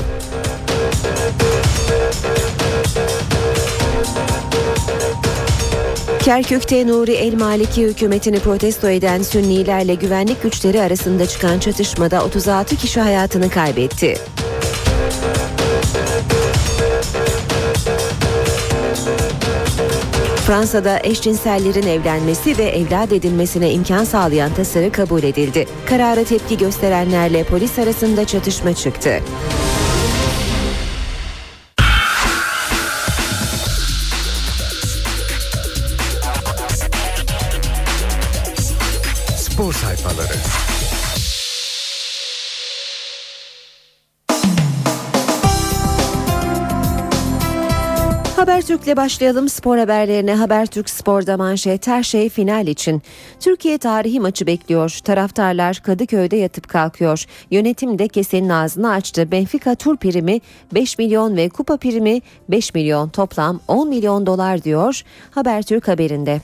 Kerkük'te 6.22 6.86
Nuri 6.86 7.12
El 7.12 7.34
Maliki 7.34 7.82
hükümetini 7.82 8.38
protesto 8.38 8.88
eden 8.88 9.22
Sünnilerle 9.22 9.94
güvenlik 9.94 10.42
güçleri 10.42 10.80
arasında 10.80 11.26
çıkan 11.26 11.58
çatışmada 11.58 12.24
36 12.24 12.76
kişi 12.76 13.00
hayatını 13.00 13.50
kaybetti. 13.50 14.16
Fransa'da 20.48 21.00
eşcinsellerin 21.04 21.86
evlenmesi 21.86 22.58
ve 22.58 22.62
evlat 22.62 23.12
edinmesine 23.12 23.72
imkan 23.72 24.04
sağlayan 24.04 24.54
tasarı 24.54 24.92
kabul 24.92 25.22
edildi. 25.22 25.66
Karara 25.86 26.24
tepki 26.24 26.58
gösterenlerle 26.58 27.44
polis 27.44 27.78
arasında 27.78 28.26
çatışma 28.26 28.74
çıktı. 28.74 29.20
Habertürk'le 48.88 49.04
başlayalım 49.04 49.48
spor 49.48 49.78
haberlerine. 49.78 50.34
Habertürk 50.34 50.90
Spor'da 50.90 51.36
manşet 51.36 51.86
her 51.86 52.02
şey 52.02 52.28
final 52.28 52.66
için. 52.66 53.02
Türkiye 53.40 53.78
tarihi 53.78 54.20
maçı 54.20 54.46
bekliyor. 54.46 54.98
Taraftarlar 55.04 55.76
Kadıköy'de 55.76 56.36
yatıp 56.36 56.68
kalkıyor. 56.68 57.24
Yönetim 57.50 57.98
de 57.98 58.08
kesenin 58.08 58.48
ağzını 58.48 58.90
açtı. 58.90 59.30
Benfica 59.32 59.74
tur 59.74 59.96
primi 59.96 60.40
5 60.74 60.98
milyon 60.98 61.36
ve 61.36 61.48
kupa 61.48 61.76
primi 61.76 62.20
5 62.48 62.74
milyon 62.74 63.08
toplam 63.08 63.60
10 63.68 63.88
milyon 63.88 64.26
dolar 64.26 64.64
diyor 64.64 65.02
Habertürk 65.30 65.88
haberinde. 65.88 66.40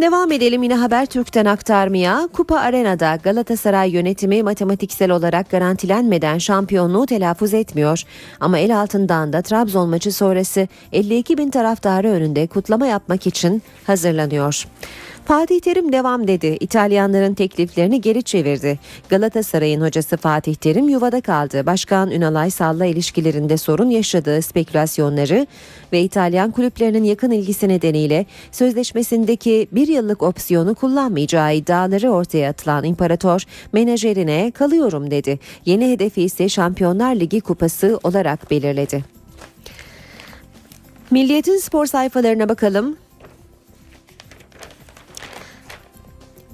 Devam 0.00 0.32
edelim 0.32 0.62
yine 0.62 0.74
Habertürk'ten 0.74 1.44
aktarmaya. 1.44 2.28
Kupa 2.32 2.58
Arena'da 2.58 3.16
Galatasaray 3.16 3.90
yönetimi 3.90 4.42
matematiksel 4.42 5.10
olarak 5.10 5.50
garantilenmeden 5.50 6.38
şampiyonluğu 6.38 7.06
telaffuz 7.06 7.54
etmiyor. 7.54 8.02
Ama 8.40 8.58
el 8.58 8.80
altından 8.80 9.32
da 9.32 9.42
Trabzon 9.42 9.88
maçı 9.88 10.12
sonrası 10.12 10.68
52 10.92 11.38
bin 11.38 11.50
taraftarı 11.50 12.08
önünde 12.08 12.46
kutlama 12.46 12.86
yapmak 12.86 13.26
için 13.26 13.62
hazırlanıyor. 13.86 14.66
Fatih 15.28 15.60
Terim 15.60 15.92
devam 15.92 16.28
dedi. 16.28 16.56
İtalyanların 16.60 17.34
tekliflerini 17.34 18.00
geri 18.00 18.22
çevirdi. 18.22 18.78
Galatasaray'ın 19.08 19.80
hocası 19.80 20.16
Fatih 20.16 20.54
Terim 20.54 20.88
yuvada 20.88 21.20
kaldı. 21.20 21.66
Başkan 21.66 22.10
Ünal 22.10 22.34
Aysal'la 22.34 22.86
ilişkilerinde 22.86 23.56
sorun 23.56 23.90
yaşadığı 23.90 24.42
spekülasyonları 24.42 25.46
ve 25.92 26.00
İtalyan 26.00 26.50
kulüplerinin 26.50 27.04
yakın 27.04 27.30
ilgisi 27.30 27.68
nedeniyle 27.68 28.26
sözleşmesindeki 28.52 29.68
bir 29.72 29.88
yıllık 29.88 30.22
opsiyonu 30.22 30.74
kullanmayacağı 30.74 31.54
iddiaları 31.54 32.10
ortaya 32.10 32.50
atılan 32.50 32.84
imparator 32.84 33.44
menajerine 33.72 34.50
kalıyorum 34.50 35.10
dedi. 35.10 35.38
Yeni 35.64 35.90
hedefi 35.90 36.22
ise 36.22 36.48
Şampiyonlar 36.48 37.14
Ligi 37.14 37.40
kupası 37.40 38.00
olarak 38.02 38.50
belirledi. 38.50 39.04
Milliyetin 41.10 41.56
spor 41.56 41.86
sayfalarına 41.86 42.48
bakalım. 42.48 42.96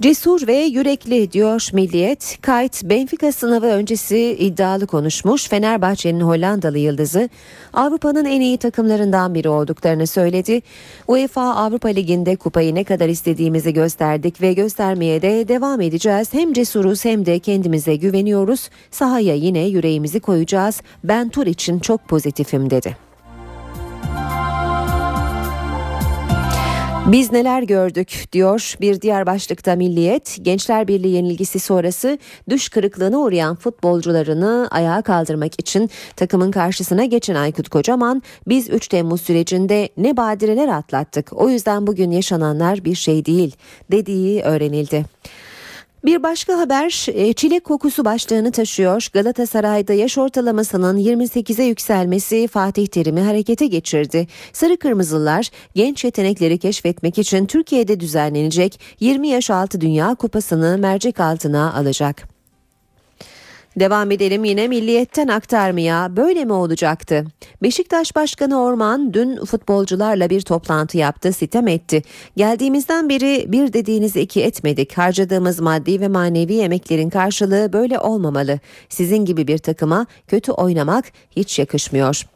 Cesur 0.01 0.47
ve 0.47 0.55
yürekli 0.55 1.31
diyor 1.31 1.69
Milliyet. 1.73 2.37
Kayt 2.41 2.83
Benfica 2.83 3.31
sınavı 3.31 3.65
öncesi 3.65 4.19
iddialı 4.39 4.87
konuşmuş. 4.87 5.47
Fenerbahçe'nin 5.49 6.21
Hollandalı 6.21 6.77
yıldızı 6.77 7.29
Avrupa'nın 7.73 8.25
en 8.25 8.41
iyi 8.41 8.57
takımlarından 8.57 9.33
biri 9.33 9.49
olduklarını 9.49 10.07
söyledi. 10.07 10.61
UEFA 11.07 11.55
Avrupa 11.55 11.89
Ligi'nde 11.89 12.35
kupayı 12.35 12.75
ne 12.75 12.83
kadar 12.83 13.09
istediğimizi 13.09 13.73
gösterdik 13.73 14.41
ve 14.41 14.53
göstermeye 14.53 15.21
de 15.21 15.47
devam 15.47 15.81
edeceğiz. 15.81 16.33
Hem 16.33 16.53
cesuruz 16.53 17.05
hem 17.05 17.25
de 17.25 17.39
kendimize 17.39 17.95
güveniyoruz. 17.95 18.69
Sahaya 18.91 19.35
yine 19.35 19.67
yüreğimizi 19.67 20.19
koyacağız. 20.19 20.81
Ben 21.03 21.29
tur 21.29 21.45
için 21.45 21.79
çok 21.79 22.07
pozitifim 22.07 22.69
dedi. 22.69 23.04
Biz 27.11 27.31
neler 27.31 27.63
gördük 27.63 28.25
diyor 28.31 28.75
bir 28.81 29.01
diğer 29.01 29.25
başlıkta 29.25 29.75
Milliyet. 29.75 30.37
Gençler 30.41 30.87
Birliği 30.87 31.15
yenilgisi 31.15 31.59
sonrası 31.59 32.17
düş 32.49 32.69
kırıklığına 32.69 33.17
uğrayan 33.17 33.55
futbolcularını 33.55 34.67
ayağa 34.71 35.01
kaldırmak 35.01 35.59
için 35.59 35.89
takımın 36.15 36.51
karşısına 36.51 37.05
geçen 37.05 37.35
Aykut 37.35 37.69
Kocaman 37.69 38.23
biz 38.47 38.69
3 38.69 38.87
Temmuz 38.87 39.21
sürecinde 39.21 39.89
ne 39.97 40.17
badireler 40.17 40.67
atlattık 40.67 41.33
o 41.33 41.49
yüzden 41.49 41.87
bugün 41.87 42.11
yaşananlar 42.11 42.85
bir 42.85 42.95
şey 42.95 43.25
değil 43.25 43.55
dediği 43.91 44.41
öğrenildi. 44.41 45.05
Bir 46.05 46.23
başka 46.23 46.57
haber 46.57 47.05
e, 47.13 47.33
çilek 47.33 47.63
kokusu 47.63 48.05
başlığını 48.05 48.51
taşıyor. 48.51 49.07
Galatasaray'da 49.13 49.93
yaş 49.93 50.17
ortalamasının 50.17 50.97
28'e 50.97 51.65
yükselmesi 51.65 52.47
Fatih 52.47 52.87
Terim'i 52.87 53.21
harekete 53.21 53.67
geçirdi. 53.67 54.27
Sarı 54.53 54.77
Kırmızılar 54.77 55.49
genç 55.75 56.03
yetenekleri 56.03 56.57
keşfetmek 56.57 57.17
için 57.17 57.45
Türkiye'de 57.45 57.99
düzenlenecek 57.99 58.79
20 58.99 59.27
yaş 59.27 59.49
altı 59.49 59.81
Dünya 59.81 60.15
Kupası'nı 60.15 60.77
mercek 60.77 61.19
altına 61.19 61.73
alacak. 61.73 62.34
Devam 63.79 64.11
edelim 64.11 64.43
yine 64.43 64.67
milliyetten 64.67 65.27
aktarmaya 65.27 66.15
böyle 66.15 66.45
mi 66.45 66.53
olacaktı? 66.53 67.25
Beşiktaş 67.63 68.15
Başkanı 68.15 68.61
Orman 68.61 69.13
dün 69.13 69.45
futbolcularla 69.45 70.29
bir 70.29 70.41
toplantı 70.41 70.97
yaptı 70.97 71.33
sitem 71.33 71.67
etti. 71.67 72.03
Geldiğimizden 72.37 73.09
beri 73.09 73.45
bir 73.47 73.73
dediğiniz 73.73 74.15
iki 74.15 74.43
etmedik. 74.43 74.97
Harcadığımız 74.97 75.59
maddi 75.59 76.01
ve 76.01 76.07
manevi 76.07 76.59
emeklerin 76.59 77.09
karşılığı 77.09 77.73
böyle 77.73 77.99
olmamalı. 77.99 78.59
Sizin 78.89 79.25
gibi 79.25 79.47
bir 79.47 79.57
takıma 79.57 80.05
kötü 80.27 80.51
oynamak 80.51 81.05
hiç 81.35 81.59
yakışmıyor. 81.59 82.34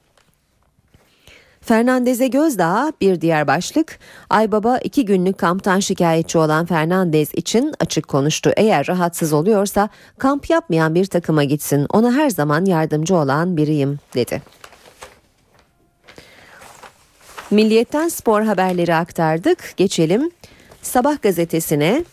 Fernandez'e 1.69 2.27
gözdağı 2.27 2.93
bir 3.01 3.21
diğer 3.21 3.47
başlık. 3.47 3.99
Aybaba 4.29 4.77
iki 4.77 5.05
günlük 5.05 5.37
kamptan 5.37 5.79
şikayetçi 5.79 6.37
olan 6.37 6.65
Fernandez 6.65 7.29
için 7.33 7.73
açık 7.79 8.07
konuştu. 8.07 8.51
Eğer 8.57 8.87
rahatsız 8.87 9.33
oluyorsa 9.33 9.89
kamp 10.17 10.49
yapmayan 10.49 10.95
bir 10.95 11.05
takıma 11.05 11.43
gitsin. 11.43 11.85
Ona 11.89 12.11
her 12.13 12.29
zaman 12.29 12.65
yardımcı 12.65 13.15
olan 13.15 13.57
biriyim 13.57 13.99
dedi. 14.15 14.41
Milliyetten 17.51 18.07
spor 18.07 18.41
haberleri 18.41 18.95
aktardık. 18.95 19.73
Geçelim 19.77 20.31
Sabah 20.81 21.21
gazetesine. 21.21 22.03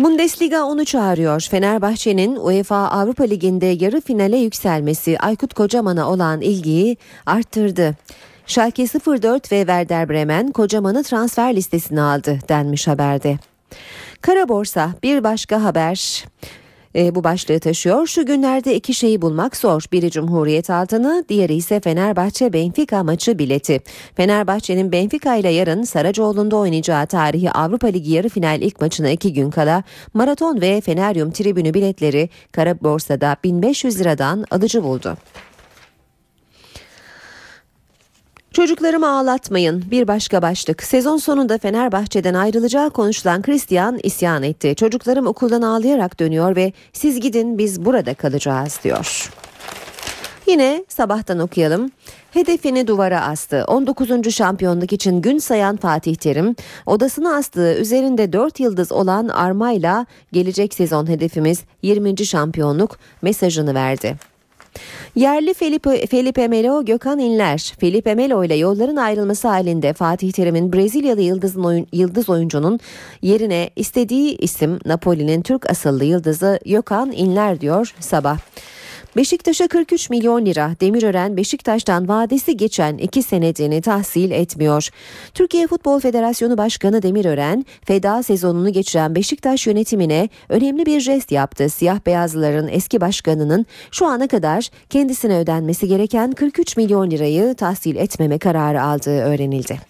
Bundesliga 0.00 0.62
onu 0.62 0.84
çağırıyor. 0.84 1.40
Fenerbahçe'nin 1.50 2.36
UEFA 2.36 2.76
Avrupa 2.76 3.24
Ligi'nde 3.24 3.66
yarı 3.66 4.00
finale 4.00 4.36
yükselmesi 4.36 5.18
Aykut 5.18 5.54
Kocaman'a 5.54 6.10
olan 6.10 6.40
ilgiyi 6.40 6.96
arttırdı. 7.26 7.94
Schalke 8.46 8.86
04 8.86 9.52
ve 9.52 9.58
Werder 9.58 10.08
Bremen 10.08 10.52
Kocaman'ı 10.52 11.02
transfer 11.02 11.56
listesine 11.56 12.02
aldı 12.02 12.38
denmiş 12.48 12.88
haberde. 12.88 13.38
Kara 14.20 14.48
borsa 14.48 14.90
bir 15.02 15.24
başka 15.24 15.64
haber 15.64 16.24
e, 16.96 17.14
bu 17.14 17.24
başlığı 17.24 17.60
taşıyor. 17.60 18.06
Şu 18.06 18.26
günlerde 18.26 18.74
iki 18.74 18.94
şeyi 18.94 19.22
bulmak 19.22 19.56
zor. 19.56 19.84
Biri 19.92 20.10
Cumhuriyet 20.10 20.70
altını, 20.70 21.24
diğeri 21.28 21.54
ise 21.54 21.80
Fenerbahçe 21.80 22.52
Benfica 22.52 23.02
maçı 23.02 23.38
bileti. 23.38 23.80
Fenerbahçe'nin 24.14 24.92
Benfica 24.92 25.34
ile 25.34 25.48
yarın 25.48 25.82
Saracoğlu'nda 25.82 26.56
oynayacağı 26.56 27.06
tarihi 27.06 27.50
Avrupa 27.50 27.86
Ligi 27.86 28.12
yarı 28.12 28.28
final 28.28 28.62
ilk 28.62 28.80
maçına 28.80 29.10
iki 29.10 29.32
gün 29.32 29.50
kala 29.50 29.82
maraton 30.14 30.60
ve 30.60 30.80
Feneryum 30.80 31.30
tribünü 31.30 31.74
biletleri 31.74 32.28
kara 32.52 32.80
borsada 32.80 33.36
1500 33.44 34.00
liradan 34.00 34.44
alıcı 34.50 34.82
buldu. 34.84 35.16
Çocuklarımı 38.52 39.08
ağlatmayın 39.08 39.84
bir 39.90 40.08
başka 40.08 40.42
başlık. 40.42 40.82
Sezon 40.82 41.16
sonunda 41.16 41.58
Fenerbahçe'den 41.58 42.34
ayrılacağı 42.34 42.90
konuşulan 42.90 43.42
Christian 43.42 44.00
isyan 44.02 44.42
etti. 44.42 44.74
Çocuklarım 44.74 45.26
okuldan 45.26 45.62
ağlayarak 45.62 46.20
dönüyor 46.20 46.56
ve 46.56 46.72
siz 46.92 47.20
gidin 47.20 47.58
biz 47.58 47.84
burada 47.84 48.14
kalacağız 48.14 48.80
diyor. 48.84 49.30
Yine 50.46 50.84
sabahtan 50.88 51.38
okuyalım. 51.38 51.90
Hedefini 52.30 52.86
duvara 52.86 53.20
astı. 53.20 53.64
19. 53.66 54.34
şampiyonluk 54.34 54.92
için 54.92 55.22
gün 55.22 55.38
sayan 55.38 55.76
Fatih 55.76 56.14
Terim, 56.14 56.56
odasına 56.86 57.36
astığı 57.36 57.74
üzerinde 57.74 58.32
4 58.32 58.60
yıldız 58.60 58.92
olan 58.92 59.28
armayla 59.28 60.06
gelecek 60.32 60.74
sezon 60.74 61.06
hedefimiz 61.06 61.60
20. 61.82 62.26
şampiyonluk 62.26 62.98
mesajını 63.22 63.74
verdi. 63.74 64.29
Yerli 65.14 65.54
Felipe, 65.54 66.06
Felipe 66.06 66.48
Melo, 66.48 66.84
Gökhan 66.84 67.18
İnler. 67.18 67.74
Felipe 67.80 68.14
Melo 68.14 68.44
ile 68.44 68.54
yolların 68.54 68.96
ayrılması 68.96 69.48
halinde 69.48 69.92
Fatih 69.92 70.32
Terim'in 70.32 70.72
Brezilyalı 70.72 71.20
yıldızın 71.20 71.64
oyun, 71.64 71.86
yıldız 71.92 72.28
oyuncunun 72.28 72.80
yerine 73.22 73.70
istediği 73.76 74.36
isim 74.36 74.78
Napoli'nin 74.86 75.42
Türk 75.42 75.70
asıllı 75.70 76.04
yıldızı 76.04 76.60
Gökhan 76.66 77.12
İnler 77.12 77.60
diyor 77.60 77.94
sabah. 78.00 78.38
Beşiktaş'a 79.16 79.68
43 79.68 80.10
milyon 80.10 80.46
lira 80.46 80.70
Demirören 80.80 81.36
Beşiktaş'tan 81.36 82.08
vadesi 82.08 82.56
geçen 82.56 82.98
iki 82.98 83.22
senedini 83.22 83.80
tahsil 83.80 84.30
etmiyor. 84.30 84.88
Türkiye 85.34 85.66
Futbol 85.66 86.00
Federasyonu 86.00 86.58
Başkanı 86.58 87.02
Demirören 87.02 87.64
feda 87.84 88.22
sezonunu 88.22 88.72
geçiren 88.72 89.14
Beşiktaş 89.14 89.66
yönetimine 89.66 90.28
önemli 90.48 90.86
bir 90.86 91.00
jest 91.00 91.32
yaptı. 91.32 91.68
Siyah 91.68 92.06
beyazlıların 92.06 92.68
eski 92.68 93.00
başkanının 93.00 93.66
şu 93.90 94.06
ana 94.06 94.28
kadar 94.28 94.68
kendisine 94.90 95.38
ödenmesi 95.38 95.88
gereken 95.88 96.32
43 96.32 96.76
milyon 96.76 97.10
lirayı 97.10 97.54
tahsil 97.54 97.96
etmeme 97.96 98.38
kararı 98.38 98.82
aldığı 98.82 99.20
öğrenildi. 99.20 99.89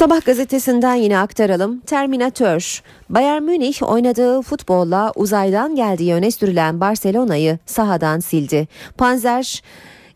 Sabah 0.00 0.24
gazetesinden 0.24 0.94
yine 0.94 1.18
aktaralım. 1.18 1.80
Terminator. 1.80 2.82
Bayern 3.10 3.42
Münih 3.42 3.82
oynadığı 3.82 4.42
futbolla 4.42 5.12
uzaydan 5.14 5.76
geldiği 5.76 6.14
öne 6.14 6.30
sürülen 6.30 6.80
Barcelona'yı 6.80 7.58
sahadan 7.66 8.20
sildi. 8.20 8.68
Panzer 8.98 9.62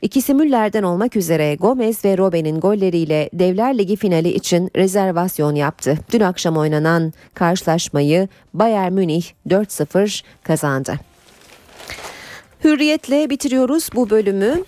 İkisi 0.02 0.34
Müller'den 0.34 0.82
olmak 0.82 1.16
üzere 1.16 1.54
Gomez 1.54 2.04
ve 2.04 2.18
Robben'in 2.18 2.60
golleriyle 2.60 3.30
Devler 3.32 3.78
Ligi 3.78 3.96
finali 3.96 4.28
için 4.28 4.70
rezervasyon 4.76 5.54
yaptı. 5.54 5.98
Dün 6.12 6.20
akşam 6.20 6.56
oynanan 6.56 7.12
karşılaşmayı 7.34 8.28
Bayern 8.54 8.92
Münih 8.92 9.24
4-0 9.48 10.22
kazandı. 10.42 10.94
Hürriyetle 12.64 13.30
bitiriyoruz 13.30 13.88
bu 13.94 14.10
bölümü. 14.10 14.64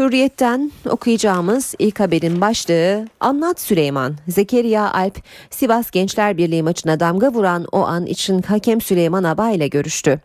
Hürriyetten 0.00 0.72
okuyacağımız 0.90 1.74
ilk 1.78 2.00
haberin 2.00 2.40
başlığı 2.40 3.08
Anlat 3.20 3.60
Süleyman. 3.60 4.16
Zekeriya 4.28 4.92
Alp 4.92 5.22
Sivas 5.50 5.90
Gençler 5.90 6.36
Birliği 6.36 6.62
maçına 6.62 7.00
damga 7.00 7.32
vuran 7.32 7.66
o 7.72 7.78
an 7.78 8.06
için 8.06 8.42
hakem 8.42 8.80
Süleyman 8.80 9.24
Aba 9.24 9.50
ile 9.50 9.68
görüştü. 9.68 10.20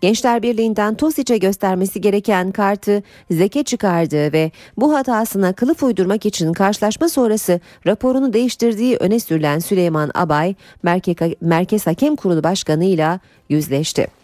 Gençler 0.00 0.42
Birliği'nden 0.42 0.94
Tosic'e 0.94 1.38
göstermesi 1.38 2.00
gereken 2.00 2.52
kartı 2.52 3.02
Zeke 3.30 3.62
çıkardığı 3.62 4.32
ve 4.32 4.50
bu 4.76 4.94
hatasına 4.94 5.52
kılıf 5.52 5.82
uydurmak 5.82 6.26
için 6.26 6.52
karşılaşma 6.52 7.08
sonrası 7.08 7.60
raporunu 7.86 8.32
değiştirdiği 8.32 8.96
öne 8.96 9.20
sürülen 9.20 9.58
Süleyman 9.58 10.10
Abay, 10.14 10.54
Merkez 11.40 11.86
Hakem 11.86 12.16
Kurulu 12.16 12.42
Başkanı 12.42 12.84
ile 12.84 13.20
yüzleşti. 13.48 14.17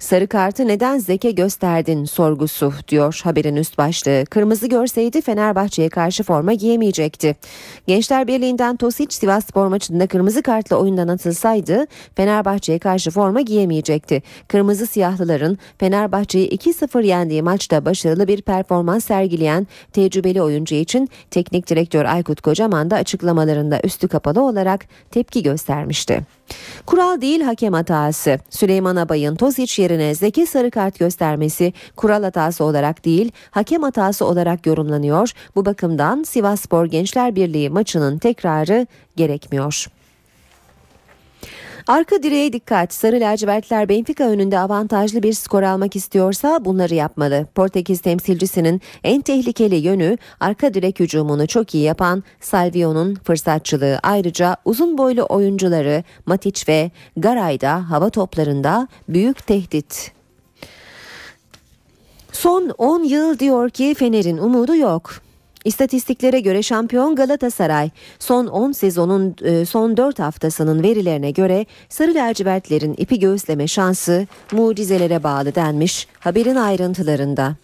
Sarı 0.00 0.26
kartı 0.26 0.68
neden 0.68 0.98
Zeke 0.98 1.30
gösterdin 1.30 2.04
sorgusu 2.04 2.72
diyor 2.88 3.20
haberin 3.24 3.56
üst 3.56 3.78
başlığı. 3.78 4.24
Kırmızı 4.30 4.66
görseydi 4.66 5.20
Fenerbahçe'ye 5.20 5.88
karşı 5.88 6.22
forma 6.22 6.52
giyemeyecekti. 6.52 7.36
Gençler 7.86 8.26
Birliği'nden 8.26 8.76
Tosic 8.76 9.14
Sivas 9.14 9.46
Spor 9.46 9.66
maçında 9.66 10.06
kırmızı 10.06 10.42
kartla 10.42 10.76
oyundan 10.76 11.08
atılsaydı 11.08 11.86
Fenerbahçe'ye 12.14 12.78
karşı 12.78 13.10
forma 13.10 13.40
giyemeyecekti. 13.40 14.22
Kırmızı 14.48 14.86
siyahlıların 14.86 15.58
Fenerbahçe'yi 15.78 16.48
2-0 16.48 17.06
yendiği 17.06 17.42
maçta 17.42 17.84
başarılı 17.84 18.28
bir 18.28 18.42
performans 18.42 19.04
sergileyen 19.04 19.66
tecrübeli 19.92 20.42
oyuncu 20.42 20.74
için 20.74 21.08
teknik 21.30 21.70
direktör 21.70 22.04
Aykut 22.04 22.40
Kocaman 22.40 22.90
da 22.90 22.96
açıklamalarında 22.96 23.80
üstü 23.84 24.08
kapalı 24.08 24.42
olarak 24.42 24.84
tepki 25.10 25.42
göstermişti. 25.42 26.39
Kural 26.86 27.20
değil 27.20 27.40
hakem 27.40 27.72
hatası. 27.72 28.38
Süleyman 28.50 28.96
Abay'ın 28.96 29.36
Tosic 29.36 29.82
yerine 29.82 30.14
Zeki 30.14 30.46
sarı 30.46 30.70
kart 30.70 30.98
göstermesi 30.98 31.72
kural 31.96 32.22
hatası 32.22 32.64
olarak 32.64 33.04
değil 33.04 33.32
hakem 33.50 33.82
hatası 33.82 34.26
olarak 34.26 34.66
yorumlanıyor. 34.66 35.30
Bu 35.56 35.64
bakımdan 35.64 36.22
Sivas 36.22 36.60
Spor 36.60 36.86
Gençler 36.86 37.36
Birliği 37.36 37.70
maçının 37.70 38.18
tekrarı 38.18 38.86
gerekmiyor. 39.16 39.86
Arka 41.90 42.22
direğe 42.22 42.52
dikkat. 42.52 42.94
Sarı 42.94 43.20
lacivertler 43.20 43.88
Benfica 43.88 44.24
önünde 44.24 44.58
avantajlı 44.58 45.22
bir 45.22 45.32
skor 45.32 45.62
almak 45.62 45.96
istiyorsa 45.96 46.64
bunları 46.64 46.94
yapmalı. 46.94 47.46
Portekiz 47.54 48.00
temsilcisinin 48.00 48.80
en 49.04 49.22
tehlikeli 49.22 49.76
yönü 49.76 50.18
arka 50.40 50.74
direk 50.74 51.00
hücumunu 51.00 51.46
çok 51.46 51.74
iyi 51.74 51.84
yapan 51.84 52.24
Salvio'nun 52.40 53.14
fırsatçılığı. 53.14 53.98
Ayrıca 54.02 54.56
uzun 54.64 54.98
boylu 54.98 55.26
oyuncuları 55.28 56.04
Matic 56.26 56.62
ve 56.68 56.90
Garay'da 57.16 57.90
hava 57.90 58.10
toplarında 58.10 58.88
büyük 59.08 59.46
tehdit. 59.46 60.12
Son 62.32 62.68
10 62.78 63.04
yıl 63.04 63.38
diyor 63.38 63.70
ki 63.70 63.94
Fener'in 63.98 64.38
umudu 64.38 64.76
yok. 64.76 65.29
İstatistiklere 65.64 66.40
göre 66.40 66.62
şampiyon 66.62 67.16
Galatasaray 67.16 67.90
son 68.18 68.46
10 68.46 68.72
sezonun 68.72 69.36
e, 69.42 69.64
son 69.64 69.96
4 69.96 70.18
haftasının 70.18 70.82
verilerine 70.82 71.30
göre 71.30 71.66
sarı 71.88 72.14
lacivertlerin 72.14 72.94
ipi 72.98 73.18
göğüsleme 73.18 73.68
şansı 73.68 74.26
mucizelere 74.52 75.22
bağlı 75.22 75.54
denmiş 75.54 76.06
haberin 76.20 76.56
ayrıntılarında. 76.56 77.56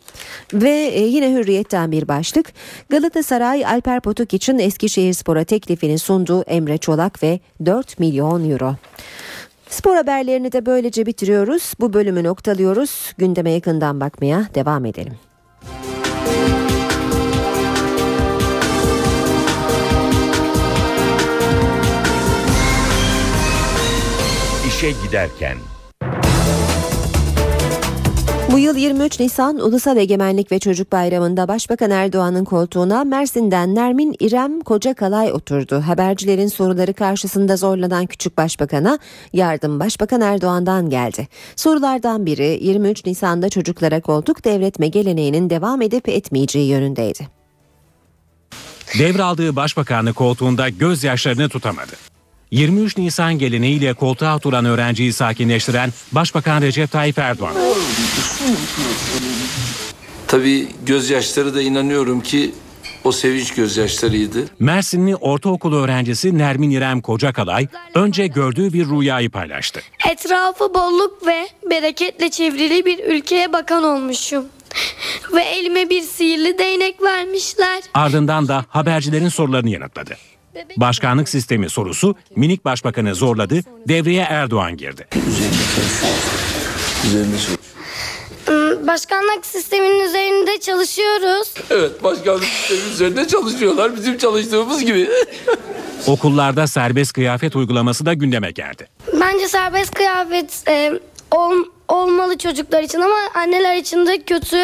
Ve 0.53 0.71
e, 0.71 1.01
yine 1.01 1.33
hürriyetten 1.33 1.93
bir 1.93 2.09
başlık 2.09 2.53
Galatasaray 2.89 3.67
Alper 3.67 4.01
Potuk 4.01 4.35
için 4.35 4.59
Eskişehirspor'a 4.59 5.45
teklifini 5.45 5.99
sundu 5.99 6.43
Emre 6.43 6.79
Çolak 6.79 7.23
ve 7.23 7.41
4 7.65 7.99
milyon 7.99 8.51
euro. 8.51 8.75
Spor 9.69 9.97
haberlerini 9.97 10.53
de 10.53 10.67
böylece 10.67 11.07
bitiriyoruz. 11.07 11.75
Bu 11.81 11.93
bölümü 11.93 12.25
noktalıyoruz. 12.25 13.13
Gündeme 13.19 13.51
yakından 13.51 14.01
bakmaya 14.01 14.49
devam 14.55 14.85
edelim. 14.85 15.15
İşe 24.77 24.91
giderken. 24.91 25.57
Bu 28.53 28.59
yıl 28.59 28.77
23 28.77 29.21
Nisan 29.21 29.57
Ulusal 29.57 29.97
Egemenlik 29.97 30.53
ve 30.53 30.59
Çocuk 30.59 30.93
Bayramı'nda 30.93 31.49
Başbakan 31.49 31.91
Erdoğan'ın 31.91 32.45
koltuğuna 32.45 33.05
Mersin'den 33.05 33.75
Nermin 33.75 34.17
İrem 34.21 34.61
Kocakalay 34.61 35.33
oturdu. 35.33 35.83
Habercilerin 35.87 36.47
soruları 36.47 36.95
karşısında 36.95 37.57
zorlanan 37.57 38.07
küçük 38.07 38.39
başbakana 38.39 38.99
yardım 39.33 39.81
Başbakan 39.81 40.21
Erdoğan'dan 40.21 40.91
geldi. 40.91 41.29
Sorulardan 41.57 42.27
biri 42.27 42.59
23 42.63 43.07
Nisan'da 43.07 43.49
çocuklara 43.49 44.01
koltuk 44.01 44.45
devretme 44.45 44.89
geleneğinin 44.89 45.51
devam 45.51 45.83
edip 45.83 46.09
etmeyeceği 46.09 46.69
yönündeydi. 46.69 47.29
Devraldığı 48.99 49.57
başbakanlık 49.57 50.17
koltuğunda 50.17 50.69
gözyaşlarını 50.69 51.49
tutamadı. 51.49 52.16
23 52.57 52.97
Nisan 52.99 53.39
geleneğiyle 53.39 53.95
koltuğa 53.95 54.37
oturan 54.37 54.65
öğrenciyi 54.65 55.13
sakinleştiren 55.13 55.93
Başbakan 56.13 56.63
Recep 56.63 56.91
Tayyip 56.91 57.19
Erdoğan. 57.19 57.55
Tabii 60.29 60.69
gözyaşları 60.87 61.55
da 61.55 61.63
inanıyorum 61.63 62.21
ki 62.21 62.51
o 63.05 63.13
sevinç 63.13 63.55
gözyaşlarıydı. 63.55 64.45
Mersinli 64.59 65.17
ortaokul 65.17 65.75
öğrencisi 65.75 66.39
Nermin 66.39 66.71
İrem 66.71 67.01
Kocakalay 67.01 67.67
önce 67.95 68.27
gördüğü 68.27 68.73
bir 68.73 68.87
rüyayı 68.87 69.31
paylaştı. 69.31 69.81
Etrafı 70.11 70.75
bolluk 70.75 71.27
ve 71.27 71.49
bereketle 71.71 72.31
çevrili 72.31 72.85
bir 72.85 73.05
ülkeye 73.05 73.53
bakan 73.53 73.85
olmuşum. 73.85 74.45
Ve 75.33 75.43
elime 75.43 75.91
bir 75.91 76.03
sihirli 76.03 76.59
değnek 76.59 77.03
vermişler. 77.03 77.83
Ardından 77.95 78.49
da 78.49 78.65
habercilerin 78.69 79.29
sorularını 79.29 79.71
yanıtladı. 79.71 80.17
Başkanlık 80.77 81.29
sistemi 81.29 81.71
sorusu 81.71 82.17
minik 82.37 82.65
başbakanı 82.65 83.15
zorladı, 83.15 83.61
devreye 83.89 84.23
Erdoğan 84.23 84.77
girdi. 84.77 85.07
Başkanlık 88.87 89.47
sisteminin 89.47 90.05
üzerinde 90.09 90.61
çalışıyoruz. 90.61 91.55
Evet 91.71 92.05
başkanlık 92.05 92.45
sistemi 92.45 92.93
üzerinde 92.93 93.29
çalışıyorlar 93.29 93.97
bizim 93.97 94.19
çalıştığımız 94.19 94.85
gibi. 94.85 95.09
Okullarda 96.07 96.67
serbest 96.67 97.13
kıyafet 97.13 97.57
uygulaması 97.57 98.07
da 98.07 98.15
gündeme 98.15 98.51
geldi. 98.51 98.89
Bence 99.21 99.49
serbest 99.49 99.95
kıyafet 99.95 100.63
e, 100.69 100.93
ol- 101.31 101.65
olmalı 101.89 102.39
çocuklar 102.39 102.83
için 102.83 103.01
ama 103.01 103.17
anneler 103.35 103.77
için 103.77 104.07
de 104.07 104.19
kötü. 104.23 104.57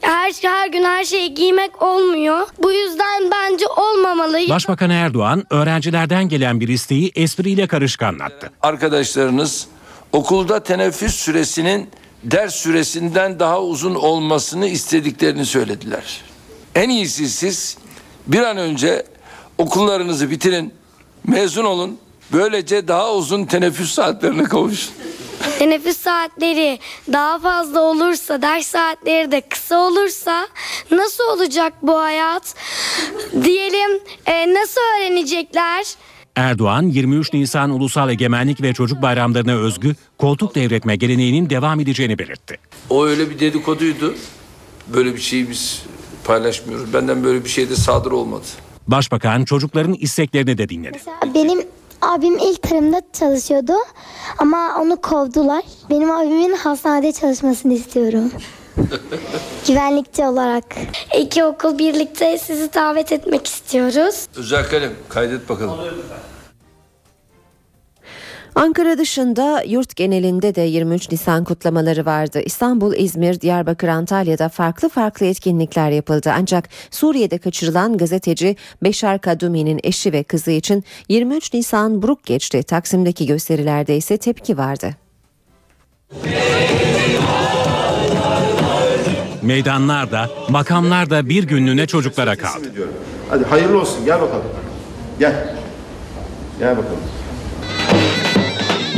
Her 0.00 0.32
her 0.42 0.68
gün 0.68 0.84
her 0.84 1.04
şeyi 1.04 1.34
giymek 1.34 1.82
olmuyor. 1.82 2.46
Bu 2.62 2.72
yüzden 2.72 3.30
bence 3.30 3.66
olmamalı. 3.66 4.48
Başbakan 4.48 4.90
Erdoğan 4.90 5.44
öğrencilerden 5.50 6.28
gelen 6.28 6.60
bir 6.60 6.68
isteği 6.68 7.12
espriyle 7.14 7.66
karışık 7.66 8.02
anlattı. 8.02 8.50
Arkadaşlarınız 8.62 9.66
okulda 10.12 10.62
teneffüs 10.62 11.14
süresinin 11.14 11.90
ders 12.24 12.54
süresinden 12.54 13.40
daha 13.40 13.62
uzun 13.62 13.94
olmasını 13.94 14.66
istediklerini 14.66 15.46
söylediler. 15.46 16.20
En 16.74 16.88
iyisi 16.88 17.28
siz 17.28 17.78
bir 18.26 18.40
an 18.42 18.56
önce 18.56 19.06
okullarınızı 19.58 20.30
bitirin, 20.30 20.74
mezun 21.26 21.64
olun. 21.64 21.98
Böylece 22.32 22.88
daha 22.88 23.14
uzun 23.14 23.44
teneffüs 23.44 23.92
saatlerine 23.92 24.44
kavuşun. 24.44 24.92
Teneffüs 25.58 25.96
saatleri 25.96 26.78
daha 27.12 27.38
fazla 27.38 27.80
olursa, 27.80 28.42
ders 28.42 28.66
saatleri 28.66 29.30
de 29.32 29.40
kısa 29.40 29.78
olursa 29.78 30.48
nasıl 30.90 31.24
olacak 31.24 31.72
bu 31.82 31.98
hayat? 31.98 32.54
Diyelim 33.44 34.00
e, 34.26 34.54
nasıl 34.54 34.80
öğrenecekler? 34.98 35.84
Erdoğan 36.36 36.82
23 36.82 37.32
Nisan 37.32 37.70
Ulusal 37.70 38.10
Egemenlik 38.10 38.62
ve 38.62 38.74
Çocuk 38.74 39.02
Bayramlarına 39.02 39.52
özgü 39.52 39.94
koltuk 40.18 40.54
devretme 40.54 40.96
geleneğinin 40.96 41.50
devam 41.50 41.80
edeceğini 41.80 42.18
belirtti. 42.18 42.58
O 42.90 43.06
öyle 43.06 43.30
bir 43.30 43.38
dedikoduydu. 43.40 44.14
Böyle 44.86 45.14
bir 45.14 45.20
şeyi 45.20 45.50
biz 45.50 45.82
paylaşmıyoruz. 46.24 46.92
Benden 46.94 47.24
böyle 47.24 47.44
bir 47.44 47.48
şey 47.48 47.70
de 47.70 47.76
sadır 47.76 48.10
olmadı. 48.12 48.44
Başbakan 48.88 49.44
çocukların 49.44 49.94
isteklerini 49.94 50.58
de 50.58 50.68
dinledi. 50.68 50.98
Benim 51.34 51.62
abim 52.02 52.38
ilk 52.38 52.62
tarımda 52.62 53.02
çalışıyordu 53.12 53.72
ama 54.38 54.76
onu 54.80 54.96
kovdular. 54.96 55.62
Benim 55.90 56.10
abimin 56.10 56.52
hastanede 56.56 57.12
çalışmasını 57.12 57.74
istiyorum. 57.74 58.32
Güvenlikçi 59.66 60.24
olarak. 60.26 60.64
İki 61.18 61.44
okul 61.44 61.78
birlikte 61.78 62.38
sizi 62.38 62.74
davet 62.74 63.12
etmek 63.12 63.46
istiyoruz. 63.46 64.26
Özel 64.36 64.68
kalem 64.70 64.92
kaydet 65.08 65.48
bakalım. 65.48 65.78
Ankara 68.58 68.98
dışında 68.98 69.62
yurt 69.66 69.96
genelinde 69.96 70.54
de 70.54 70.60
23 70.60 71.10
Nisan 71.10 71.44
kutlamaları 71.44 72.06
vardı. 72.06 72.40
İstanbul, 72.44 72.94
İzmir, 72.94 73.40
Diyarbakır, 73.40 73.88
Antalya'da 73.88 74.48
farklı 74.48 74.88
farklı 74.88 75.26
etkinlikler 75.26 75.90
yapıldı. 75.90 76.32
Ancak 76.34 76.68
Suriye'de 76.90 77.38
kaçırılan 77.38 77.96
gazeteci 77.96 78.56
Beşar 78.82 79.20
Kadumi'nin 79.20 79.80
eşi 79.82 80.12
ve 80.12 80.22
kızı 80.22 80.50
için 80.50 80.84
23 81.08 81.54
Nisan 81.54 82.02
buruk 82.02 82.24
geçti. 82.24 82.62
Taksim'deki 82.62 83.26
gösterilerde 83.26 83.96
ise 83.96 84.16
tepki 84.16 84.58
vardı. 84.58 84.96
Meydanlar 89.42 90.12
da, 90.12 90.30
makamlar 90.48 91.10
da 91.10 91.28
bir 91.28 91.44
günlüğüne 91.44 91.86
çocuklara 91.86 92.36
kaldı. 92.36 92.72
Hadi 93.30 93.44
hayırlı 93.44 93.80
olsun 93.80 94.04
gel 94.04 94.20
bakalım. 94.20 94.44
Gel. 95.18 95.54
Gel 96.58 96.76
bakalım. 96.76 97.17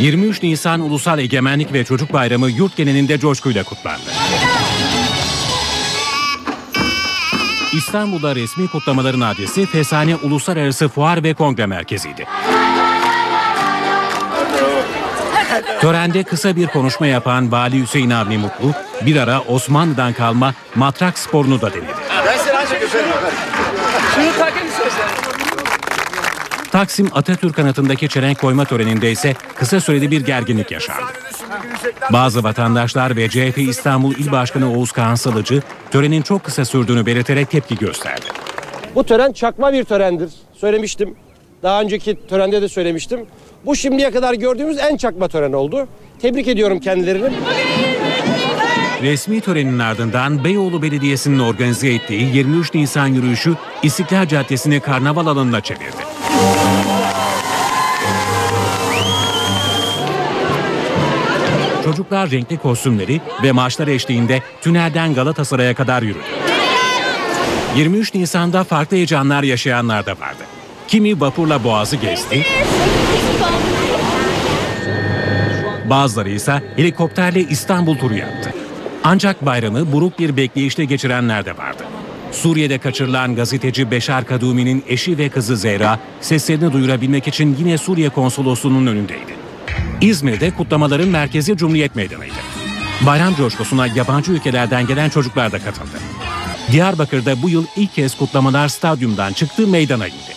23 0.01 0.43
Nisan 0.43 0.81
Ulusal 0.81 1.19
Egemenlik 1.19 1.73
ve 1.73 1.85
Çocuk 1.85 2.13
Bayramı 2.13 2.51
yurt 2.51 2.77
genelinde 2.77 3.19
coşkuyla 3.19 3.65
kutlandı. 3.65 4.11
İstanbul'da 7.73 8.35
resmi 8.35 8.69
kutlamaların 8.69 9.21
adresi 9.21 9.67
Fesane 9.67 10.17
Uluslararası 10.17 10.89
Fuar 10.89 11.23
ve 11.23 11.35
Kongre 11.35 11.67
Merkezi'ydi. 11.67 12.27
Törende 15.81 16.23
kısa 16.23 16.57
bir 16.57 16.67
konuşma 16.67 17.07
yapan 17.07 17.53
Vali 17.53 17.83
Hüseyin 17.83 18.11
Avni 18.11 18.39
Mutlu, 18.39 18.73
bir 19.07 19.17
ara 19.17 19.41
Osmanlı'dan 19.41 20.13
kalma 20.13 20.55
matrak 20.75 21.19
sporunu 21.19 21.61
da 21.61 21.73
denedi. 21.73 21.93
Ben 22.27 22.37
seni. 22.39 22.81
Şunu 24.15 24.33
takın 24.39 24.67
istersen. 24.67 25.30
Taksim 26.71 27.09
Atatürk 27.13 27.59
anıtındaki 27.59 28.09
çelenk 28.09 28.41
koyma 28.41 28.65
töreninde 28.65 29.11
ise 29.11 29.35
kısa 29.55 29.81
süreli 29.81 30.11
bir 30.11 30.21
gerginlik 30.21 30.71
yaşandı. 30.71 31.01
Bazı 32.13 32.43
vatandaşlar 32.45 33.17
ve 33.17 33.29
CHP 33.29 33.59
İstanbul 33.59 34.15
İl 34.15 34.33
Başkanı 34.33 34.73
Oğuz 34.73 34.93
Kağan 34.93 35.15
Salıcı 35.15 35.63
törenin 35.91 36.23
çok 36.23 36.45
kısa 36.45 36.65
sürdüğünü 36.65 37.07
belirterek 37.07 37.51
tepki 37.51 37.77
gösterdi. 37.77 38.27
Bu 38.95 39.05
tören 39.05 39.33
çakma 39.33 39.73
bir 39.73 39.85
törendir. 39.85 40.31
Söylemiştim. 40.55 41.15
Daha 41.63 41.83
önceki 41.83 42.27
törende 42.29 42.63
de 42.63 42.69
söylemiştim. 42.69 43.21
Bu 43.67 43.77
şimdiye 43.77 44.11
kadar 44.11 44.35
gördüğümüz 44.35 44.79
en 44.79 44.97
çakma 44.97 45.29
tören 45.29 45.53
oldu. 45.53 45.89
Tebrik 46.23 46.49
ediyorum 46.49 46.81
kendilerini. 46.81 47.31
Resmi 49.03 49.41
törenin 49.41 49.79
ardından 49.79 50.45
Beyoğlu 50.45 50.83
Belediyesi'nin 50.83 51.39
organize 51.39 51.89
ettiği 51.89 52.37
23 52.37 52.75
Nisan 52.75 53.07
yürüyüşü 53.07 53.55
İstiklal 53.83 54.27
Caddesi'ni 54.29 54.81
karnaval 54.81 55.27
alanına 55.27 55.61
çevirdi. 55.61 55.97
Çocuklar 61.85 62.31
renkli 62.31 62.59
kostümleri 62.59 63.21
ve 63.43 63.53
marşlar 63.53 63.89
eşliğinde 63.89 64.43
tünelden 64.61 65.15
Galatasaray'a 65.15 65.75
kadar 65.75 66.03
yürüdü. 66.03 66.25
23 67.77 68.15
Nisan'da 68.15 68.65
farklı 68.65 68.97
heyecanlar 68.97 69.43
yaşayanlar 69.43 70.07
da 70.07 70.11
vardı. 70.11 70.43
Kimi 70.89 71.21
vapurla 71.21 71.65
boğazı 71.65 71.97
gezdi, 71.97 72.47
bazıları 75.91 76.31
ise 76.31 76.63
helikopterle 76.77 77.41
İstanbul 77.41 77.99
turu 77.99 78.15
yaptı. 78.15 78.40
Ancak 79.05 79.47
bayramı 79.47 79.93
buruk 79.93 80.19
bir 80.19 80.37
bekleyişte 80.37 80.85
geçirenler 80.85 81.45
de 81.45 81.57
vardı. 81.57 81.83
Suriye'de 82.33 82.79
kaçırılan 82.79 83.35
gazeteci 83.35 83.91
Beşar 83.91 84.25
Kadumi'nin 84.25 84.85
eşi 84.89 85.19
ve 85.19 85.29
kızı 85.29 85.57
Zehra 85.57 85.99
seslerini 86.21 86.73
duyurabilmek 86.73 87.29
için 87.29 87.57
yine 87.59 87.79
Suriye 87.79 88.09
konsolosluğunun 88.09 88.87
önündeydi. 88.87 89.35
İzmir'de 90.01 90.51
kutlamaların 90.51 91.09
merkezi 91.09 91.57
Cumhuriyet 91.57 91.97
Meydanı'ydı. 91.97 92.35
Bayram 93.07 93.35
coşkusuna 93.35 93.87
yabancı 93.87 94.33
ülkelerden 94.33 94.87
gelen 94.87 95.09
çocuklar 95.09 95.53
da 95.53 95.59
katıldı. 95.59 95.99
Diyarbakır'da 96.73 97.43
bu 97.43 97.49
yıl 97.49 97.65
ilk 97.77 97.95
kez 97.95 98.17
kutlamalar 98.17 98.69
stadyumdan 98.69 99.33
çıktı 99.33 99.67
meydana 99.67 100.07
indi. 100.07 100.35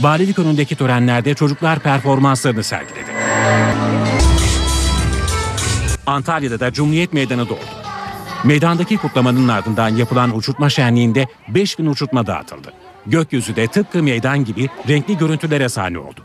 Valilik 0.00 0.38
önündeki 0.38 0.76
törenlerde 0.76 1.34
çocuklar 1.34 1.78
performanslarını 1.78 2.64
sergiledi. 2.64 3.12
Antalya'da 6.06 6.60
da 6.60 6.72
Cumhuriyet 6.72 7.12
Meydanı 7.12 7.48
doldu. 7.48 7.81
Meydandaki 8.44 8.96
kutlamanın 8.96 9.48
ardından 9.48 9.88
yapılan 9.88 10.36
uçurtma 10.36 10.70
şenliğinde 10.70 11.26
5000 11.48 11.86
uçurtma 11.86 12.26
dağıtıldı. 12.26 12.72
Gökyüzü 13.06 13.56
de 13.56 13.66
tıpkı 13.66 14.02
meydan 14.02 14.44
gibi 14.44 14.68
renkli 14.88 15.18
görüntülere 15.18 15.68
sahne 15.68 15.98
oldu. 15.98 16.20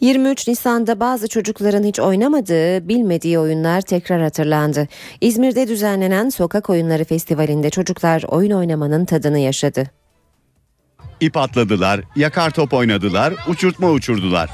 23 0.00 0.48
Nisan'da 0.48 1.00
bazı 1.00 1.28
çocukların 1.28 1.84
hiç 1.84 2.00
oynamadığı, 2.00 2.88
bilmediği 2.88 3.38
oyunlar 3.38 3.80
tekrar 3.80 4.22
hatırlandı. 4.22 4.88
İzmir'de 5.20 5.68
düzenlenen 5.68 6.28
Sokak 6.28 6.70
Oyunları 6.70 7.04
Festivali'nde 7.04 7.70
çocuklar 7.70 8.24
oyun 8.28 8.50
oynamanın 8.50 9.04
tadını 9.04 9.38
yaşadı. 9.38 9.90
İp 11.20 11.36
atladılar, 11.36 12.00
yakar 12.16 12.50
top 12.50 12.72
oynadılar, 12.72 13.34
uçurtma 13.48 13.90
uçurdular. 13.90 14.50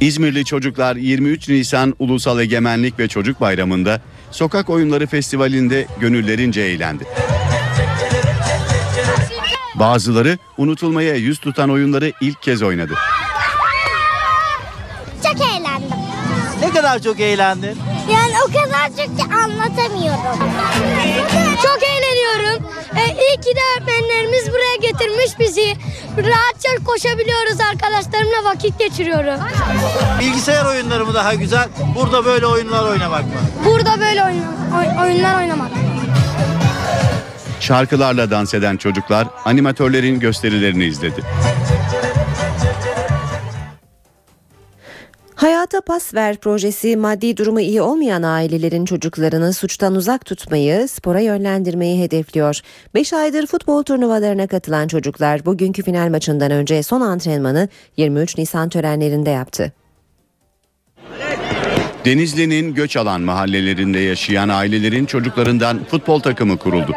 İzmirli 0.00 0.44
çocuklar 0.44 0.96
23 0.96 1.48
Nisan 1.48 1.94
Ulusal 1.98 2.40
Egemenlik 2.40 2.98
ve 2.98 3.08
Çocuk 3.08 3.40
Bayramı'nda 3.40 4.00
Sokak 4.30 4.70
Oyunları 4.70 5.06
Festivali'nde 5.06 5.86
gönüllerince 6.00 6.60
eğlendi. 6.60 7.04
Bazıları 9.74 10.38
unutulmaya 10.58 11.14
yüz 11.14 11.38
tutan 11.38 11.70
oyunları 11.70 12.12
ilk 12.20 12.42
kez 12.42 12.62
oynadı. 12.62 12.94
Çok 15.22 15.40
eğlendim. 15.40 15.98
Ne 16.62 16.70
kadar 16.70 16.98
çok 16.98 17.20
eğlendin? 17.20 17.78
Yani 18.12 18.32
o 18.48 18.52
kadar 18.52 18.88
çok 18.88 19.18
ki 19.18 19.34
anlatamıyorum. 19.34 20.38
Çok 21.62 21.78
eğleniyorum. 21.82 22.66
Ee, 22.98 23.06
iyi 23.10 23.36
ki 23.40 23.56
de 23.56 23.60
öğretmenlerimiz 23.76 24.48
buraya 24.52 24.76
getirmiş 24.76 25.38
bizi. 25.38 25.76
Rahatça 26.18 26.68
koşabiliyoruz 26.84 27.60
arkadaşlarımla 27.72 28.44
vakit 28.44 28.78
geçiriyorum. 28.78 29.40
Bilgisayar 30.20 30.64
oyunları 30.66 31.06
mı 31.06 31.14
daha 31.14 31.34
güzel? 31.34 31.68
Burada 31.94 32.24
böyle 32.24 32.46
oyunlar 32.46 32.84
oynamak 32.90 33.24
mı? 33.24 33.30
Burada 33.64 34.00
böyle 34.00 34.24
oyun, 34.24 34.44
oy- 34.78 35.04
oyunlar 35.06 35.40
oynamak. 35.42 35.70
Şarkılarla 37.60 38.30
dans 38.30 38.54
eden 38.54 38.76
çocuklar 38.76 39.26
animatörlerin 39.44 40.20
gösterilerini 40.20 40.84
izledi. 40.84 41.22
Hayata 45.36 45.80
Pas 45.80 46.14
Ver 46.14 46.36
projesi 46.36 46.96
maddi 46.96 47.36
durumu 47.36 47.60
iyi 47.60 47.82
olmayan 47.82 48.22
ailelerin 48.22 48.84
çocuklarını 48.84 49.52
suçtan 49.52 49.94
uzak 49.94 50.24
tutmayı, 50.26 50.88
spora 50.88 51.20
yönlendirmeyi 51.20 52.02
hedefliyor. 52.02 52.60
5 52.94 53.12
aydır 53.12 53.46
futbol 53.46 53.82
turnuvalarına 53.82 54.46
katılan 54.46 54.88
çocuklar 54.88 55.46
bugünkü 55.46 55.82
final 55.82 56.08
maçından 56.10 56.50
önce 56.50 56.82
son 56.82 57.00
antrenmanı 57.00 57.68
23 57.96 58.38
Nisan 58.38 58.68
törenlerinde 58.68 59.30
yaptı. 59.30 59.72
Denizli'nin 62.04 62.74
göç 62.74 62.96
alan 62.96 63.20
mahallelerinde 63.20 63.98
yaşayan 63.98 64.48
ailelerin 64.48 65.06
çocuklarından 65.06 65.84
futbol 65.84 66.20
takımı 66.20 66.56
kuruldu. 66.56 66.92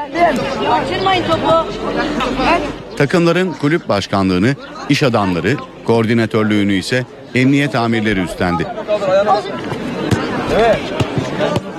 Takımların 2.98 3.54
kulüp 3.54 3.90
başkanlığını 3.90 4.56
iş 4.90 5.04
adamları, 5.04 5.56
koordinatörlüğünü 5.86 6.74
ise 6.74 7.06
emniyet 7.36 7.76
amirleri 7.76 8.20
üstlendi. 8.20 8.68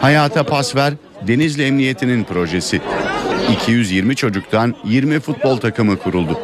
Hayata 0.01 0.45
Pas 0.45 0.77
Ver 0.77 0.93
Denizli 1.27 1.63
Emniyeti'nin 1.63 2.25
projesi. 2.25 2.81
220 3.53 4.17
çocuktan 4.17 4.75
20 4.85 5.21
futbol 5.21 5.57
takımı 5.57 5.99
kuruldu. 5.99 6.39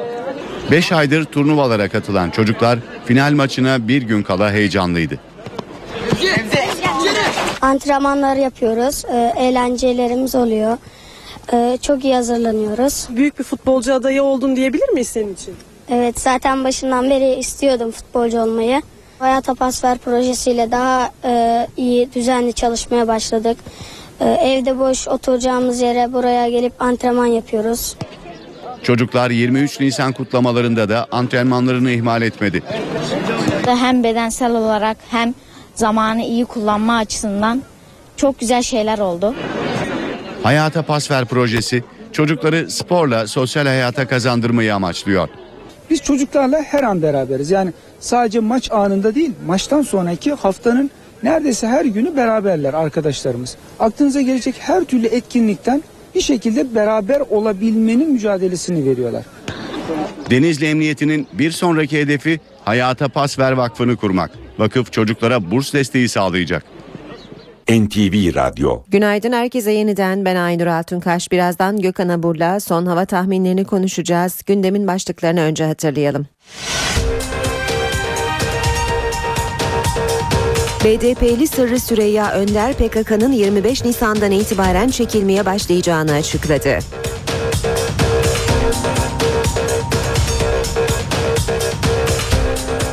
5 0.71 0.93
aydır 0.93 1.25
turnuvalara 1.25 1.89
katılan 1.89 2.31
çocuklar 2.31 2.79
final 3.05 3.33
maçına 3.33 3.89
bir 3.89 4.03
gün 4.03 4.23
kala 4.23 4.53
heyecanlıydı. 4.53 5.19
Antrenmanlar 7.63 8.37
yapıyoruz. 8.37 9.05
Ee, 9.13 9.33
eğlencelerimiz 9.39 10.35
oluyor. 10.35 10.79
Ee, 11.53 11.79
çok 11.83 12.05
iyi 12.05 12.15
hazırlanıyoruz. 12.15 13.07
Büyük 13.11 13.39
bir 13.39 13.45
futbolcu 13.45 13.95
adayı 13.95 14.23
oldun 14.23 14.57
diyebilir 14.57 14.89
miyiz 14.89 15.09
senin 15.09 15.35
için? 15.35 15.55
Evet 15.91 16.21
zaten 16.21 16.65
başından 16.65 17.11
beri 17.11 17.35
istiyordum 17.35 17.91
futbolcu 17.91 18.41
olmayı. 18.41 18.83
Hayata 19.19 19.55
Pas 19.55 19.85
Ver 19.85 19.99
projesiyle 19.99 20.71
daha 20.71 21.11
e, 21.25 21.67
iyi 21.77 22.13
düzenli 22.15 22.53
çalışmaya 22.53 23.09
başladık. 23.09 23.59
E, 24.21 24.25
evde 24.25 24.79
boş 24.79 25.09
oturacağımız 25.09 25.81
yere 25.81 26.13
buraya 26.13 26.49
gelip 26.49 26.83
antrenman 26.83 27.27
yapıyoruz. 27.27 27.97
Çocuklar 28.83 29.31
23 29.31 29.81
Nisan 29.81 30.13
kutlamalarında 30.13 30.89
da 30.89 31.07
antrenmanlarını 31.11 31.91
ihmal 31.91 32.23
etmedi. 32.23 32.63
Hem 33.67 34.05
bedensel 34.05 34.51
olarak 34.53 34.97
hem 35.11 35.35
zamanı 35.75 36.23
iyi 36.23 36.45
kullanma 36.45 36.97
açısından 36.97 37.63
çok 38.17 38.41
güzel 38.41 38.63
şeyler 38.63 38.99
oldu. 38.99 39.35
Hayata 40.43 40.83
Pas 40.83 41.11
Ver 41.11 41.25
projesi 41.25 41.85
çocukları 42.13 42.71
sporla 42.71 43.27
sosyal 43.27 43.67
hayata 43.67 44.09
kazandırmayı 44.09 44.75
amaçlıyor. 44.75 45.29
Biz 45.91 46.03
çocuklarla 46.03 46.63
her 46.63 46.83
an 46.83 47.03
beraberiz. 47.03 47.51
Yani 47.51 47.73
sadece 48.01 48.41
maç 48.41 48.73
anında 48.73 49.15
değil, 49.15 49.31
maçtan 49.47 49.83
sonraki 49.83 50.33
haftanın 50.33 50.91
neredeyse 51.23 51.67
her 51.67 51.85
günü 51.85 52.17
beraberler 52.17 52.75
arkadaşlarımız. 52.75 53.57
Aklınıza 53.79 54.21
gelecek 54.21 54.55
her 54.59 54.85
türlü 54.85 55.07
etkinlikten 55.07 55.83
bir 56.15 56.21
şekilde 56.21 56.75
beraber 56.75 57.21
olabilmenin 57.21 58.13
mücadelesini 58.13 58.91
veriyorlar. 58.91 59.25
Denizli 60.31 60.67
Emniyeti'nin 60.67 61.27
bir 61.33 61.51
sonraki 61.51 62.01
hedefi 62.01 62.41
Hayata 62.65 63.09
Pas 63.09 63.39
Ver 63.39 63.53
Vakfı'nı 63.53 63.97
kurmak. 63.97 64.31
Vakıf 64.59 64.93
çocuklara 64.93 65.51
burs 65.51 65.73
desteği 65.73 66.09
sağlayacak. 66.09 66.65
NTV 67.71 68.35
Radyo 68.35 68.83
Günaydın 68.89 69.33
herkese 69.33 69.73
yeniden 69.73 70.25
ben 70.25 70.37
Aynur 70.37 70.67
Altunkaş. 70.67 71.33
Birazdan 71.33 71.81
Gökhan 71.81 72.09
Abur'la 72.09 72.61
son 72.61 72.87
hava 72.87 73.05
tahminlerini 73.05 73.65
konuşacağız. 73.65 74.43
Gündemin 74.47 74.87
başlıklarını 74.87 75.41
önce 75.41 75.65
hatırlayalım. 75.65 76.27
BDP'li 80.85 81.47
Sırrı 81.47 81.81
Süreyya 81.81 82.33
Önder 82.33 82.73
PKK'nın 82.73 83.33
25 83.33 83.85
Nisan'dan 83.85 84.31
itibaren 84.31 84.89
çekilmeye 84.89 85.47
başlayacağını 85.47 86.13
açıkladı. 86.13 86.79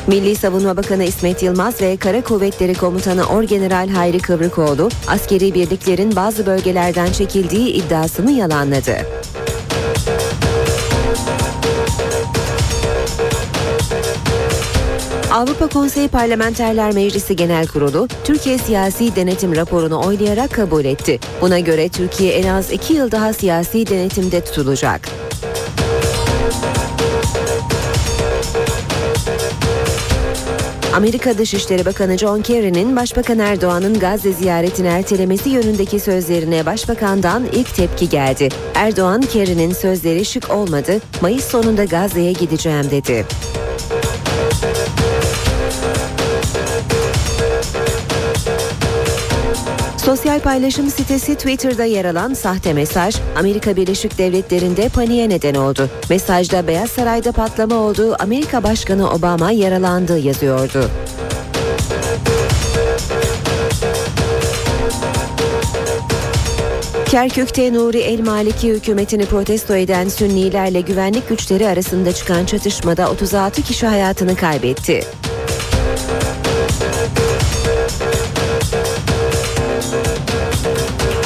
Milli 0.07 0.35
Savunma 0.35 0.77
Bakanı 0.77 1.03
İsmet 1.03 1.43
Yılmaz 1.43 1.81
ve 1.81 1.97
Kara 1.97 2.23
Kuvvetleri 2.23 2.73
Komutanı 2.73 3.25
Orgeneral 3.25 3.89
Hayri 3.89 4.19
Kıvrıkoğlu 4.19 4.89
askeri 5.07 5.53
birliklerin 5.53 6.15
bazı 6.15 6.45
bölgelerden 6.45 7.11
çekildiği 7.11 7.69
iddiasını 7.69 8.31
yalanladı. 8.31 8.97
Avrupa 15.31 15.67
Konseyi 15.67 16.07
Parlamenterler 16.07 16.93
Meclisi 16.93 17.35
Genel 17.35 17.67
Kurulu 17.67 18.07
Türkiye 18.23 18.57
Siyasi 18.57 19.15
Denetim 19.15 19.55
raporunu 19.55 20.05
oylayarak 20.07 20.51
kabul 20.53 20.85
etti. 20.85 21.19
Buna 21.41 21.59
göre 21.59 21.89
Türkiye 21.89 22.33
en 22.33 22.47
az 22.47 22.71
iki 22.71 22.93
yıl 22.93 23.11
daha 23.11 23.33
siyasi 23.33 23.87
denetimde 23.87 24.43
tutulacak. 24.43 25.09
Amerika 30.95 31.37
Dışişleri 31.37 31.85
Bakanı 31.85 32.17
John 32.17 32.41
Kerry'nin 32.41 32.95
Başbakan 32.95 33.39
Erdoğan'ın 33.39 33.99
Gazze 33.99 34.31
ziyaretini 34.31 34.87
ertelemesi 34.87 35.49
yönündeki 35.49 35.99
sözlerine 35.99 36.65
Başbakan'dan 36.65 37.43
ilk 37.53 37.75
tepki 37.75 38.09
geldi. 38.09 38.49
Erdoğan, 38.75 39.21
Kerry'nin 39.21 39.73
sözleri 39.73 40.25
şık 40.25 40.49
olmadı, 40.49 41.01
Mayıs 41.21 41.45
sonunda 41.45 41.85
Gazze'ye 41.85 42.31
gideceğim 42.31 42.91
dedi. 42.91 43.25
Sosyal 50.05 50.39
paylaşım 50.39 50.89
sitesi 50.89 51.35
Twitter'da 51.35 51.83
yer 51.83 52.05
alan 52.05 52.33
sahte 52.33 52.73
mesaj 52.73 53.15
Amerika 53.35 53.75
Birleşik 53.75 54.17
Devletleri'nde 54.17 54.89
paniğe 54.89 55.29
neden 55.29 55.55
oldu. 55.55 55.89
Mesajda 56.09 56.67
Beyaz 56.67 56.89
Saray'da 56.89 57.31
patlama 57.31 57.75
olduğu 57.75 58.15
Amerika 58.23 58.63
Başkanı 58.63 59.11
Obama 59.11 59.51
yaralandı 59.51 60.17
yazıyordu. 60.17 60.89
Kerkük'te 67.05 67.73
Nuri 67.73 67.99
El 67.99 68.19
Maliki 68.19 68.69
hükümetini 68.69 69.25
protesto 69.25 69.75
eden 69.75 70.07
Sünnilerle 70.07 70.81
güvenlik 70.81 71.29
güçleri 71.29 71.67
arasında 71.67 72.11
çıkan 72.13 72.45
çatışmada 72.45 73.09
36 73.11 73.61
kişi 73.61 73.87
hayatını 73.87 74.35
kaybetti. 74.35 75.03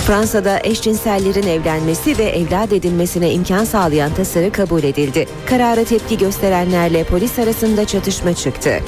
Fransa'da 0.08 0.60
eşcinsellerin 0.64 1.48
evlenmesi 1.48 2.18
ve 2.18 2.24
evlat 2.24 2.74
edinmesine 2.74 3.32
imkan 3.32 3.64
sağlayan 3.64 4.14
tasarı 4.14 4.52
kabul 4.52 4.84
edildi. 4.84 5.26
Karara 5.46 5.84
tepki 5.84 6.18
gösterenlerle 6.18 7.04
polis 7.04 7.40
arasında 7.40 7.86
çatışma 7.86 8.34
çıktı. 8.34 8.80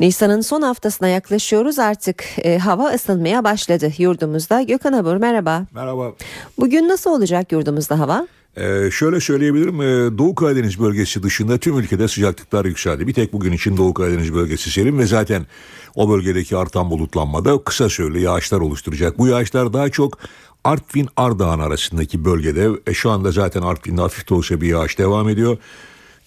Nisan'ın 0.00 0.40
son 0.40 0.62
haftasına 0.62 1.08
yaklaşıyoruz 1.08 1.78
artık 1.78 2.24
e, 2.38 2.58
hava 2.58 2.90
ısınmaya 2.90 3.44
başladı 3.44 3.92
yurdumuzda. 3.98 4.62
Gökhan 4.62 4.92
Abur 4.92 5.16
merhaba. 5.16 5.66
Merhaba. 5.74 6.12
Bugün 6.58 6.88
nasıl 6.88 7.10
olacak 7.10 7.52
yurdumuzda 7.52 7.98
hava? 7.98 8.26
Ee, 8.56 8.90
şöyle 8.92 9.20
söyleyebilirim 9.20 9.80
ee, 9.82 10.18
Doğu 10.18 10.34
Karadeniz 10.34 10.80
bölgesi 10.80 11.22
dışında 11.22 11.58
tüm 11.58 11.78
ülkede 11.78 12.08
sıcaklıklar 12.08 12.64
yükseldi. 12.64 13.06
Bir 13.06 13.14
tek 13.14 13.32
bugün 13.32 13.52
için 13.52 13.76
Doğu 13.76 13.94
Karadeniz 13.94 14.34
bölgesi 14.34 14.70
serin 14.70 14.98
ve 14.98 15.06
zaten 15.06 15.46
o 15.94 16.10
bölgedeki 16.10 16.56
artan 16.56 16.90
bulutlanmada 16.90 17.64
kısa 17.64 17.88
süreli 17.88 18.22
yağışlar 18.22 18.60
oluşturacak. 18.60 19.18
Bu 19.18 19.26
yağışlar 19.26 19.72
daha 19.72 19.88
çok 19.88 20.18
Artvin 20.64 21.08
Ardahan 21.16 21.58
arasındaki 21.58 22.24
bölgede 22.24 22.68
e, 22.86 22.94
şu 22.94 23.10
anda 23.10 23.30
zaten 23.32 23.62
Artvin'de 23.62 24.00
hafif 24.00 24.30
de 24.30 24.34
olsa 24.34 24.60
bir 24.60 24.68
yağış 24.68 24.98
devam 24.98 25.28
ediyor. 25.28 25.58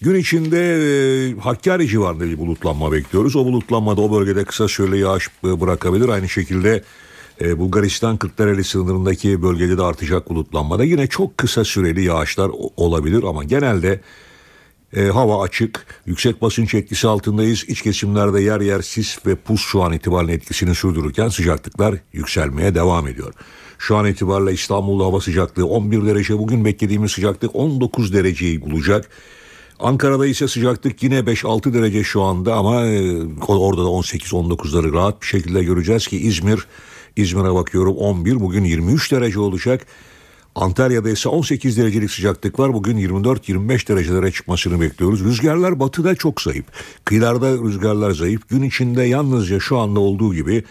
Gün 0.04 0.14
içinde 0.14 0.60
e, 0.60 1.40
Hakkari 1.40 1.88
civarında 1.88 2.24
bir 2.24 2.38
bulutlanma 2.38 2.92
bekliyoruz. 2.92 3.36
O 3.36 3.44
bulutlanmada 3.44 4.00
o 4.00 4.12
bölgede 4.12 4.44
kısa 4.44 4.68
süreli 4.68 4.98
yağış 4.98 5.30
bırakabilir. 5.42 6.08
Aynı 6.08 6.28
şekilde 6.28 6.82
e, 7.40 7.58
Bulgaristan 7.58 8.16
Kırklareli 8.16 8.64
sınırındaki 8.64 9.42
bölgede 9.42 9.78
de 9.78 9.82
artacak 9.82 10.30
bulutlanmada 10.30 10.84
yine 10.84 11.06
çok 11.06 11.38
kısa 11.38 11.64
süreli 11.64 12.04
yağışlar 12.04 12.50
olabilir 12.76 13.22
ama 13.22 13.44
genelde 13.44 14.00
e, 14.96 15.04
hava 15.04 15.42
açık, 15.42 15.86
yüksek 16.06 16.42
basınç 16.42 16.74
etkisi 16.74 17.08
altındayız. 17.08 17.64
İç 17.68 17.82
kesimlerde 17.82 18.42
yer 18.42 18.60
yer 18.60 18.82
sis 18.82 19.26
ve 19.26 19.34
pus 19.34 19.60
şu 19.60 19.82
an 19.82 19.92
itibariyle 19.92 20.32
etkisini 20.32 20.74
sürdürürken 20.74 21.28
sıcaklıklar 21.28 21.94
yükselmeye 22.12 22.74
devam 22.74 23.08
ediyor. 23.08 23.34
Şu 23.78 23.96
an 23.96 24.06
itibariyle 24.06 24.52
İstanbul'da 24.52 25.04
hava 25.04 25.20
sıcaklığı 25.20 25.66
11 25.66 26.06
derece, 26.06 26.38
bugün 26.38 26.64
beklediğimiz 26.64 27.12
sıcaklık 27.12 27.56
19 27.56 28.12
dereceyi 28.12 28.60
bulacak. 28.60 29.10
Ankara'da 29.84 30.26
ise 30.26 30.48
sıcaklık 30.48 31.02
yine 31.02 31.18
5-6 31.18 31.74
derece 31.74 32.04
şu 32.04 32.22
anda 32.22 32.54
ama 32.54 32.86
e, 32.86 33.22
orada 33.48 33.84
da 33.84 33.88
18-19'ları 33.88 34.92
rahat 34.92 35.22
bir 35.22 35.26
şekilde 35.26 35.64
göreceğiz 35.64 36.06
ki 36.06 36.18
İzmir 36.18 36.66
İzmir'e 37.16 37.54
bakıyorum 37.54 37.96
11 37.96 38.40
bugün 38.40 38.64
23 38.64 39.12
derece 39.12 39.40
olacak. 39.40 39.86
Antalya'da 40.54 41.10
ise 41.10 41.28
18 41.28 41.78
derecelik 41.78 42.10
sıcaklık 42.10 42.58
var. 42.58 42.74
Bugün 42.74 42.96
24-25 42.96 43.88
derecelere 43.88 44.32
çıkmasını 44.32 44.80
bekliyoruz. 44.80 45.24
Rüzgarlar 45.24 45.80
batıda 45.80 46.14
çok 46.14 46.42
zayıf. 46.42 46.64
Kıyılarda 47.04 47.52
rüzgarlar 47.52 48.10
zayıf. 48.10 48.48
Gün 48.48 48.62
içinde 48.62 49.02
yalnızca 49.02 49.60
şu 49.60 49.78
anda 49.78 50.00
olduğu 50.00 50.34
gibi 50.34 50.64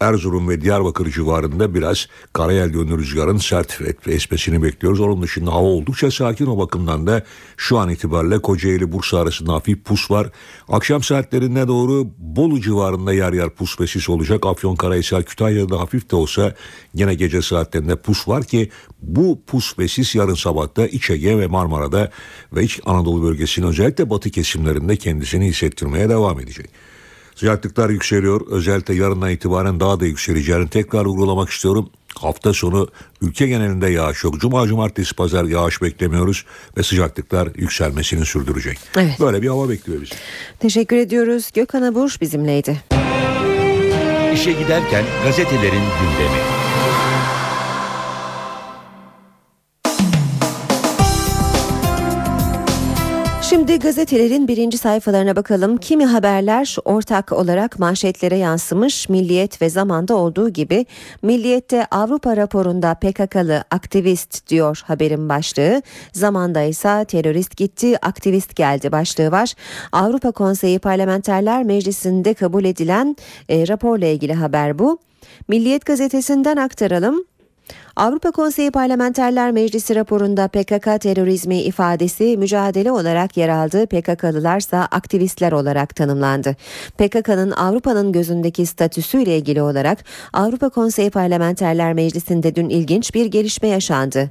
Erzurum 0.00 0.48
ve 0.48 0.60
Diyarbakır 0.60 1.10
civarında 1.10 1.74
biraz 1.74 2.06
karayel 2.32 2.74
yönlü 2.74 2.98
rüzgarın 2.98 3.36
sert 3.36 3.80
esmesini 4.06 4.62
bekliyoruz. 4.62 5.00
Onun 5.00 5.22
dışında 5.22 5.52
hava 5.52 5.66
oldukça 5.66 6.10
sakin 6.10 6.46
o 6.46 6.58
bakımdan 6.58 7.06
da 7.06 7.22
şu 7.56 7.78
an 7.78 7.88
itibariyle 7.88 8.38
Kocaeli 8.38 8.92
Bursa 8.92 9.18
arasında 9.18 9.52
hafif 9.52 9.84
pus 9.84 10.10
var. 10.10 10.30
Akşam 10.68 11.02
saatlerine 11.02 11.68
doğru 11.68 12.06
Bolu 12.18 12.60
civarında 12.60 13.12
yer 13.12 13.32
yer 13.32 13.50
pus 13.50 13.80
ve 13.80 13.86
sis 13.86 14.08
olacak. 14.08 14.46
Afyon 14.46 14.76
Karahisar 14.76 15.24
Kütahya'da 15.24 15.80
hafif 15.80 16.10
de 16.10 16.16
olsa 16.16 16.54
yine 16.94 17.14
gece 17.14 17.42
saatlerinde 17.42 17.96
pus 17.96 18.28
var 18.28 18.44
ki 18.44 18.70
bu 19.02 19.42
pus 19.46 19.78
ve 19.78 19.88
sis 19.88 20.14
yarın 20.14 20.34
sabahta 20.34 20.86
İç 20.86 21.10
Ege 21.10 21.38
ve 21.38 21.46
Marmara'da 21.46 22.10
ve 22.52 22.64
İç 22.64 22.80
Anadolu 22.86 23.22
bölgesinin 23.22 23.66
özellikle 23.66 24.10
batı 24.10 24.30
kesimlerinde 24.30 24.96
kendisini 24.96 25.46
hissettirmeye 25.46 26.08
devam 26.08 26.40
edecek. 26.40 26.70
Sıcaklıklar 27.40 27.90
yükseliyor. 27.90 28.40
Özellikle 28.50 28.94
yarından 28.94 29.30
itibaren 29.30 29.80
daha 29.80 30.00
da 30.00 30.06
yükseleceğini 30.06 30.68
tekrar 30.68 31.04
vurgulamak 31.04 31.50
istiyorum. 31.50 31.90
Hafta 32.14 32.52
sonu 32.52 32.88
ülke 33.22 33.46
genelinde 33.46 33.88
yağış 33.90 34.24
yok. 34.24 34.40
Cuma, 34.40 34.66
cumartesi, 34.66 35.16
pazar 35.16 35.44
yağış 35.44 35.82
beklemiyoruz 35.82 36.44
ve 36.76 36.82
sıcaklıklar 36.82 37.48
yükselmesini 37.56 38.26
sürdürecek. 38.26 38.78
Evet. 38.96 39.20
Böyle 39.20 39.42
bir 39.42 39.48
hava 39.48 39.68
bekliyor 39.68 40.02
bizi. 40.02 40.14
Teşekkür 40.58 40.96
ediyoruz. 40.96 41.50
Gökhan 41.54 41.82
Abur 41.82 42.16
bizimleydi. 42.20 42.80
İşe 44.34 44.52
giderken 44.52 45.04
gazetelerin 45.24 45.84
gündemi. 46.00 46.59
Şimdi 53.50 53.78
gazetelerin 53.78 54.48
birinci 54.48 54.78
sayfalarına 54.78 55.36
bakalım. 55.36 55.76
Kimi 55.76 56.06
haberler 56.06 56.76
ortak 56.84 57.32
olarak 57.32 57.78
manşetlere 57.78 58.36
yansımış. 58.36 59.08
Milliyet 59.08 59.62
ve 59.62 59.70
zamanda 59.70 60.16
olduğu 60.16 60.48
gibi 60.48 60.86
Milliyet'te 61.22 61.86
Avrupa 61.90 62.36
raporunda 62.36 62.94
PKK'lı 62.94 63.64
aktivist 63.70 64.48
diyor 64.48 64.82
haberin 64.84 65.28
başlığı. 65.28 65.82
Zamanda 66.12 66.62
ise 66.62 67.04
terörist 67.08 67.56
gitti, 67.56 68.06
aktivist 68.06 68.56
geldi 68.56 68.92
başlığı 68.92 69.30
var. 69.30 69.54
Avrupa 69.92 70.32
Konseyi 70.32 70.78
Parlamenterler 70.78 71.64
Meclisi'nde 71.64 72.34
kabul 72.34 72.64
edilen 72.64 73.16
e, 73.48 73.68
raporla 73.68 74.06
ilgili 74.06 74.34
haber 74.34 74.78
bu. 74.78 74.98
Milliyet 75.48 75.86
gazetesinden 75.86 76.56
aktaralım. 76.56 77.29
Avrupa 77.96 78.30
Konseyi 78.30 78.70
Parlamenterler 78.70 79.50
Meclisi 79.50 79.94
raporunda 79.94 80.48
PKK 80.48 81.00
terörizmi 81.00 81.60
ifadesi 81.60 82.36
mücadele 82.36 82.92
olarak 82.92 83.36
yer 83.36 83.48
aldı. 83.48 83.86
PKK'lılarsa 83.86 84.88
aktivistler 84.90 85.52
olarak 85.52 85.96
tanımlandı. 85.96 86.56
PKK'nın 86.98 87.50
Avrupa'nın 87.50 88.12
gözündeki 88.12 88.66
statüsüyle 88.66 89.38
ilgili 89.38 89.62
olarak 89.62 90.04
Avrupa 90.32 90.68
Konseyi 90.68 91.10
Parlamenterler 91.10 91.92
Meclisi'nde 91.92 92.54
dün 92.54 92.68
ilginç 92.68 93.14
bir 93.14 93.26
gelişme 93.26 93.68
yaşandı. 93.68 94.30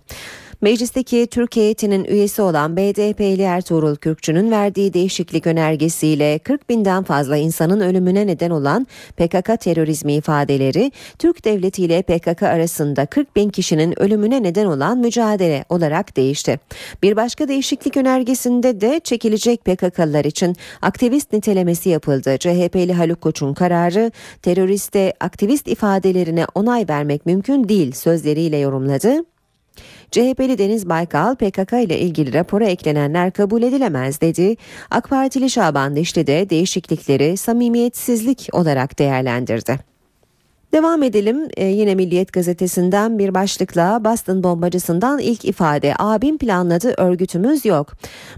Meclisteki 0.61 1.27
Türk 1.31 1.55
heyetinin 1.55 2.03
üyesi 2.03 2.41
olan 2.41 2.77
BDP'li 2.77 3.41
Ertuğrul 3.41 3.95
Kürkçü'nün 3.95 4.51
verdiği 4.51 4.93
değişiklik 4.93 5.47
önergesiyle 5.47 6.39
40 6.39 6.69
binden 6.69 7.03
fazla 7.03 7.37
insanın 7.37 7.79
ölümüne 7.79 8.27
neden 8.27 8.49
olan 8.49 8.87
PKK 9.17 9.59
terörizmi 9.59 10.13
ifadeleri 10.13 10.91
Türk 11.19 11.45
devleti 11.45 11.83
ile 11.83 12.01
PKK 12.01 12.43
arasında 12.43 13.05
40 13.05 13.35
bin 13.35 13.49
kişinin 13.49 13.99
ölümüne 13.99 14.43
neden 14.43 14.65
olan 14.65 14.97
mücadele 14.97 15.65
olarak 15.69 16.17
değişti. 16.17 16.59
Bir 17.03 17.15
başka 17.15 17.47
değişiklik 17.47 17.97
önergesinde 17.97 18.81
de 18.81 19.01
çekilecek 19.03 19.65
PKK'lılar 19.65 20.25
için 20.25 20.55
aktivist 20.81 21.33
nitelemesi 21.33 21.89
yapıldı. 21.89 22.37
CHP'li 22.37 22.93
Haluk 22.93 23.21
Koç'un 23.21 23.53
kararı 23.53 24.11
teröriste 24.41 25.13
aktivist 25.19 25.67
ifadelerine 25.67 26.45
onay 26.55 26.85
vermek 26.89 27.25
mümkün 27.25 27.69
değil 27.69 27.91
sözleriyle 27.91 28.57
yorumladı. 28.57 29.23
CHP'li 30.11 30.57
Deniz 30.57 30.89
Baykal 30.89 31.35
PKK 31.35 31.73
ile 31.73 31.99
ilgili 31.99 32.33
rapora 32.33 32.65
eklenenler 32.65 33.31
kabul 33.31 33.63
edilemez 33.63 34.21
dedi. 34.21 34.55
AK 34.91 35.09
Partili 35.09 35.49
Şaban 35.49 35.95
Dişli 35.95 36.27
de 36.27 36.49
değişiklikleri 36.49 37.37
samimiyetsizlik 37.37 38.49
olarak 38.51 38.99
değerlendirdi. 38.99 39.79
Devam 40.73 41.03
edelim 41.03 41.47
ee, 41.57 41.65
yine 41.65 41.95
Milliyet 41.95 42.33
gazetesinden 42.33 43.19
bir 43.19 43.33
başlıkla 43.33 44.05
Boston 44.05 44.43
bombacısından 44.43 45.19
ilk 45.19 45.45
ifade 45.45 45.93
abim 45.99 46.37
planladı 46.37 46.93
örgütümüz 46.97 47.65
yok. 47.65 47.93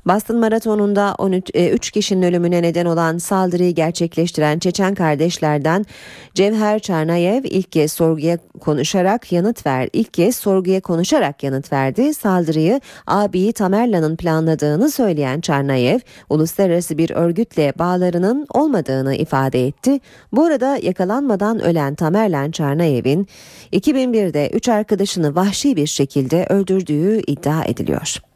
Boston 0.06 0.38
maratonunda 0.38 1.16
13 1.18 1.52
e, 1.54 1.78
kişinin 1.78 2.22
ölümüne 2.22 2.62
neden 2.62 2.86
olan 2.86 3.18
saldırıyı 3.18 3.76
gerçekleştiren 3.76 4.60
Çeçen 4.60 4.96
kardeşlerden 4.96 5.86
Cevher 6.34 6.80
Çarnayev 6.80 7.44
ilk 7.44 7.72
kez 7.72 7.92
sorguya 7.92 8.38
konuşarak 8.60 9.32
yanıt 9.32 9.66
ver 9.66 9.90
ilk 9.94 10.14
kez 10.14 10.36
sorguya 10.36 10.82
konuşarak 10.82 11.44
yanıt 11.44 11.74
verdi. 11.74 12.14
Saldırıyı 12.14 12.82
abiyi 13.08 13.54
Tamerlan'ın 13.54 14.16
planladığını 14.16 14.92
söyleyen 14.92 15.42
Çarnayev 15.42 16.00
uluslararası 16.30 16.98
bir 16.98 17.10
örgütle 17.10 17.74
bağlarının 17.80 18.48
olmadığını 18.54 19.16
ifade 19.16 19.68
etti. 19.68 20.00
Bu 20.32 20.44
arada 20.44 20.78
yakalanmadan 20.82 21.60
ölen 21.60 21.96
Tamer 21.96 22.20
Merlen 22.22 22.51
Çarnayev'in 22.51 23.28
2001'de 23.74 24.49
3 24.53 24.69
arkadaşını 24.69 25.36
vahşi 25.36 25.76
bir 25.76 25.88
şekilde 25.88 26.45
öldürdüğü 26.49 27.22
iddia 27.28 27.63
ediliyor. 27.63 28.31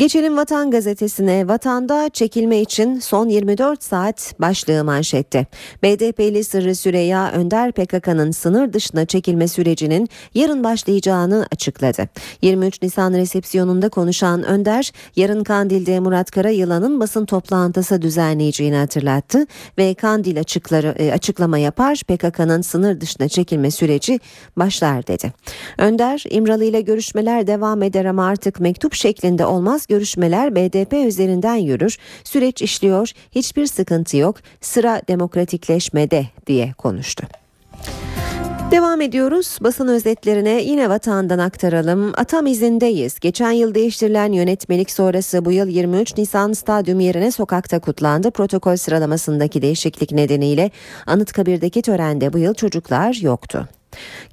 Geçelim 0.00 0.36
Vatan 0.36 0.70
Gazetesi'ne. 0.70 1.48
Vatanda 1.48 2.08
çekilme 2.12 2.60
için 2.60 2.98
son 2.98 3.28
24 3.28 3.82
saat 3.82 4.34
başlığı 4.38 4.84
manşette. 4.84 5.46
BDP'li 5.82 6.44
Sırrı 6.44 6.74
Süreyya 6.74 7.32
Önder 7.32 7.72
PKK'nın 7.72 8.30
sınır 8.30 8.72
dışına 8.72 9.04
çekilme 9.04 9.48
sürecinin 9.48 10.08
yarın 10.34 10.64
başlayacağını 10.64 11.46
açıkladı. 11.52 12.08
23 12.42 12.82
Nisan 12.82 13.12
resepsiyonunda 13.12 13.88
konuşan 13.88 14.42
Önder, 14.42 14.92
yarın 15.16 15.44
Kandil'de 15.44 16.00
Murat 16.00 16.30
Karayılan'ın 16.30 17.00
basın 17.00 17.24
toplantısı 17.24 18.02
düzenleyeceğini 18.02 18.76
hatırlattı 18.76 19.46
ve 19.78 19.94
Kandil 19.94 20.40
açıkları, 20.40 20.94
e, 20.98 21.12
açıklama 21.12 21.58
yapar 21.58 22.02
PKK'nın 22.08 22.62
sınır 22.62 23.00
dışına 23.00 23.28
çekilme 23.28 23.70
süreci 23.70 24.20
başlar 24.56 25.06
dedi. 25.06 25.32
Önder, 25.78 26.24
İmralı 26.30 26.64
ile 26.64 26.80
görüşmeler 26.80 27.46
devam 27.46 27.82
eder 27.82 28.04
ama 28.04 28.26
artık 28.26 28.60
mektup 28.60 28.94
şeklinde 28.94 29.46
olmaz 29.46 29.86
görüşmeler 29.90 30.54
BDP 30.54 30.92
üzerinden 30.92 31.56
yürür. 31.56 31.98
Süreç 32.24 32.62
işliyor, 32.62 33.10
hiçbir 33.32 33.66
sıkıntı 33.66 34.16
yok. 34.16 34.36
Sıra 34.60 35.02
demokratikleşmede 35.08 36.26
diye 36.46 36.72
konuştu. 36.78 37.26
Devam 38.70 39.00
ediyoruz. 39.00 39.58
Basın 39.60 39.88
özetlerine 39.88 40.62
yine 40.62 40.88
vatandan 40.88 41.38
aktaralım. 41.38 42.12
Atam 42.16 42.46
izindeyiz. 42.46 43.20
Geçen 43.20 43.50
yıl 43.50 43.74
değiştirilen 43.74 44.32
yönetmelik 44.32 44.90
sonrası 44.90 45.44
bu 45.44 45.52
yıl 45.52 45.68
23 45.68 46.16
Nisan 46.16 46.52
stadyum 46.52 47.00
yerine 47.00 47.30
sokakta 47.30 47.78
kutlandı. 47.78 48.30
Protokol 48.30 48.76
sıralamasındaki 48.76 49.62
değişiklik 49.62 50.12
nedeniyle 50.12 50.70
Anıtkabir'deki 51.06 51.82
törende 51.82 52.32
bu 52.32 52.38
yıl 52.38 52.54
çocuklar 52.54 53.18
yoktu. 53.22 53.68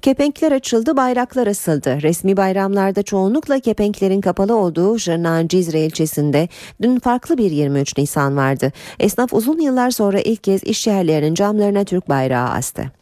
Kepenkler 0.02 0.52
açıldı, 0.52 0.96
bayraklar 0.96 1.46
asıldı. 1.46 2.02
Resmi 2.02 2.36
bayramlarda 2.36 3.02
çoğunlukla 3.02 3.60
kepenklerin 3.60 4.20
kapalı 4.20 4.56
olduğu 4.56 4.98
Jırnağın 4.98 5.48
Cizre 5.48 5.80
ilçesinde 5.80 6.48
dün 6.82 6.98
farklı 6.98 7.38
bir 7.38 7.50
23 7.50 7.98
Nisan 7.98 8.36
vardı. 8.36 8.72
Esnaf 9.00 9.32
uzun 9.32 9.60
yıllar 9.60 9.90
sonra 9.90 10.20
ilk 10.20 10.44
kez 10.44 10.64
iş 10.64 10.86
yerlerinin 10.86 11.34
camlarına 11.34 11.84
Türk 11.84 12.08
bayrağı 12.08 12.48
astı. 12.48 12.97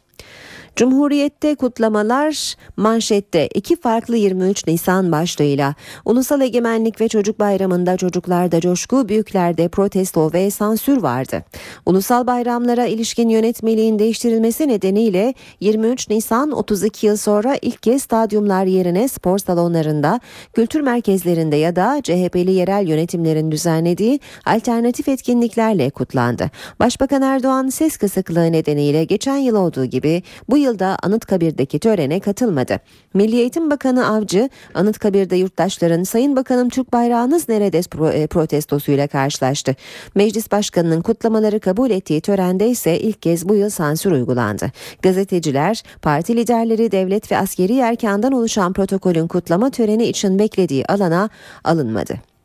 Cumhuriyette 0.76 1.54
kutlamalar 1.54 2.54
manşette 2.76 3.48
iki 3.54 3.76
farklı 3.76 4.16
23 4.16 4.66
Nisan 4.66 5.12
başlığıyla 5.12 5.74
Ulusal 6.04 6.40
Egemenlik 6.40 7.00
ve 7.00 7.08
Çocuk 7.08 7.38
Bayramı'nda 7.40 7.96
çocuklarda 7.96 8.60
coşku, 8.60 9.08
büyüklerde 9.08 9.68
protesto 9.68 10.32
ve 10.32 10.50
sansür 10.50 10.96
vardı. 10.96 11.44
Ulusal 11.86 12.26
bayramlara 12.26 12.86
ilişkin 12.86 13.28
yönetmeliğin 13.28 13.98
değiştirilmesi 13.98 14.68
nedeniyle 14.68 15.34
23 15.60 16.10
Nisan 16.10 16.50
32 16.50 17.06
yıl 17.06 17.16
sonra 17.16 17.56
ilk 17.62 17.82
kez 17.82 18.02
stadyumlar 18.02 18.64
yerine 18.64 19.08
spor 19.08 19.38
salonlarında, 19.38 20.20
kültür 20.52 20.80
merkezlerinde 20.80 21.56
ya 21.56 21.76
da 21.76 22.00
CHP'li 22.02 22.52
yerel 22.52 22.88
yönetimlerin 22.88 23.50
düzenlediği 23.50 24.20
alternatif 24.46 25.08
etkinliklerle 25.08 25.90
kutlandı. 25.90 26.50
Başbakan 26.80 27.22
Erdoğan 27.22 27.68
ses 27.68 27.96
kısıklığı 27.96 28.52
nedeniyle 28.52 29.04
geçen 29.04 29.36
yıl 29.36 29.56
olduğu 29.56 29.84
gibi 29.84 30.22
bu 30.48 30.58
yıl 30.58 30.65
yılda 30.66 30.96
Anıtkabir'deki 31.02 31.78
törene 31.78 32.20
katılmadı. 32.20 32.80
Milli 33.14 33.36
Eğitim 33.36 33.70
Bakanı 33.70 34.06
Avcı, 34.06 34.50
Anıtkabir'de 34.74 35.36
yurttaşların 35.36 36.02
Sayın 36.02 36.36
Bakanım 36.36 36.68
Türk 36.68 36.92
bayrağınız 36.92 37.48
nerede 37.48 37.78
e, 38.22 38.26
protestosuyla 38.26 39.06
karşılaştı. 39.06 39.76
Meclis 40.14 40.52
Başkanı'nın 40.52 41.02
kutlamaları 41.02 41.60
kabul 41.60 41.90
ettiği 41.90 42.20
törende 42.20 42.68
ise 42.68 43.00
ilk 43.00 43.22
kez 43.22 43.48
bu 43.48 43.54
yıl 43.54 43.70
sansür 43.70 44.12
uygulandı. 44.12 44.72
Gazeteciler, 45.02 45.82
parti 46.02 46.36
liderleri, 46.36 46.92
devlet 46.92 47.32
ve 47.32 47.38
askeri 47.38 47.78
erkandan 47.78 48.32
oluşan 48.32 48.72
protokolün 48.72 49.26
kutlama 49.26 49.70
töreni 49.70 50.04
için 50.04 50.38
beklediği 50.38 50.86
alana 50.86 51.30
alınmadı. 51.64 52.35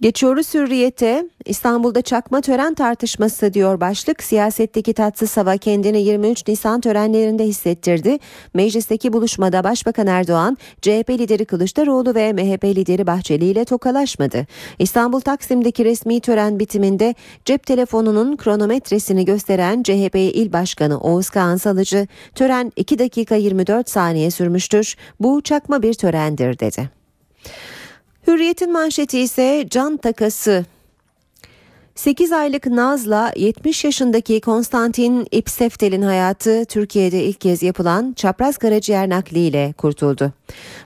Geçiyoruz 0.00 0.54
hürriyete. 0.54 1.28
İstanbul'da 1.44 2.02
çakma 2.02 2.40
tören 2.40 2.74
tartışması 2.74 3.54
diyor 3.54 3.80
başlık. 3.80 4.22
Siyasetteki 4.22 4.92
tatsız 4.92 5.36
hava 5.36 5.56
kendini 5.56 6.02
23 6.02 6.48
Nisan 6.48 6.80
törenlerinde 6.80 7.44
hissettirdi. 7.44 8.18
Meclisteki 8.54 9.12
buluşmada 9.12 9.64
Başbakan 9.64 10.06
Erdoğan, 10.06 10.58
CHP 10.82 11.10
lideri 11.10 11.44
Kılıçdaroğlu 11.44 12.14
ve 12.14 12.32
MHP 12.32 12.64
lideri 12.64 13.06
Bahçeli 13.06 13.44
ile 13.44 13.64
tokalaşmadı. 13.64 14.46
İstanbul 14.78 15.20
Taksim'deki 15.20 15.84
resmi 15.84 16.20
tören 16.20 16.58
bitiminde 16.58 17.14
cep 17.44 17.66
telefonunun 17.66 18.36
kronometresini 18.36 19.24
gösteren 19.24 19.82
CHP 19.82 20.14
İl 20.14 20.52
Başkanı 20.52 21.00
Oğuz 21.00 21.30
Kağan 21.30 21.56
Salıcı, 21.56 22.06
tören 22.34 22.72
2 22.76 22.98
dakika 22.98 23.34
24 23.34 23.90
saniye 23.90 24.30
sürmüştür. 24.30 24.96
Bu 25.20 25.40
çakma 25.40 25.82
bir 25.82 25.94
törendir 25.94 26.58
dedi. 26.58 26.90
Hürriyet'in 28.26 28.72
manşeti 28.72 29.20
ise 29.20 29.66
can 29.70 29.96
takası 29.96 30.64
8 31.94 32.32
aylık 32.32 32.66
Naz'la 32.66 33.32
70 33.36 33.84
yaşındaki 33.84 34.40
Konstantin 34.40 35.26
İpseftel'in 35.30 36.02
hayatı 36.02 36.64
Türkiye'de 36.64 37.24
ilk 37.24 37.40
kez 37.40 37.62
yapılan 37.62 38.12
çapraz 38.16 38.56
karaciğer 38.56 39.08
nakliyle 39.08 39.74
kurtuldu. 39.78 40.32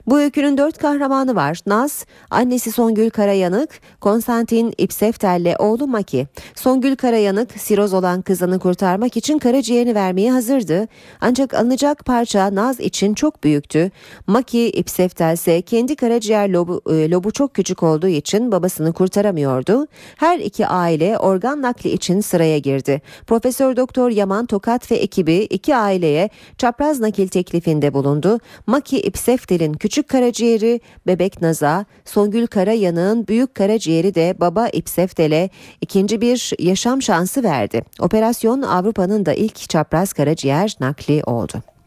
Bu 0.07 0.19
öykünün 0.19 0.57
dört 0.57 0.77
kahramanı 0.77 1.35
var. 1.35 1.59
Naz, 1.65 2.05
annesi 2.29 2.71
Songül 2.71 3.09
Karayanık, 3.09 3.69
Konstantin 4.01 4.73
İpseftel'le 4.77 5.55
oğlu 5.59 5.87
Maki. 5.87 6.27
Songül 6.55 6.95
Karayanık 6.95 7.51
siroz 7.51 7.93
olan 7.93 8.21
kızını 8.21 8.59
kurtarmak 8.59 9.17
için 9.17 9.39
karaciğerini 9.39 9.95
vermeye 9.95 10.31
hazırdı. 10.31 10.87
Ancak 11.21 11.53
alınacak 11.53 12.05
parça 12.05 12.55
Naz 12.55 12.79
için 12.79 13.13
çok 13.13 13.43
büyüktü. 13.43 13.91
Maki 14.27 14.69
İpseftel 14.69 15.33
ise 15.33 15.61
kendi 15.61 15.95
karaciğer 15.95 16.49
lobu, 16.49 16.81
e, 16.89 17.09
lobu 17.09 17.31
çok 17.31 17.53
küçük 17.53 17.83
olduğu 17.83 18.07
için 18.07 18.51
babasını 18.51 18.93
kurtaramıyordu. 18.93 19.87
Her 20.15 20.39
iki 20.39 20.67
aile 20.67 20.98
aile 20.99 21.17
organ 21.17 21.61
nakli 21.61 21.89
için 21.89 22.21
sıraya 22.21 22.57
girdi. 22.57 23.01
Profesör 23.27 23.75
Doktor 23.75 24.09
Yaman 24.09 24.45
Tokat 24.45 24.91
ve 24.91 24.95
ekibi 24.95 25.35
iki 25.35 25.75
aileye 25.75 26.29
çapraz 26.57 26.99
nakil 26.99 27.27
teklifinde 27.27 27.93
bulundu. 27.93 28.39
Maki 28.67 29.01
İpseftel'in 29.01 29.73
küçük 29.73 30.09
karaciğeri, 30.09 30.81
bebek 31.07 31.41
naza, 31.41 31.85
Songül 32.05 32.47
Karayanık'ın 32.47 33.27
büyük 33.27 33.55
karaciğeri 33.55 34.15
de 34.15 34.35
baba 34.39 34.67
İpseftel'e 34.67 35.49
ikinci 35.81 36.21
bir 36.21 36.51
yaşam 36.59 37.01
şansı 37.01 37.43
verdi. 37.43 37.81
Operasyon 37.99 38.61
Avrupa'nın 38.61 39.25
da 39.25 39.33
ilk 39.33 39.69
çapraz 39.69 40.13
karaciğer 40.13 40.75
nakli 40.79 41.23
oldu. 41.23 41.78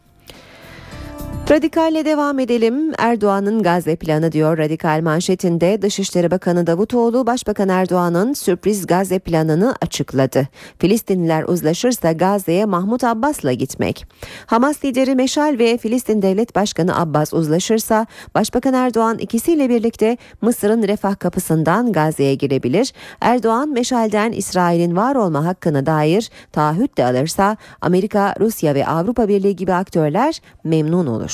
Radikalle 1.49 2.05
devam 2.05 2.39
edelim. 2.39 2.91
Erdoğan'ın 2.97 3.63
Gazze 3.63 3.95
planı 3.95 4.31
diyor 4.31 4.57
Radikal 4.57 5.01
manşetinde 5.01 5.81
Dışişleri 5.81 6.31
Bakanı 6.31 6.67
Davutoğlu 6.67 7.27
Başbakan 7.27 7.69
Erdoğan'ın 7.69 8.33
sürpriz 8.33 8.87
Gazze 8.87 9.19
planını 9.19 9.75
açıkladı. 9.81 10.47
Filistinliler 10.79 11.43
uzlaşırsa 11.43 12.11
Gazze'ye 12.11 12.65
Mahmut 12.65 13.03
Abbas'la 13.03 13.53
gitmek. 13.53 14.05
Hamas 14.45 14.85
lideri 14.85 15.15
Meşal 15.15 15.55
ve 15.59 15.77
Filistin 15.77 16.21
Devlet 16.21 16.55
Başkanı 16.55 16.99
Abbas 16.99 17.33
uzlaşırsa 17.33 18.07
Başbakan 18.35 18.73
Erdoğan 18.73 19.17
ikisiyle 19.17 19.69
birlikte 19.69 20.17
Mısır'ın 20.41 20.83
refah 20.83 21.19
kapısından 21.19 21.91
Gazze'ye 21.91 22.35
girebilir. 22.35 22.93
Erdoğan 23.21 23.69
Meşal'den 23.69 24.31
İsrail'in 24.31 24.95
var 24.95 25.15
olma 25.15 25.45
hakkına 25.45 25.85
dair 25.85 26.29
taahhüt 26.51 26.97
de 26.97 27.05
alırsa 27.05 27.57
Amerika, 27.81 28.35
Rusya 28.39 28.75
ve 28.75 28.87
Avrupa 28.87 29.27
Birliği 29.27 29.55
gibi 29.55 29.73
aktörler 29.73 30.41
memnun 30.63 31.07
olur. 31.07 31.32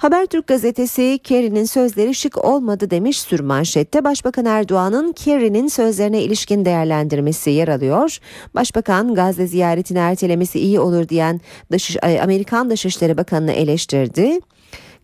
Habertürk 0.00 0.46
gazetesi 0.46 1.18
Kerry'nin 1.24 1.64
sözleri 1.64 2.14
şık 2.14 2.44
olmadı 2.44 2.90
demiş 2.90 3.20
sürmanşette. 3.20 4.04
Başbakan 4.04 4.44
Erdoğan'ın 4.44 5.12
Kerry'nin 5.12 5.68
sözlerine 5.68 6.22
ilişkin 6.22 6.64
değerlendirmesi 6.64 7.50
yer 7.50 7.68
alıyor. 7.68 8.18
Başbakan 8.54 9.14
Gazze 9.14 9.46
ziyaretini 9.46 9.98
ertelemesi 9.98 10.60
iyi 10.60 10.80
olur 10.80 11.08
diyen 11.08 11.40
Dış, 11.72 11.96
Amerikan 12.22 12.70
Dışişleri 12.70 13.16
Bakanı'nı 13.16 13.52
eleştirdi. 13.52 14.38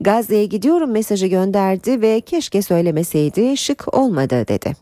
Gazze'ye 0.01 0.47
gidiyorum 0.47 0.91
mesajı 0.91 1.27
gönderdi 1.27 2.01
ve 2.01 2.21
keşke 2.21 2.63
söylemeseydi 2.63 3.57
şık 3.57 3.95
olmadı 3.95 4.49
dedi. 4.49 4.73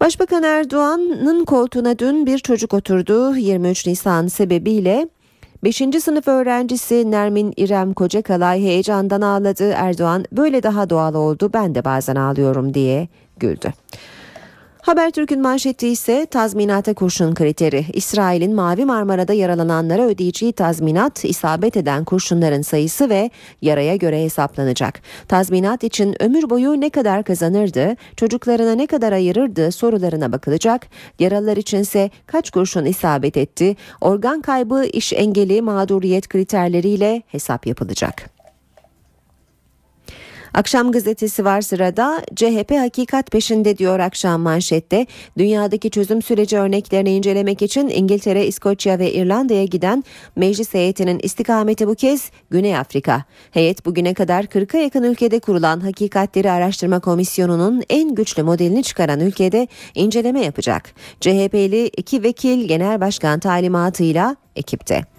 Başbakan 0.00 0.42
Erdoğan'ın 0.42 1.44
koltuğuna 1.44 1.98
dün 1.98 2.26
bir 2.26 2.38
çocuk 2.38 2.74
oturdu. 2.74 3.36
23 3.36 3.86
Nisan 3.86 4.26
sebebiyle 4.26 5.08
5. 5.64 5.76
sınıf 5.76 6.28
öğrencisi 6.28 7.10
Nermin 7.10 7.52
İrem 7.56 7.94
Kocakalay 7.94 8.62
heyecandan 8.62 9.20
ağladı. 9.20 9.70
Erdoğan 9.70 10.24
böyle 10.32 10.62
daha 10.62 10.90
doğal 10.90 11.14
oldu 11.14 11.50
ben 11.54 11.74
de 11.74 11.84
bazen 11.84 12.16
ağlıyorum 12.16 12.74
diye 12.74 13.08
güldü. 13.36 13.72
Habertürk'ün 14.88 15.42
manşeti 15.42 15.88
ise 15.88 16.26
tazminata 16.26 16.94
kurşun 16.94 17.34
kriteri. 17.34 17.84
İsrail'in 17.92 18.54
Mavi 18.54 18.84
Marmara'da 18.84 19.32
yaralananlara 19.32 20.02
ödeyeceği 20.02 20.52
tazminat 20.52 21.24
isabet 21.24 21.76
eden 21.76 22.04
kurşunların 22.04 22.62
sayısı 22.62 23.08
ve 23.10 23.30
yaraya 23.62 23.96
göre 23.96 24.24
hesaplanacak. 24.24 25.00
Tazminat 25.28 25.84
için 25.84 26.22
ömür 26.22 26.50
boyu 26.50 26.80
ne 26.80 26.90
kadar 26.90 27.24
kazanırdı, 27.24 27.96
çocuklarına 28.16 28.72
ne 28.72 28.86
kadar 28.86 29.12
ayırırdı 29.12 29.72
sorularına 29.72 30.32
bakılacak. 30.32 30.86
Yaralılar 31.18 31.56
içinse 31.56 32.10
kaç 32.26 32.50
kurşun 32.50 32.84
isabet 32.84 33.36
etti, 33.36 33.76
organ 34.00 34.40
kaybı, 34.40 34.84
iş 34.84 35.12
engeli, 35.12 35.62
mağduriyet 35.62 36.28
kriterleriyle 36.28 37.22
hesap 37.26 37.66
yapılacak. 37.66 38.37
Akşam 40.58 40.92
gazetesi 40.92 41.44
var 41.44 41.60
sırada. 41.60 42.22
CHP 42.36 42.70
hakikat 42.70 43.30
peşinde 43.30 43.78
diyor 43.78 43.98
akşam 43.98 44.40
manşette. 44.40 45.06
Dünyadaki 45.38 45.90
çözüm 45.90 46.22
süreci 46.22 46.58
örneklerini 46.58 47.10
incelemek 47.10 47.62
için 47.62 47.88
İngiltere, 47.88 48.46
İskoçya 48.46 48.98
ve 48.98 49.12
İrlanda'ya 49.12 49.64
giden 49.64 50.04
meclis 50.36 50.74
heyetinin 50.74 51.20
istikameti 51.22 51.88
bu 51.88 51.94
kez 51.94 52.30
Güney 52.50 52.76
Afrika. 52.76 53.24
Heyet 53.50 53.86
bugüne 53.86 54.14
kadar 54.14 54.44
40'a 54.44 54.80
yakın 54.80 55.02
ülkede 55.02 55.40
kurulan 55.40 55.80
Hakikatleri 55.80 56.50
Araştırma 56.50 57.00
Komisyonu'nun 57.00 57.82
en 57.90 58.14
güçlü 58.14 58.42
modelini 58.42 58.82
çıkaran 58.82 59.20
ülkede 59.20 59.68
inceleme 59.94 60.44
yapacak. 60.44 60.94
CHP'li 61.20 61.86
iki 61.86 62.22
vekil 62.22 62.68
genel 62.68 63.00
başkan 63.00 63.40
talimatıyla 63.40 64.36
ekipte. 64.56 65.17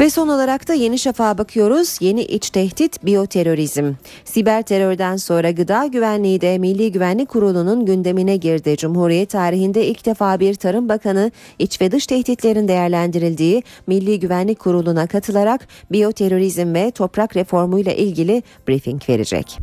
Ve 0.00 0.10
son 0.10 0.28
olarak 0.28 0.68
da 0.68 0.74
Yeni 0.74 0.98
Şafak'a 0.98 1.38
bakıyoruz. 1.38 1.98
Yeni 2.00 2.22
iç 2.22 2.50
tehdit 2.50 3.04
biyoterörizm. 3.04 3.92
Siber 4.24 4.62
terörden 4.62 5.16
sonra 5.16 5.50
gıda 5.50 5.86
güvenliği 5.86 6.40
de 6.40 6.58
Milli 6.58 6.92
Güvenlik 6.92 7.28
Kurulu'nun 7.28 7.86
gündemine 7.86 8.36
girdi. 8.36 8.76
Cumhuriyet 8.76 9.30
tarihinde 9.30 9.86
ilk 9.86 10.06
defa 10.06 10.40
bir 10.40 10.54
Tarım 10.54 10.88
Bakanı 10.88 11.30
iç 11.58 11.80
ve 11.80 11.92
dış 11.92 12.06
tehditlerin 12.06 12.68
değerlendirildiği 12.68 13.62
Milli 13.86 14.20
Güvenlik 14.20 14.58
Kurulu'na 14.58 15.06
katılarak 15.06 15.68
biyoterörizm 15.92 16.74
ve 16.74 16.90
toprak 16.90 17.36
reformu 17.36 17.78
ile 17.78 17.96
ilgili 17.96 18.42
briefing 18.68 19.08
verecek. 19.08 19.58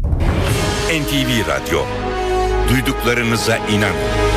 NTV 0.88 1.48
Radyo. 1.48 1.80
Duyduklarınıza 2.70 3.58
inanın. 3.58 4.33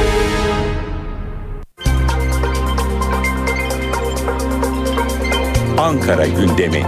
Ankara 5.78 6.26
gündemi. 6.26 6.82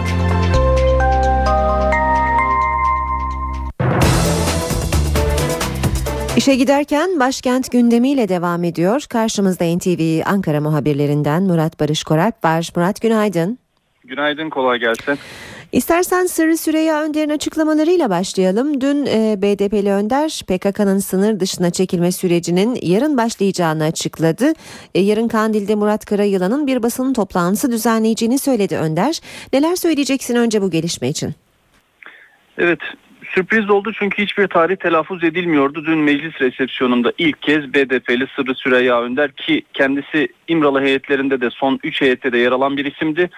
İşe 6.37 6.55
giderken 6.55 7.21
başkent 7.21 7.73
gündemiyle 7.73 8.29
devam 8.29 8.65
ediyor. 8.65 9.05
Karşımızda 9.09 9.65
NTV 9.77 10.21
Ankara 10.27 10.61
muhabirlerinden 10.61 11.43
Murat 11.43 11.81
Barış 11.81 12.05
Koralp 12.05 12.45
var. 12.45 12.71
Murat 12.77 13.01
günaydın. 13.01 13.59
Günaydın 14.05 14.51
kolay 14.51 14.79
gelsin. 14.79 15.19
İstersen 15.73 16.27
Sırrı 16.27 16.57
Süreyya 16.57 17.03
Önder'in 17.03 17.29
açıklamalarıyla 17.29 18.11
başlayalım. 18.11 18.81
Dün 18.81 19.07
e, 19.07 19.43
BDP'li 19.43 19.93
Önder 19.93 20.43
PKK'nın 20.49 20.99
sınır 20.99 21.41
dışına 21.41 21.71
çekilme 21.71 22.13
sürecinin 22.13 22.79
yarın 22.83 23.17
başlayacağını 23.17 23.85
açıkladı. 23.85 24.53
E, 24.95 25.01
yarın 25.01 25.29
Kandil'de 25.29 25.75
Murat 25.75 26.05
Karayılan'ın 26.05 26.67
bir 26.67 26.83
basın 26.83 27.13
toplantısı 27.13 27.73
düzenleyeceğini 27.73 28.39
söyledi 28.39 28.77
Önder. 28.77 29.21
Neler 29.53 29.77
söyleyeceksin 29.77 30.37
önce 30.37 30.63
bu 30.63 30.71
gelişme 30.71 31.09
için? 31.09 31.35
Evet 32.59 32.81
sürpriz 33.35 33.71
oldu 33.71 33.93
çünkü 33.99 34.23
hiçbir 34.23 34.47
tarih 34.47 34.77
telaffuz 34.77 35.25
edilmiyordu. 35.25 35.85
Dün 35.87 35.99
meclis 35.99 36.41
resepsiyonunda 36.41 37.13
ilk 37.19 37.43
kez 37.43 37.75
BDP'li 37.75 38.27
Sırrı 38.37 38.55
Süreyya 38.55 39.03
Önder 39.03 39.33
ki 39.33 39.63
kendisi 39.75 40.29
İmralı 40.49 40.81
heyetlerinde 40.81 41.41
de 41.41 41.51
son 41.51 41.81
3 41.83 42.01
heyette 42.01 42.33
de 42.33 42.39
yer 42.39 42.53
alan 42.53 42.77
bir 42.77 42.85
isimdi 42.85 43.31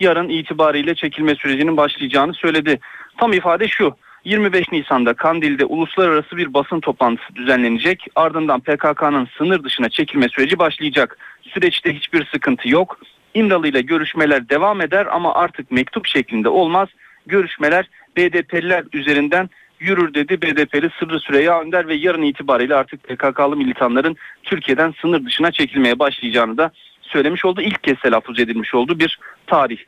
yarın 0.00 0.28
itibariyle 0.28 0.94
çekilme 0.94 1.34
sürecinin 1.34 1.76
başlayacağını 1.76 2.34
söyledi. 2.34 2.80
Tam 3.18 3.32
ifade 3.32 3.68
şu. 3.68 3.96
25 4.24 4.72
Nisan'da 4.72 5.14
Kandil'de 5.14 5.64
uluslararası 5.64 6.36
bir 6.36 6.54
basın 6.54 6.80
toplantısı 6.80 7.34
düzenlenecek. 7.34 8.06
Ardından 8.14 8.60
PKK'nın 8.60 9.28
sınır 9.38 9.64
dışına 9.64 9.88
çekilme 9.88 10.28
süreci 10.28 10.58
başlayacak. 10.58 11.18
Süreçte 11.42 11.94
hiçbir 11.94 12.26
sıkıntı 12.32 12.68
yok. 12.68 12.98
İmralı 13.34 13.68
ile 13.68 13.80
görüşmeler 13.80 14.48
devam 14.48 14.80
eder 14.80 15.06
ama 15.10 15.34
artık 15.34 15.70
mektup 15.70 16.06
şeklinde 16.06 16.48
olmaz. 16.48 16.88
Görüşmeler 17.26 17.88
BDP'liler 18.16 18.84
üzerinden 18.92 19.50
yürür 19.80 20.14
dedi 20.14 20.42
BDP'li 20.42 20.90
Sırrı 20.98 21.20
Süreyya 21.20 21.60
Önder 21.60 21.88
ve 21.88 21.94
yarın 21.94 22.22
itibariyle 22.22 22.74
artık 22.74 23.02
PKK'lı 23.04 23.56
militanların 23.56 24.16
Türkiye'den 24.42 24.94
sınır 25.00 25.26
dışına 25.26 25.52
çekilmeye 25.52 25.98
başlayacağını 25.98 26.58
da 26.58 26.70
söylemiş 27.10 27.44
oldu. 27.44 27.62
İlk 27.62 27.82
kez 27.82 27.98
telaffuz 27.98 28.40
edilmiş 28.40 28.74
oldu 28.74 28.98
bir 28.98 29.18
tarih. 29.46 29.78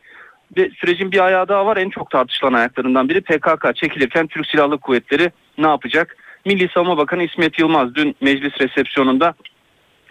Ve 0.57 0.71
sürecin 0.71 1.13
bir 1.13 1.25
ayağı 1.25 1.49
daha 1.49 1.67
var. 1.67 1.77
En 1.77 1.91
çok 1.91 2.11
tartışılan 2.11 2.53
ayaklarından 2.53 3.09
biri 3.09 3.21
PKK 3.21 3.77
çekilirken 3.77 4.27
Türk 4.27 4.47
Silahlı 4.47 4.79
Kuvvetleri 4.79 5.31
ne 5.59 5.67
yapacak? 5.67 6.17
Milli 6.45 6.69
Savunma 6.75 6.97
Bakanı 6.97 7.23
İsmet 7.23 7.59
Yılmaz 7.59 7.95
dün 7.95 8.17
meclis 8.21 8.61
resepsiyonunda 8.61 9.35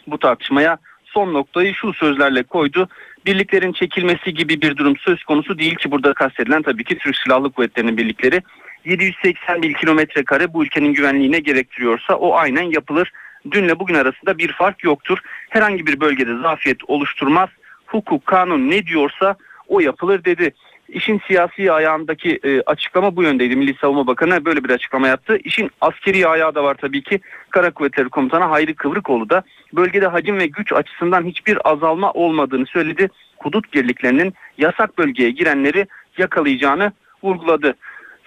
bu 0.07 0.19
tartışmaya 0.19 0.77
son 1.05 1.33
noktayı 1.33 1.73
şu 1.73 1.93
sözlerle 1.93 2.43
koydu. 2.43 2.89
Birliklerin 3.25 3.73
çekilmesi 3.73 4.33
gibi 4.33 4.61
bir 4.61 4.77
durum 4.77 4.97
söz 4.97 5.23
konusu 5.23 5.59
değil 5.59 5.75
ki 5.75 5.91
burada 5.91 6.13
kastedilen 6.13 6.61
tabii 6.61 6.83
ki 6.83 6.97
Türk 6.97 7.17
Silahlı 7.17 7.51
Kuvvetleri'nin 7.51 7.97
birlikleri. 7.97 8.41
780 8.85 9.61
bin 9.61 9.73
kilometre 9.73 10.23
kare 10.23 10.53
bu 10.53 10.63
ülkenin 10.63 10.93
güvenliğine 10.93 11.39
gerektiriyorsa 11.39 12.15
o 12.15 12.35
aynen 12.35 12.71
yapılır. 12.71 13.11
Dünle 13.51 13.79
bugün 13.79 13.95
arasında 13.95 14.37
bir 14.37 14.51
fark 14.51 14.83
yoktur. 14.83 15.17
Herhangi 15.49 15.87
bir 15.87 15.99
bölgede 15.99 16.37
zafiyet 16.37 16.89
oluşturmaz. 16.89 17.49
Hukuk, 17.85 18.25
kanun 18.25 18.69
ne 18.69 18.85
diyorsa 18.85 19.35
o 19.67 19.79
yapılır 19.79 20.23
dedi. 20.23 20.53
İşin 20.89 21.21
siyasi 21.27 21.71
ayağındaki 21.71 22.39
e, 22.43 22.61
açıklama 22.61 23.15
bu 23.15 23.23
yöndeydi. 23.23 23.55
Milli 23.55 23.73
Savunma 23.81 24.07
Bakanı 24.07 24.45
böyle 24.45 24.63
bir 24.63 24.69
açıklama 24.69 25.07
yaptı. 25.07 25.37
İşin 25.43 25.71
askeri 25.81 26.27
ayağı 26.27 26.55
da 26.55 26.63
var 26.63 26.75
tabii 26.81 27.03
ki. 27.03 27.19
Kara 27.49 27.71
Kuvvetleri 27.71 28.09
Komutanı 28.09 28.43
Hayri 28.43 28.73
Kıvrıkoğlu 28.73 29.29
da 29.29 29.43
bölgede 29.73 30.07
hacim 30.07 30.39
ve 30.39 30.47
güç 30.47 30.73
açısından 30.73 31.25
hiçbir 31.25 31.71
azalma 31.71 32.11
olmadığını 32.11 32.65
söyledi. 32.65 33.09
Hudut 33.37 33.73
birliklerinin 33.73 34.33
yasak 34.57 34.97
bölgeye 34.97 35.31
girenleri 35.31 35.87
yakalayacağını 36.17 36.91
vurguladı. 37.23 37.75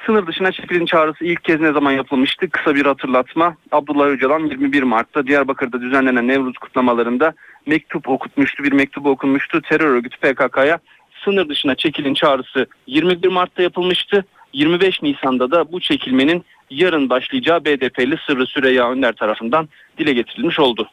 Sınır 0.07 0.27
dışına 0.27 0.53
çekilin 0.53 0.87
çağrısı 0.87 1.25
ilk 1.25 1.45
kez 1.45 1.61
ne 1.61 1.73
zaman 1.73 1.93
yapılmıştı? 1.93 2.51
Kısa 2.51 2.75
bir 2.75 2.87
hatırlatma. 2.87 3.57
Abdullah 3.73 4.07
Öcalan 4.07 4.47
21 4.47 4.83
Mart'ta 4.83 5.27
Diyarbakır'da 5.27 5.81
düzenlenen 5.81 6.29
Nevruz 6.29 6.59
kutlamalarında 6.59 7.35
mektup 7.67 8.09
okutmuştu. 8.09 8.65
Bir 8.65 8.73
mektubu 8.73 9.11
okunmuştu. 9.11 9.63
Terör 9.63 9.91
örgütü 9.91 10.17
PKK'ya 10.19 10.79
sınır 11.25 11.49
dışına 11.49 11.75
çekilin 11.75 12.15
çağrısı 12.15 12.67
21 12.87 13.29
Mart'ta 13.29 13.63
yapılmıştı. 13.63 14.25
25 14.53 15.03
Nisan'da 15.03 15.51
da 15.51 15.73
bu 15.73 15.81
çekilmenin 15.81 16.45
yarın 16.71 17.11
başlayacağı 17.11 17.65
BDP'li 17.65 18.17
Sırrı 18.27 18.47
Süreyya 18.47 18.91
Önder 18.91 19.13
tarafından 19.13 19.69
dile 19.99 20.13
getirilmiş 20.13 20.59
oldu. 20.59 20.89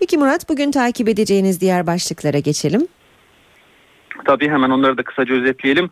Peki 0.00 0.18
Murat 0.18 0.48
bugün 0.48 0.70
takip 0.70 1.08
edeceğiniz 1.08 1.60
diğer 1.60 1.86
başlıklara 1.86 2.38
geçelim. 2.38 2.88
Tabii 4.24 4.48
hemen 4.48 4.70
onları 4.70 4.98
da 4.98 5.02
kısaca 5.02 5.34
özetleyelim. 5.34 5.90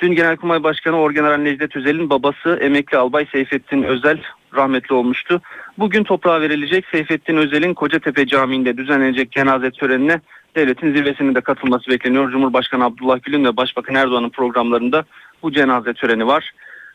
Dün 0.00 0.14
Genelkurmay 0.14 0.62
Başkanı 0.62 1.00
Orgeneral 1.00 1.36
Necdet 1.36 1.76
Özel'in 1.76 2.10
babası 2.10 2.58
emekli 2.62 2.98
albay 2.98 3.26
Seyfettin 3.32 3.82
Özel 3.82 4.18
rahmetli 4.54 4.94
olmuştu. 4.94 5.42
Bugün 5.78 6.04
toprağa 6.04 6.40
verilecek 6.40 6.84
Seyfettin 6.92 7.36
Özel'in 7.36 7.74
Kocatepe 7.74 8.26
Camii'nde 8.26 8.76
düzenlenecek 8.76 9.32
cenaze 9.32 9.70
törenine 9.70 10.20
devletin 10.56 10.94
zirvesinin 10.94 11.34
de 11.34 11.40
katılması 11.40 11.90
bekleniyor. 11.90 12.30
Cumhurbaşkanı 12.30 12.84
Abdullah 12.84 13.22
Gül'ün 13.22 13.44
ve 13.44 13.56
Başbakan 13.56 13.94
Erdoğan'ın 13.94 14.30
programlarında 14.30 15.04
bu 15.42 15.52
cenaze 15.52 15.94
töreni 15.94 16.26
var. 16.26 16.52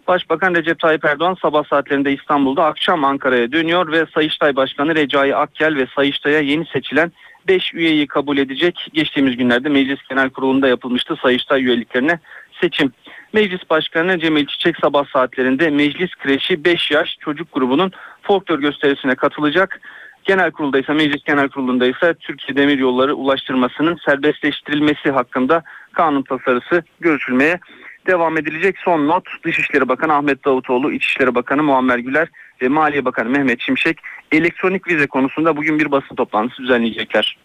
Başbakan 0.07 0.55
Recep 0.55 0.79
Tayyip 0.79 1.05
Erdoğan 1.05 1.37
sabah 1.41 1.63
saatlerinde 1.63 2.13
İstanbul'da 2.13 2.65
akşam 2.65 3.03
Ankara'ya 3.03 3.51
dönüyor 3.51 3.91
ve 3.91 4.05
Sayıştay 4.13 4.55
Başkanı 4.55 4.95
Recai 4.95 5.35
Akgel 5.35 5.75
ve 5.75 5.87
Sayıştay'a 5.95 6.39
yeni 6.39 6.65
seçilen 6.65 7.11
5 7.47 7.73
üyeyi 7.73 8.07
kabul 8.07 8.37
edecek. 8.37 8.87
Geçtiğimiz 8.93 9.37
günlerde 9.37 9.69
Meclis 9.69 9.99
Genel 10.09 10.29
Kurulu'nda 10.29 10.67
yapılmıştı 10.67 11.15
Sayıştay 11.21 11.63
üyeliklerine 11.63 12.19
seçim. 12.63 12.91
Meclis 13.33 13.69
Başkanı 13.69 14.19
Cemil 14.19 14.45
Çiçek 14.45 14.75
sabah 14.81 15.05
saatlerinde 15.13 15.69
Meclis 15.69 16.15
Kreşi 16.15 16.65
5 16.65 16.91
yaş 16.91 17.17
çocuk 17.19 17.53
grubunun 17.53 17.91
folklor 18.21 18.59
gösterisine 18.59 19.15
katılacak. 19.15 19.81
Genel 20.23 20.51
kurulda 20.51 20.79
ise 20.79 20.93
Meclis 20.93 21.23
Genel 21.23 21.49
Kurulu'nda 21.49 21.85
ise 21.85 22.13
Türkiye 22.13 22.55
Demir 22.55 22.79
Yolları 22.79 23.15
ulaştırmasının 23.15 23.97
serbestleştirilmesi 24.05 25.11
hakkında 25.11 25.63
kanun 25.93 26.21
tasarısı 26.21 26.83
görüşülmeye 26.99 27.59
devam 28.07 28.37
edilecek. 28.37 28.75
Son 28.85 29.07
not 29.07 29.23
Dışişleri 29.45 29.89
Bakanı 29.89 30.13
Ahmet 30.13 30.45
Davutoğlu, 30.45 30.91
İçişleri 30.91 31.35
Bakanı 31.35 31.63
Muammer 31.63 31.97
Güler 31.97 32.27
ve 32.61 32.67
Maliye 32.67 33.05
Bakanı 33.05 33.29
Mehmet 33.29 33.61
Şimşek 33.61 33.97
elektronik 34.31 34.87
vize 34.87 35.07
konusunda 35.07 35.57
bugün 35.57 35.79
bir 35.79 35.91
basın 35.91 36.15
toplantısı 36.15 36.61
düzenleyecekler. 36.63 37.37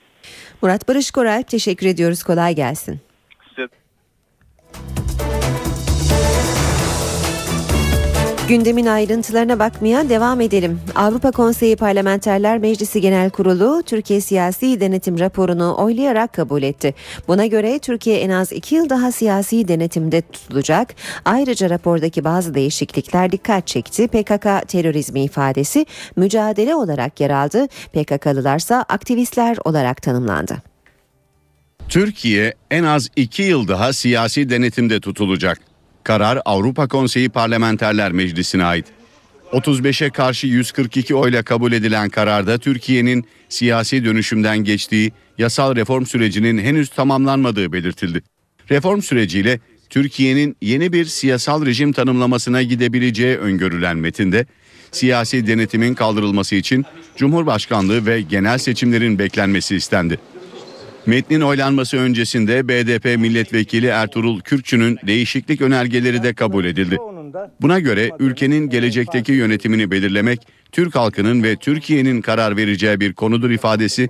Murat 0.63 0.89
Barış 0.89 1.11
Koray 1.11 1.43
teşekkür 1.43 1.87
ediyoruz. 1.87 2.23
Kolay 2.23 2.55
gelsin. 2.55 3.08
Gündemin 8.49 8.87
ayrıntılarına 8.87 9.59
bakmaya 9.59 10.09
devam 10.09 10.41
edelim. 10.41 10.81
Avrupa 10.95 11.31
Konseyi 11.31 11.77
Parlamenterler 11.77 12.59
Meclisi 12.59 13.01
Genel 13.01 13.31
Kurulu 13.31 13.83
Türkiye 13.87 14.21
Siyasi 14.21 14.81
Denetim 14.81 15.19
raporunu 15.19 15.77
oylayarak 15.79 16.33
kabul 16.33 16.63
etti. 16.63 16.95
Buna 17.29 17.47
göre 17.47 17.79
Türkiye 17.79 18.21
en 18.21 18.31
az 18.31 18.53
iki 18.53 18.75
yıl 18.75 18.89
daha 18.89 19.13
siyasi 19.13 19.69
denetimde 19.69 20.23
tutulacak. 20.23 20.95
Ayrıca 21.25 21.71
rapordaki 21.71 22.25
bazı 22.25 22.55
değişiklikler 22.55 23.33
dikkat 23.33 23.67
çekti. 23.67 24.09
PKK 24.09 24.69
terörizmi 24.69 25.25
ifadesi 25.25 25.87
mücadele 26.17 26.75
olarak 26.75 27.21
yer 27.21 27.31
aldı. 27.31 27.67
PKK'lılarsa 27.93 28.85
aktivistler 28.89 29.57
olarak 29.65 30.03
tanımlandı. 30.03 30.63
Türkiye 31.89 32.55
en 32.71 32.85
az 32.85 33.09
iki 33.17 33.43
yıl 33.43 33.69
daha 33.69 33.93
siyasi 33.93 34.51
denetimde 34.51 35.01
tutulacak. 35.01 35.68
Karar 36.09 36.43
Avrupa 36.45 36.89
Konseyi 36.89 37.29
Parlamenterler 37.29 38.13
Meclisi'ne 38.13 38.65
ait. 38.65 38.87
35'e 39.53 40.11
karşı 40.11 40.47
142 40.47 41.15
oyla 41.15 41.43
kabul 41.43 41.73
edilen 41.73 42.09
kararda 42.09 42.59
Türkiye'nin 42.59 43.25
siyasi 43.49 44.05
dönüşümden 44.05 44.59
geçtiği 44.59 45.13
yasal 45.39 45.77
reform 45.77 46.07
sürecinin 46.07 46.59
henüz 46.59 46.89
tamamlanmadığı 46.89 47.73
belirtildi. 47.73 48.23
Reform 48.71 49.03
süreciyle 49.03 49.61
Türkiye'nin 49.91 50.57
yeni 50.63 50.93
bir 50.93 51.05
siyasal 51.05 51.67
rejim 51.67 51.93
tanımlamasına 51.93 52.63
gidebileceği 52.63 53.37
öngörülen 53.37 53.97
metinde 53.97 54.47
siyasi 54.93 55.47
denetimin 55.47 55.95
kaldırılması 55.95 56.55
için 56.55 56.85
Cumhurbaşkanlığı 57.17 58.07
ve 58.07 58.21
genel 58.21 58.59
seçimlerin 58.59 59.19
beklenmesi 59.19 59.77
istendi. 59.77 60.19
Metnin 61.07 61.41
oylanması 61.41 61.97
öncesinde 61.97 62.69
BDP 62.69 63.05
milletvekili 63.05 63.87
Ertuğrul 63.87 64.41
Kürkçü'nün 64.41 64.99
değişiklik 65.07 65.61
önergeleri 65.61 66.23
de 66.23 66.35
kabul 66.35 66.65
edildi. 66.65 66.99
Buna 67.61 67.79
göre 67.79 68.11
ülkenin 68.19 68.69
gelecekteki 68.69 69.33
yönetimini 69.33 69.91
belirlemek 69.91 70.41
Türk 70.73 70.95
halkının 70.95 71.43
ve 71.43 71.57
Türkiye'nin 71.57 72.21
karar 72.21 72.57
vereceği 72.57 73.01
bir 73.01 73.13
konudur 73.13 73.51
ifadesi 73.51 74.09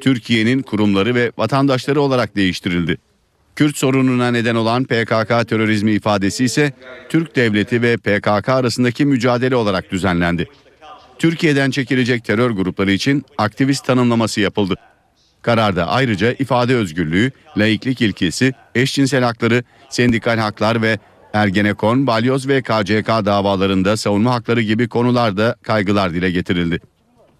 Türkiye'nin 0.00 0.62
kurumları 0.62 1.14
ve 1.14 1.32
vatandaşları 1.38 2.00
olarak 2.00 2.36
değiştirildi. 2.36 2.98
Kürt 3.56 3.76
sorununa 3.76 4.30
neden 4.30 4.54
olan 4.54 4.84
PKK 4.84 5.48
terörizmi 5.48 5.92
ifadesi 5.92 6.44
ise 6.44 6.72
Türk 7.08 7.36
devleti 7.36 7.82
ve 7.82 7.96
PKK 7.96 8.48
arasındaki 8.48 9.04
mücadele 9.04 9.56
olarak 9.56 9.90
düzenlendi. 9.92 10.48
Türkiye'den 11.18 11.70
çekilecek 11.70 12.24
terör 12.24 12.50
grupları 12.50 12.92
için 12.92 13.24
aktivist 13.38 13.84
tanımlaması 13.84 14.40
yapıldı. 14.40 14.74
Kararda 15.42 15.86
ayrıca 15.86 16.32
ifade 16.32 16.74
özgürlüğü, 16.74 17.30
laiklik 17.56 18.00
ilkesi, 18.00 18.52
eşcinsel 18.74 19.24
hakları, 19.24 19.64
sendikal 19.90 20.38
haklar 20.38 20.82
ve 20.82 20.98
Ergenekon, 21.32 22.06
Balyoz 22.06 22.48
ve 22.48 22.62
KCK 22.62 23.08
davalarında 23.08 23.96
savunma 23.96 24.34
hakları 24.34 24.62
gibi 24.62 24.88
konularda 24.88 25.56
kaygılar 25.62 26.14
dile 26.14 26.30
getirildi. 26.30 26.80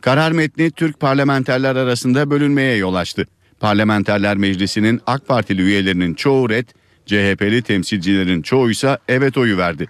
Karar 0.00 0.32
metni 0.32 0.70
Türk 0.70 1.00
parlamenterler 1.00 1.76
arasında 1.76 2.30
bölünmeye 2.30 2.76
yol 2.76 2.94
açtı. 2.94 3.26
Parlamenterler 3.60 4.36
Meclisi'nin 4.36 5.00
AK 5.06 5.28
Partili 5.28 5.62
üyelerinin 5.62 6.14
çoğu 6.14 6.50
red, 6.50 6.68
CHP'li 7.06 7.62
temsilcilerin 7.62 8.42
çoğuysa 8.42 8.98
evet 9.08 9.36
oyu 9.36 9.58
verdi. 9.58 9.86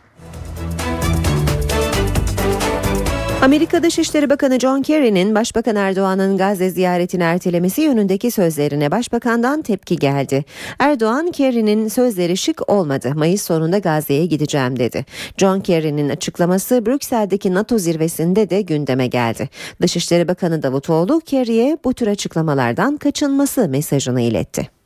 Amerika 3.43 3.83
Dışişleri 3.83 4.31
Bakanı 4.31 4.61
John 4.61 4.83
Kerry'nin 4.83 5.35
Başbakan 5.35 5.77
Erdoğan'ın 5.77 6.37
Gazze 6.37 6.71
ziyaretini 6.71 7.23
ertelemesi 7.23 7.81
yönündeki 7.83 8.31
sözlerine 8.31 8.91
Başbakan'dan 8.91 9.63
tepki 9.63 9.97
geldi. 9.97 10.45
Erdoğan, 10.79 11.31
Kerry'nin 11.31 11.89
sözleri 11.89 12.37
şık 12.37 12.71
olmadı. 12.71 13.13
Mayıs 13.15 13.43
sonunda 13.43 13.79
Gazze'ye 13.79 14.27
gideceğim 14.27 14.79
dedi. 14.79 15.05
John 15.37 15.61
Kerry'nin 15.61 16.09
açıklaması 16.09 16.87
Brüksel'deki 16.87 17.55
NATO 17.55 17.79
zirvesinde 17.79 18.51
de 18.51 18.63
gündeme 18.63 19.07
geldi. 19.07 19.49
Dışişleri 19.83 20.29
Bakanı 20.29 20.63
Davutoğlu, 20.63 21.21
Kerry'e 21.21 21.79
bu 21.85 21.95
tür 21.95 22.07
açıklamalardan 22.07 22.97
kaçınması 22.97 23.69
mesajını 23.69 24.21
iletti. 24.21 24.78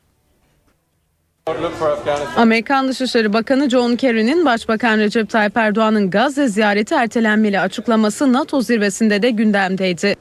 Amerikan 2.36 2.88
Dışişleri 2.88 3.32
Bakanı 3.32 3.70
John 3.70 3.96
Kerry'nin 3.96 4.44
Başbakan 4.44 4.98
Recep 4.98 5.30
Tayyip 5.30 5.56
Erdoğan'ın 5.56 6.10
Gazze 6.10 6.48
ziyareti 6.48 6.94
ertelenmeli 6.94 7.60
açıklaması 7.60 8.32
NATO 8.32 8.60
zirvesinde 8.60 9.22
de 9.22 9.30
gündemdeydi. 9.30 10.16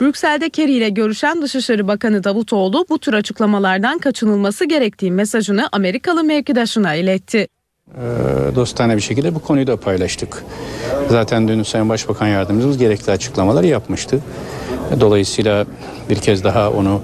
Brüksel'de 0.00 0.50
Kerry 0.50 0.72
ile 0.72 0.88
görüşen 0.88 1.42
Dışişleri 1.42 1.88
Bakanı 1.88 2.24
Davutoğlu 2.24 2.86
bu 2.90 2.98
tür 2.98 3.14
açıklamalardan 3.14 3.98
kaçınılması 3.98 4.64
gerektiği 4.64 5.10
mesajını 5.10 5.68
Amerikalı 5.72 6.24
mevkidaşına 6.24 6.94
iletti. 6.94 7.48
Ee, 7.94 8.00
dostane 8.54 8.96
bir 8.96 9.02
şekilde 9.02 9.34
bu 9.34 9.38
konuyu 9.38 9.66
da 9.66 9.76
paylaştık. 9.76 10.44
Zaten 11.08 11.48
dün 11.48 11.62
Sayın 11.62 11.88
Başbakan 11.88 12.26
Yardımcımız 12.26 12.78
gerekli 12.78 13.12
açıklamaları 13.12 13.66
yapmıştı. 13.66 14.20
Dolayısıyla 15.00 15.66
bir 16.10 16.16
kez 16.16 16.44
daha 16.44 16.70
onu 16.70 17.02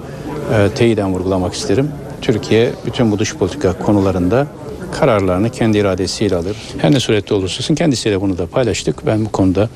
e, 0.53 0.69
teyiden 0.75 1.13
vurgulamak 1.13 1.53
isterim. 1.53 1.91
Türkiye 2.23 2.71
bütün 2.85 3.11
bu 3.11 3.19
dış 3.19 3.35
politika 3.35 3.73
konularında 3.73 4.47
kararlarını 4.91 5.49
kendi 5.49 5.77
iradesiyle 5.77 6.35
alır. 6.35 6.57
Her 6.77 6.91
ne 6.91 6.99
surette 6.99 7.33
olursa 7.33 7.57
olsun 7.57 7.75
kendisiyle 7.75 8.21
bunu 8.21 8.37
da 8.37 8.47
paylaştık. 8.47 9.05
Ben 9.05 9.25
bu 9.25 9.31
konuda 9.31 9.69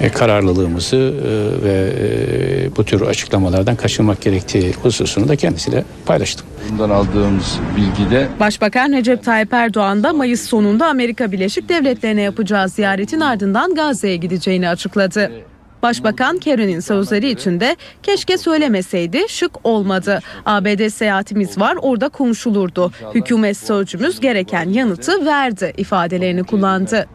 e, 0.00 0.08
kararlılığımızı 0.08 0.96
e, 0.96 1.64
ve 1.64 1.92
e, 1.98 2.76
bu 2.76 2.84
tür 2.84 3.00
açıklamalardan 3.00 3.76
kaçınmak 3.76 4.22
gerektiği 4.22 4.72
hususunu 4.72 5.28
da 5.28 5.36
kendisiyle 5.36 5.84
paylaştım. 6.06 6.46
Bundan 6.70 6.90
aldığımız 6.90 7.58
bilgide 7.76 8.28
Başbakan 8.40 8.92
Recep 8.92 9.24
Tayyip 9.24 9.52
Erdoğan 9.52 10.02
da 10.02 10.12
Mayıs 10.12 10.48
sonunda 10.48 10.86
Amerika 10.86 11.32
Birleşik 11.32 11.68
Devletleri'ne 11.68 12.22
yapacağı 12.22 12.68
ziyaretin 12.68 13.20
ardından 13.20 13.74
Gazze'ye 13.74 14.16
gideceğini 14.16 14.68
açıkladı. 14.68 15.30
Başbakan 15.84 16.38
Kerry'nin 16.38 16.80
sözleri 16.80 17.30
içinde 17.30 17.76
keşke 18.02 18.38
söylemeseydi 18.38 19.24
şık 19.28 19.66
olmadı. 19.66 20.20
ABD 20.46 20.88
seyahatimiz 20.88 21.58
var 21.58 21.76
orada 21.82 22.08
konuşulurdu. 22.08 22.92
Hükümet 23.14 23.56
sözcümüz 23.56 24.20
gereken 24.20 24.68
yanıtı 24.68 25.26
verdi 25.26 25.72
ifadelerini 25.76 26.44
kullandı. 26.44 27.08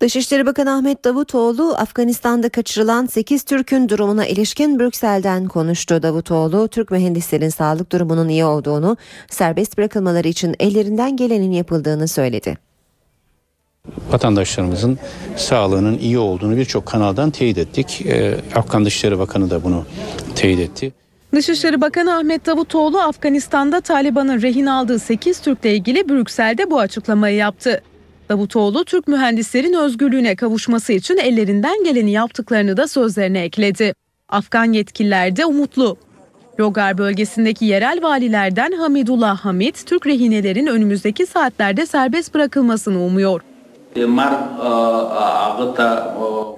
Dışişleri 0.00 0.46
Bakanı 0.46 0.72
Ahmet 0.72 1.04
Davutoğlu 1.04 1.74
Afganistan'da 1.74 2.48
kaçırılan 2.48 3.06
8 3.06 3.44
Türk'ün 3.44 3.88
durumuna 3.88 4.26
ilişkin 4.26 4.78
Brüksel'den 4.78 5.48
konuştu. 5.48 6.02
Davutoğlu 6.02 6.68
Türk 6.68 6.90
mühendislerin 6.90 7.48
sağlık 7.48 7.92
durumunun 7.92 8.28
iyi 8.28 8.44
olduğunu, 8.44 8.96
serbest 9.30 9.78
bırakılmaları 9.78 10.28
için 10.28 10.56
ellerinden 10.60 11.16
gelenin 11.16 11.52
yapıldığını 11.52 12.08
söyledi. 12.08 12.63
Vatandaşlarımızın 14.14 14.98
sağlığının 15.36 15.98
iyi 15.98 16.18
olduğunu 16.18 16.56
birçok 16.56 16.86
kanaldan 16.86 17.30
teyit 17.30 17.58
ettik. 17.58 18.02
Ee, 18.06 18.36
Afgan 18.54 18.84
Dışişleri 18.84 19.18
Bakanı 19.18 19.50
da 19.50 19.64
bunu 19.64 19.84
teyit 20.34 20.60
etti. 20.60 20.92
Dışişleri 21.34 21.80
Bakanı 21.80 22.16
Ahmet 22.16 22.46
Davutoğlu 22.46 23.00
Afganistan'da 23.00 23.80
Taliban'ın 23.80 24.42
rehin 24.42 24.66
aldığı 24.66 24.98
8 24.98 25.40
Türk'le 25.40 25.64
ilgili 25.64 26.08
Brüksel'de 26.08 26.70
bu 26.70 26.78
açıklamayı 26.80 27.36
yaptı. 27.36 27.82
Davutoğlu 28.28 28.84
Türk 28.84 29.08
mühendislerin 29.08 29.74
özgürlüğüne 29.74 30.36
kavuşması 30.36 30.92
için 30.92 31.16
ellerinden 31.16 31.84
geleni 31.84 32.10
yaptıklarını 32.10 32.76
da 32.76 32.88
sözlerine 32.88 33.40
ekledi. 33.40 33.94
Afgan 34.28 34.72
yetkililer 34.72 35.36
de 35.36 35.46
umutlu. 35.46 35.96
Logar 36.60 36.98
bölgesindeki 36.98 37.64
yerel 37.64 38.02
valilerden 38.02 38.72
Hamidullah 38.72 39.38
Hamit, 39.38 39.86
Türk 39.86 40.06
rehinelerin 40.06 40.66
önümüzdeki 40.66 41.26
saatlerde 41.26 41.86
serbest 41.86 42.34
bırakılmasını 42.34 43.04
umuyor. 43.04 43.40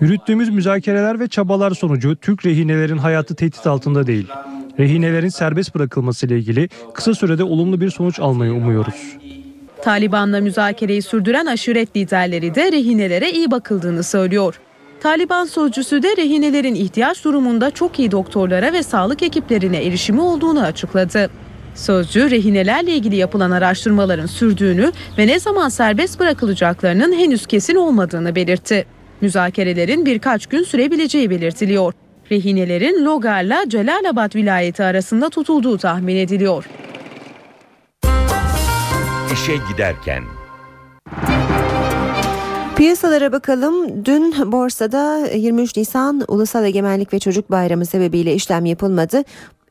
Yürüttüğümüz 0.01 0.49
müzakereler 0.51 1.21
ve 1.21 1.29
çabalar 1.29 1.71
sonucu 1.71 2.17
Türk 2.17 2.47
rehinelerin 2.47 2.99
hayatı 2.99 3.35
tehdit 3.35 3.67
altında 3.67 4.07
değil. 4.07 4.29
Rehinelerin 4.79 5.29
serbest 5.29 5.75
bırakılması 5.75 6.27
ile 6.27 6.39
ilgili 6.39 6.69
kısa 6.95 7.15
sürede 7.15 7.45
olumlu 7.45 7.81
bir 7.81 7.91
sonuç 7.91 8.21
almayı 8.21 8.53
umuyoruz. 8.53 9.17
Taliban'la 9.83 10.41
müzakereyi 10.41 11.03
sürdüren 11.03 11.47
aşiret 11.47 11.97
liderleri 11.97 12.55
de 12.55 12.73
rehinelere 12.73 13.31
iyi 13.31 13.51
bakıldığını 13.51 14.03
söylüyor. 14.03 14.61
Taliban 15.01 15.45
sözcüsü 15.45 16.03
de 16.03 16.09
rehinelerin 16.17 16.75
ihtiyaç 16.75 17.25
durumunda 17.25 17.71
çok 17.71 17.99
iyi 17.99 18.11
doktorlara 18.11 18.73
ve 18.73 18.83
sağlık 18.83 19.23
ekiplerine 19.23 19.85
erişimi 19.85 20.21
olduğunu 20.21 20.63
açıkladı. 20.63 21.31
Sözcü 21.77 22.31
rehinelerle 22.31 22.93
ilgili 22.93 23.17
yapılan 23.17 23.51
araştırmaların 23.51 24.27
sürdüğünü 24.27 24.93
ve 25.19 25.27
ne 25.27 25.41
zaman 25.41 25.69
serbest 25.69 26.21
bırakılacaklarının 26.21 27.13
henüz 27.13 27.47
kesin 27.47 27.75
olmadığını 27.75 28.35
belirtti. 28.35 28.87
Müzakerelerin 29.21 30.07
birkaç 30.07 30.47
gün 30.47 30.63
sürebileceği 30.63 31.31
belirtiliyor. 31.31 31.93
Rehinelerin 32.31 33.05
Logar'la 33.05 33.65
Celalabad 33.69 34.35
vilayeti 34.35 34.85
arasında 34.85 35.31
tutulduğu 35.31 35.79
tahmin 35.79 36.17
ediliyor. 36.17 36.65
İşe 39.33 39.53
giderken 39.73 40.23
Piyasalara 42.77 43.33
bakalım. 43.33 44.05
Dün 44.05 44.53
borsada 44.53 45.27
23 45.35 45.77
Nisan 45.77 46.25
Ulusal 46.29 46.65
Egemenlik 46.65 47.13
ve 47.13 47.19
Çocuk 47.19 47.51
Bayramı 47.51 47.87
sebebiyle 47.87 48.35
işlem 48.35 48.65
yapılmadı. 48.65 49.23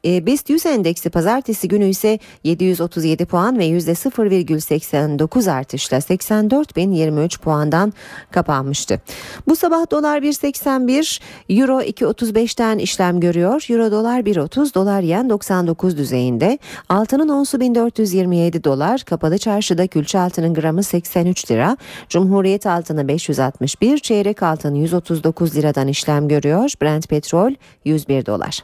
E, 0.05 0.25
BIST 0.25 0.49
100 0.49 0.65
endeksi 0.65 1.09
pazartesi 1.09 1.67
günü 1.67 1.85
ise 1.85 2.19
737 2.43 3.25
puan 3.25 3.59
ve 3.59 3.67
%0,89 3.67 5.51
artışla 5.51 5.97
84.023 5.97 7.39
puandan 7.39 7.93
kapanmıştı. 8.31 9.01
Bu 9.47 9.55
sabah 9.55 9.91
dolar 9.91 10.21
1.81, 10.21 11.21
euro 11.49 11.81
2.35'ten 11.81 12.77
işlem 12.77 13.19
görüyor. 13.19 13.65
Euro 13.69 13.91
dolar 13.91 14.19
1.30, 14.19 14.73
dolar 14.73 15.01
yen 15.01 15.29
99 15.29 15.97
düzeyinde. 15.97 16.59
Altının 16.89 17.29
onsu 17.29 17.59
1427 17.59 18.63
dolar, 18.63 19.01
kapalı 19.01 19.37
çarşıda 19.37 19.87
külçe 19.87 20.19
altının 20.19 20.53
gramı 20.53 20.83
83 20.83 21.51
lira. 21.51 21.77
Cumhuriyet 22.09 22.65
altını 22.67 23.07
561, 23.07 23.97
çeyrek 23.97 24.43
altın 24.43 24.75
139 24.75 25.55
liradan 25.55 25.87
işlem 25.87 26.27
görüyor. 26.27 26.73
Brent 26.81 27.09
petrol 27.09 27.51
101 27.85 28.25
dolar. 28.25 28.63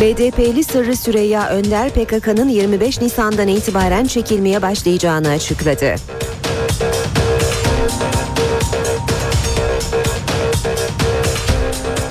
BDP'li 0.00 0.64
Sırrı 0.64 0.96
Süreyya 0.96 1.48
Önder 1.48 1.90
PKK'nın 1.90 2.48
25 2.48 3.00
Nisan'dan 3.00 3.48
itibaren 3.48 4.04
çekilmeye 4.04 4.62
başlayacağını 4.62 5.28
açıkladı. 5.28 5.94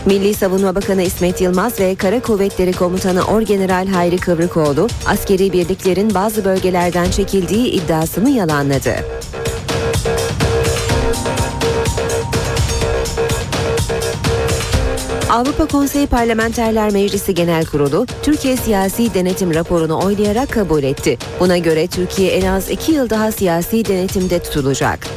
Milli 0.06 0.34
Savunma 0.34 0.76
Bakanı 0.76 1.02
İsmet 1.02 1.42
Yılmaz 1.42 1.80
ve 1.80 1.96
Kara 1.96 2.22
Kuvvetleri 2.22 2.74
Komutanı 2.74 3.24
Orgeneral 3.24 3.88
Hayri 3.88 4.18
Kıvrıkoğlu 4.18 4.88
askeri 5.06 5.54
birliklerin 5.54 6.14
bazı 6.14 6.46
bölgelerden 6.46 7.12
çekildiği 7.12 7.68
iddiasını 7.68 8.30
yalanladı. 8.30 8.96
Avrupa 15.34 15.66
Konseyi 15.66 16.08
Parlamenterler 16.08 16.92
Meclisi 16.92 17.34
Genel 17.34 17.66
Kurulu 17.66 18.06
Türkiye 18.24 18.58
Siyasi 18.58 19.14
Denetim 19.14 19.54
raporunu 19.54 20.00
oylayarak 20.06 20.52
kabul 20.52 20.84
etti. 20.84 21.18
Buna 21.40 21.58
göre 21.58 21.88
Türkiye 21.88 22.32
en 22.32 22.46
az 22.48 22.70
iki 22.70 22.92
yıl 22.92 23.10
daha 23.10 23.32
siyasi 23.32 23.86
denetimde 23.86 24.40
tutulacak. 24.40 25.08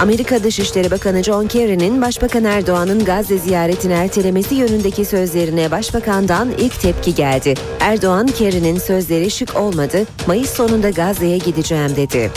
Amerika 0.00 0.42
Dışişleri 0.44 0.90
Bakanı 0.90 1.22
John 1.22 1.46
Kerry'nin 1.46 2.02
Başbakan 2.02 2.44
Erdoğan'ın 2.44 3.04
Gazze 3.04 3.38
ziyaretini 3.38 3.92
ertelemesi 3.92 4.54
yönündeki 4.54 5.04
sözlerine 5.04 5.70
Başbakan'dan 5.70 6.48
ilk 6.58 6.80
tepki 6.80 7.14
geldi. 7.14 7.54
Erdoğan, 7.80 8.26
Kerry'nin 8.26 8.78
sözleri 8.78 9.30
şık 9.30 9.56
olmadı, 9.56 10.06
Mayıs 10.26 10.50
sonunda 10.50 10.90
Gazze'ye 10.90 11.38
gideceğim 11.38 11.96
dedi. 11.96 12.30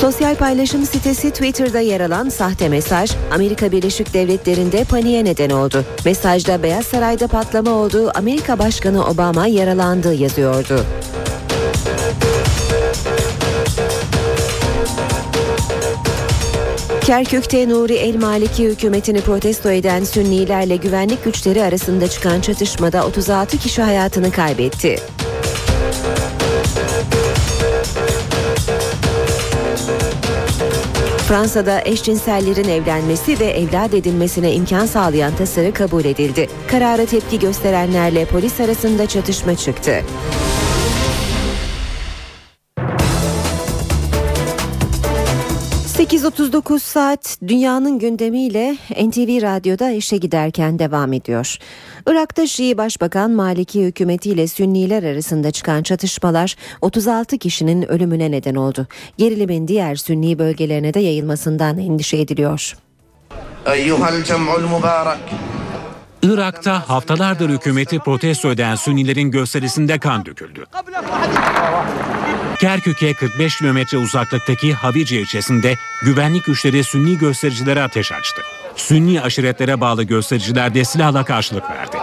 Sosyal 0.00 0.36
paylaşım 0.36 0.86
sitesi 0.86 1.30
Twitter'da 1.30 1.80
yer 1.80 2.00
alan 2.00 2.28
sahte 2.28 2.68
mesaj 2.68 3.10
Amerika 3.32 3.72
Birleşik 3.72 4.14
Devletleri'nde 4.14 4.84
paniğe 4.84 5.24
neden 5.24 5.50
oldu. 5.50 5.84
Mesajda 6.04 6.62
Beyaz 6.62 6.86
Saray'da 6.86 7.28
patlama 7.28 7.70
oldu, 7.70 8.10
Amerika 8.14 8.58
Başkanı 8.58 9.06
Obama 9.06 9.46
yaralandı 9.46 10.14
yazıyordu. 10.14 10.84
Kerkük'te 17.00 17.68
Nuri 17.68 17.94
El 17.94 18.16
Maliki 18.16 18.64
hükümetini 18.64 19.20
protesto 19.20 19.70
eden 19.70 20.04
Sünnilerle 20.04 20.76
güvenlik 20.76 21.24
güçleri 21.24 21.62
arasında 21.62 22.08
çıkan 22.08 22.40
çatışmada 22.40 23.06
36 23.06 23.58
kişi 23.58 23.82
hayatını 23.82 24.32
kaybetti. 24.32 24.98
Fransa'da 31.30 31.82
eşcinsellerin 31.84 32.68
evlenmesi 32.68 33.40
ve 33.40 33.44
evlat 33.44 33.94
edinmesine 33.94 34.52
imkan 34.52 34.86
sağlayan 34.86 35.36
tasarı 35.36 35.72
kabul 35.72 36.04
edildi. 36.04 36.48
Karara 36.70 37.06
tepki 37.06 37.38
gösterenlerle 37.38 38.24
polis 38.24 38.60
arasında 38.60 39.06
çatışma 39.08 39.56
çıktı. 39.56 40.02
...8.39 46.10 46.78
saat 46.78 47.38
dünyanın 47.48 47.98
gündemiyle 47.98 48.72
NTV 48.90 49.42
Radyo'da 49.42 49.90
işe 49.90 50.16
giderken 50.16 50.78
devam 50.78 51.12
ediyor. 51.12 51.56
Irak'ta 52.06 52.46
Şii 52.46 52.78
Başbakan 52.78 53.30
Maliki 53.30 53.84
hükümetiyle 53.84 54.46
Sünniler 54.46 55.02
arasında 55.02 55.50
çıkan 55.50 55.82
çatışmalar 55.82 56.56
36 56.80 57.38
kişinin 57.38 57.90
ölümüne 57.90 58.30
neden 58.30 58.54
oldu. 58.54 58.86
Gerilimin 59.18 59.68
diğer 59.68 59.96
Sünni 59.96 60.38
bölgelerine 60.38 60.94
de 60.94 61.00
yayılmasından 61.00 61.78
endişe 61.78 62.16
ediliyor. 62.16 62.76
Irak'ta 66.22 66.88
haftalardır 66.88 67.50
hükümeti 67.50 67.98
protesto 67.98 68.50
eden 68.50 68.74
Sünnilerin 68.74 69.30
gösterisinde 69.30 69.98
kan 69.98 70.26
döküldü. 70.26 70.66
Kerkük'e 72.58 73.14
45 73.14 73.58
kilometre 73.58 73.98
uzaklıktaki 73.98 74.74
Havici 74.74 75.20
ilçesinde 75.20 75.74
güvenlik 76.02 76.44
güçleri 76.44 76.84
Sünni 76.84 77.18
göstericilere 77.18 77.82
ateş 77.82 78.12
açtı. 78.12 78.42
Sünni 78.76 79.20
aşiretlere 79.22 79.80
bağlı 79.80 80.02
göstericiler 80.02 80.74
de 80.74 80.84
silahla 80.84 81.24
karşılık 81.24 81.70
verdi. 81.70 81.96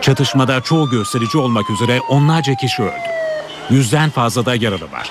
Çatışmada 0.00 0.60
çoğu 0.60 0.90
gösterici 0.90 1.38
olmak 1.38 1.70
üzere 1.70 2.00
onlarca 2.00 2.54
kişi 2.54 2.82
öldü. 2.82 2.92
Yüzden 3.70 4.10
fazla 4.10 4.46
da 4.46 4.54
yaralı 4.54 4.92
var. 4.92 5.10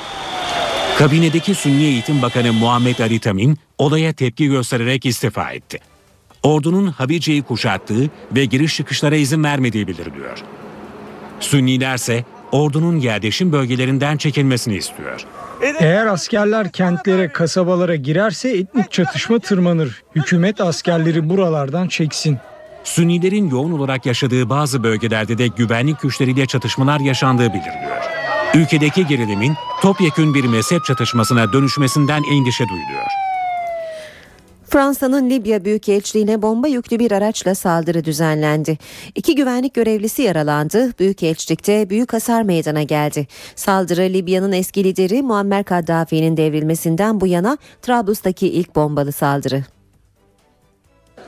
Kabinedeki 0.98 1.56
Sünni 1.56 1.84
Eğitim 1.84 2.22
Bakanı 2.22 2.54
Muhammed 2.54 3.00
Ali 3.00 3.20
Tamin 3.20 3.58
olaya 3.78 4.14
tepki 4.14 4.48
göstererek 4.48 5.06
istifa 5.06 5.52
etti. 5.52 5.80
Ordunun 6.46 6.88
Habice'yi 6.88 7.44
kuşattığı 7.44 8.10
ve 8.36 8.46
giriş 8.46 8.76
çıkışlara 8.76 9.16
izin 9.16 9.44
vermediği 9.44 9.88
bildiriliyor. 9.88 10.38
Sünnilerse 11.40 12.24
ordunun 12.52 13.00
yerleşim 13.00 13.52
bölgelerinden 13.52 14.18
çekilmesini 14.18 14.76
istiyor. 14.76 15.26
Eğer 15.80 16.06
askerler 16.06 16.72
kentlere, 16.72 17.28
kasabalara 17.28 17.96
girerse 17.96 18.50
etnik 18.50 18.92
çatışma 18.92 19.40
tırmanır. 19.40 20.04
Hükümet 20.16 20.62
askerleri 20.62 21.30
buralardan 21.30 21.88
çeksin. 21.88 22.38
Sünnilerin 22.84 23.50
yoğun 23.50 23.72
olarak 23.72 24.06
yaşadığı 24.06 24.50
bazı 24.50 24.84
bölgelerde 24.84 25.38
de 25.38 25.48
güvenlik 25.48 26.02
güçleriyle 26.02 26.46
çatışmalar 26.46 27.00
yaşandığı 27.00 27.54
bildiriliyor. 27.54 28.04
Ülkedeki 28.56 29.08
gerilimin 29.08 29.54
topyekün 29.82 30.34
bir 30.34 30.46
mezhep 30.46 30.86
çatışmasına 30.86 31.54
dönüşmesinden 31.54 32.24
endişe 32.32 32.64
duyuluyor. 32.70 33.25
Fransa'nın 34.70 35.30
Libya 35.30 35.66
Büyükelçiliğine 35.66 36.42
bomba 36.42 36.68
yüklü 36.68 37.00
bir 37.00 37.12
araçla 37.12 37.56
saldırı 37.56 38.06
düzenlendi. 38.06 38.78
İki 39.16 39.36
güvenlik 39.36 39.74
görevlisi 39.74 40.22
yaralandı. 40.22 40.94
Büyükelçilikte 41.00 41.90
büyük 41.90 42.14
hasar 42.14 42.42
meydana 42.42 42.84
geldi. 42.84 43.28
Saldırı 43.56 44.02
Libya'nın 44.02 44.52
eski 44.52 44.84
lideri 44.84 45.22
Muammer 45.22 45.64
Kaddafi'nin 45.64 46.38
devrilmesinden 46.38 47.22
bu 47.22 47.28
yana 47.28 47.58
Trablus'taki 47.82 48.48
ilk 48.48 48.76
bombalı 48.76 49.12
saldırı. 49.12 49.64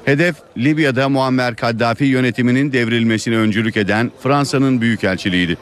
Hedef 0.05 0.35
Libya'da 0.57 1.09
Muammer 1.09 1.55
Kaddafi 1.55 2.05
yönetiminin 2.05 2.73
devrilmesine 2.73 3.38
öncülük 3.38 3.77
eden 3.77 4.11
Fransa'nın 4.23 4.81
büyükelçiliğiydi. 4.81 5.57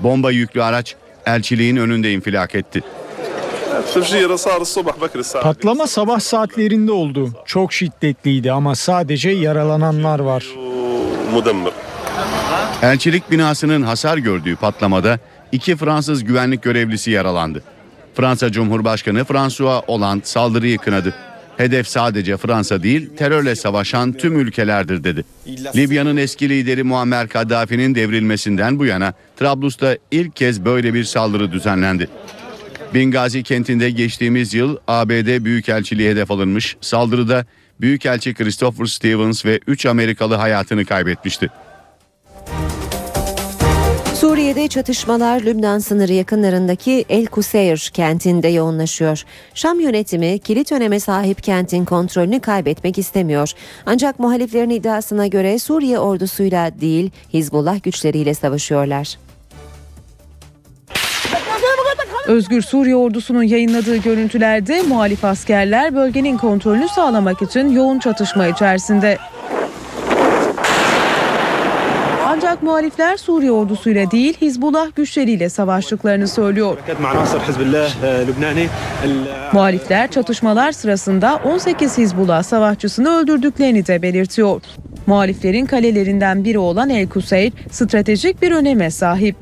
Bomba 0.00 0.30
yüklü 0.30 0.62
araç 0.62 0.96
elçiliğin 1.26 1.76
önünde 1.76 2.12
infilak 2.12 2.54
etti. 2.54 2.82
Patlama 5.42 5.86
sabah 5.86 6.20
saatlerinde 6.20 6.92
oldu. 6.92 7.30
Çok 7.46 7.72
şiddetliydi 7.72 8.52
ama 8.52 8.74
sadece 8.74 9.30
yaralananlar 9.30 10.18
var. 10.18 10.46
Elçilik 12.82 13.30
binasının 13.30 13.82
hasar 13.82 14.18
gördüğü 14.18 14.56
patlamada 14.56 15.18
iki 15.52 15.76
Fransız 15.76 16.24
güvenlik 16.24 16.62
görevlisi 16.62 17.10
yaralandı. 17.10 17.62
Fransa 18.14 18.52
Cumhurbaşkanı 18.52 19.24
François 19.24 19.84
Hollande 19.86 20.24
saldırıyı 20.24 20.78
kınadı. 20.78 21.14
Hedef 21.56 21.88
sadece 21.88 22.36
Fransa 22.36 22.82
değil, 22.82 23.16
terörle 23.16 23.56
savaşan 23.56 24.12
tüm 24.12 24.40
ülkelerdir 24.40 25.04
dedi. 25.04 25.24
Libya'nın 25.76 26.16
eski 26.16 26.48
lideri 26.48 26.82
Muammer 26.82 27.28
Kaddafi'nin 27.28 27.94
devrilmesinden 27.94 28.78
bu 28.78 28.86
yana 28.86 29.12
Trablus'ta 29.36 29.96
ilk 30.10 30.36
kez 30.36 30.64
böyle 30.64 30.94
bir 30.94 31.04
saldırı 31.04 31.52
düzenlendi. 31.52 32.08
Bingazi 32.94 33.42
kentinde 33.42 33.90
geçtiğimiz 33.90 34.54
yıl 34.54 34.76
ABD 34.88 35.44
Büyükelçiliği 35.44 36.10
hedef 36.10 36.30
alınmış. 36.30 36.76
Saldırıda 36.80 37.46
Büyükelçi 37.80 38.34
Christopher 38.34 38.86
Stevens 38.86 39.44
ve 39.44 39.60
3 39.66 39.86
Amerikalı 39.86 40.34
hayatını 40.34 40.84
kaybetmişti. 40.84 41.50
Suriye'de 44.14 44.68
çatışmalar 44.68 45.40
Lübnan 45.40 45.78
sınırı 45.78 46.12
yakınlarındaki 46.12 47.04
El 47.08 47.26
Kuseyr 47.26 47.90
kentinde 47.94 48.48
yoğunlaşıyor. 48.48 49.22
Şam 49.54 49.80
yönetimi 49.80 50.38
kilit 50.38 50.72
öneme 50.72 51.00
sahip 51.00 51.42
kentin 51.42 51.84
kontrolünü 51.84 52.40
kaybetmek 52.40 52.98
istemiyor. 52.98 53.50
Ancak 53.86 54.18
muhaliflerin 54.18 54.70
iddiasına 54.70 55.26
göre 55.26 55.58
Suriye 55.58 55.98
ordusuyla 55.98 56.80
değil 56.80 57.10
Hizbullah 57.32 57.82
güçleriyle 57.82 58.34
savaşıyorlar. 58.34 59.27
Özgür 62.28 62.62
Suriye 62.62 62.96
ordusunun 62.96 63.42
yayınladığı 63.42 63.96
görüntülerde 63.96 64.82
muhalif 64.82 65.24
askerler 65.24 65.94
bölgenin 65.94 66.36
kontrolünü 66.36 66.88
sağlamak 66.88 67.42
için 67.42 67.68
yoğun 67.68 67.98
çatışma 67.98 68.46
içerisinde. 68.46 69.18
Ancak 72.26 72.62
muhalifler 72.62 73.16
Suriye 73.16 73.52
ordusuyla 73.52 74.10
değil 74.10 74.36
Hizbullah 74.40 74.86
güçleriyle 74.96 75.48
savaştıklarını 75.48 76.28
söylüyor. 76.28 76.78
Muhalifler 79.52 80.10
çatışmalar 80.10 80.72
sırasında 80.72 81.40
18 81.44 81.98
Hizbullah 81.98 82.42
savaşçısını 82.42 83.10
öldürdüklerini 83.10 83.86
de 83.86 84.02
belirtiyor. 84.02 84.60
Muhaliflerin 85.06 85.66
kalelerinden 85.66 86.44
biri 86.44 86.58
olan 86.58 86.90
El 86.90 87.08
Kuseyr 87.08 87.52
stratejik 87.70 88.42
bir 88.42 88.52
öneme 88.52 88.90
sahip. 88.90 89.36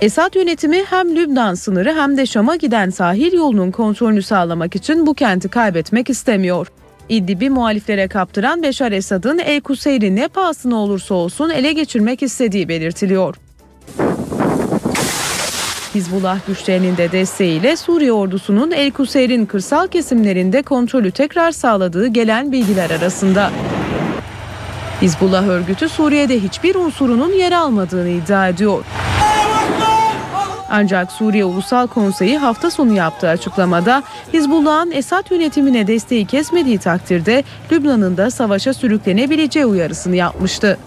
Esad 0.00 0.34
yönetimi 0.34 0.82
hem 0.90 1.16
Lübnan 1.16 1.54
sınırı 1.54 1.94
hem 1.94 2.16
de 2.16 2.26
Şam'a 2.26 2.56
giden 2.56 2.90
sahil 2.90 3.32
yolunun 3.32 3.70
kontrolünü 3.70 4.22
sağlamak 4.22 4.76
için 4.76 5.06
bu 5.06 5.14
kenti 5.14 5.48
kaybetmek 5.48 6.10
istemiyor. 6.10 6.66
İdlib'i 7.08 7.50
muhaliflere 7.50 8.08
kaptıran 8.08 8.62
Beşar 8.62 8.92
Esad'ın 8.92 9.38
El 9.38 9.60
Kuseyr'i 9.60 10.16
ne 10.16 10.28
pahasına 10.28 10.76
olursa 10.76 11.14
olsun 11.14 11.50
ele 11.50 11.72
geçirmek 11.72 12.22
istediği 12.22 12.68
belirtiliyor. 12.68 13.36
Hizbullah 15.94 16.38
güçlerinin 16.46 16.96
de 16.96 17.12
desteğiyle 17.12 17.76
Suriye 17.76 18.12
ordusunun 18.12 18.70
El 18.70 18.90
Kuseyr'in 18.90 19.46
kırsal 19.46 19.86
kesimlerinde 19.86 20.62
kontrolü 20.62 21.10
tekrar 21.10 21.50
sağladığı 21.50 22.06
gelen 22.06 22.52
bilgiler 22.52 22.90
arasında. 22.90 23.50
Hizbullah 25.02 25.48
örgütü 25.48 25.88
Suriye'de 25.88 26.40
hiçbir 26.40 26.74
unsurunun 26.74 27.32
yer 27.32 27.52
almadığını 27.52 28.08
iddia 28.08 28.48
ediyor. 28.48 28.84
Ancak 30.76 31.12
Suriye 31.12 31.44
Ulusal 31.44 31.86
Konseyi 31.86 32.38
hafta 32.38 32.70
sonu 32.70 32.92
yaptığı 32.92 33.28
açıklamada 33.28 34.02
Hizbullah'ın 34.32 34.90
Esad 34.90 35.30
yönetimine 35.30 35.86
desteği 35.86 36.26
kesmediği 36.26 36.78
takdirde 36.78 37.44
Lübnan'ın 37.72 38.16
da 38.16 38.30
savaşa 38.30 38.74
sürüklenebileceği 38.74 39.66
uyarısını 39.66 40.16
yapmıştı. 40.16 40.78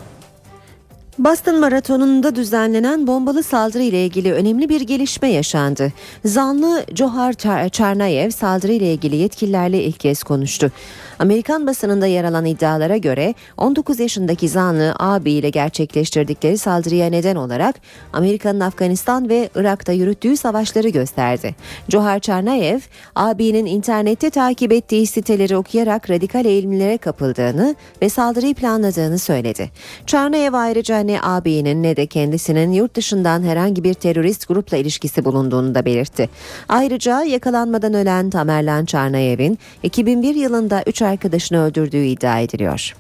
Boston 1.19 1.59
Maratonu'nda 1.59 2.35
düzenlenen 2.35 3.07
bombalı 3.07 3.43
saldırı 3.43 3.83
ile 3.83 4.05
ilgili 4.05 4.33
önemli 4.33 4.69
bir 4.69 4.81
gelişme 4.81 5.27
yaşandı. 5.27 5.93
Zanlı 6.25 6.85
Johar 6.95 7.33
Çarnayev 7.69 8.29
saldırı 8.29 8.71
ile 8.71 8.93
ilgili 8.93 9.15
yetkililerle 9.15 9.83
ilk 9.83 9.99
kez 9.99 10.23
konuştu. 10.23 10.71
Amerikan 11.19 11.67
basınında 11.67 12.05
yer 12.07 12.23
alan 12.23 12.45
iddialara 12.45 12.97
göre 12.97 13.33
19 13.57 13.99
yaşındaki 13.99 14.49
zanlı 14.49 14.95
abiyle 14.99 15.49
gerçekleştirdikleri 15.49 16.57
saldırıya 16.57 17.09
neden 17.09 17.35
olarak 17.35 17.75
Amerika'nın 18.13 18.59
Afganistan 18.59 19.29
ve 19.29 19.49
Irak'ta 19.55 19.91
yürüttüğü 19.91 20.37
savaşları 20.37 20.89
gösterdi. 20.89 21.55
Johar 21.89 22.19
Çarnayev, 22.19 22.79
abinin 23.15 23.65
internette 23.65 24.29
takip 24.29 24.71
ettiği 24.71 25.07
siteleri 25.07 25.57
okuyarak 25.57 26.09
radikal 26.09 26.45
eğilimlere 26.45 26.97
kapıldığını 26.97 27.75
ve 28.01 28.09
saldırıyı 28.09 28.55
planladığını 28.55 29.19
söyledi. 29.19 29.69
Çarnayev 30.05 30.53
ayrıca 30.53 30.99
ne 30.99 31.21
abinin 31.21 31.83
ne 31.83 31.95
de 31.95 32.05
kendisinin 32.05 32.71
yurt 32.71 32.95
dışından 32.95 33.43
herhangi 33.43 33.83
bir 33.83 33.93
terörist 33.93 34.47
grupla 34.47 34.77
ilişkisi 34.77 35.25
bulunduğunu 35.25 35.75
da 35.75 35.85
belirtti. 35.85 36.29
Ayrıca 36.69 37.23
yakalanmadan 37.23 37.93
ölen 37.93 38.29
Tamerlan 38.29 38.85
Çarnayev'in 38.85 39.59
2001 39.83 40.35
yılında 40.35 40.83
3 40.87 41.01
arkadaşını 41.07 41.63
öldürdüğü 41.63 42.03
iddia 42.03 42.39
ediliyor. 42.39 42.95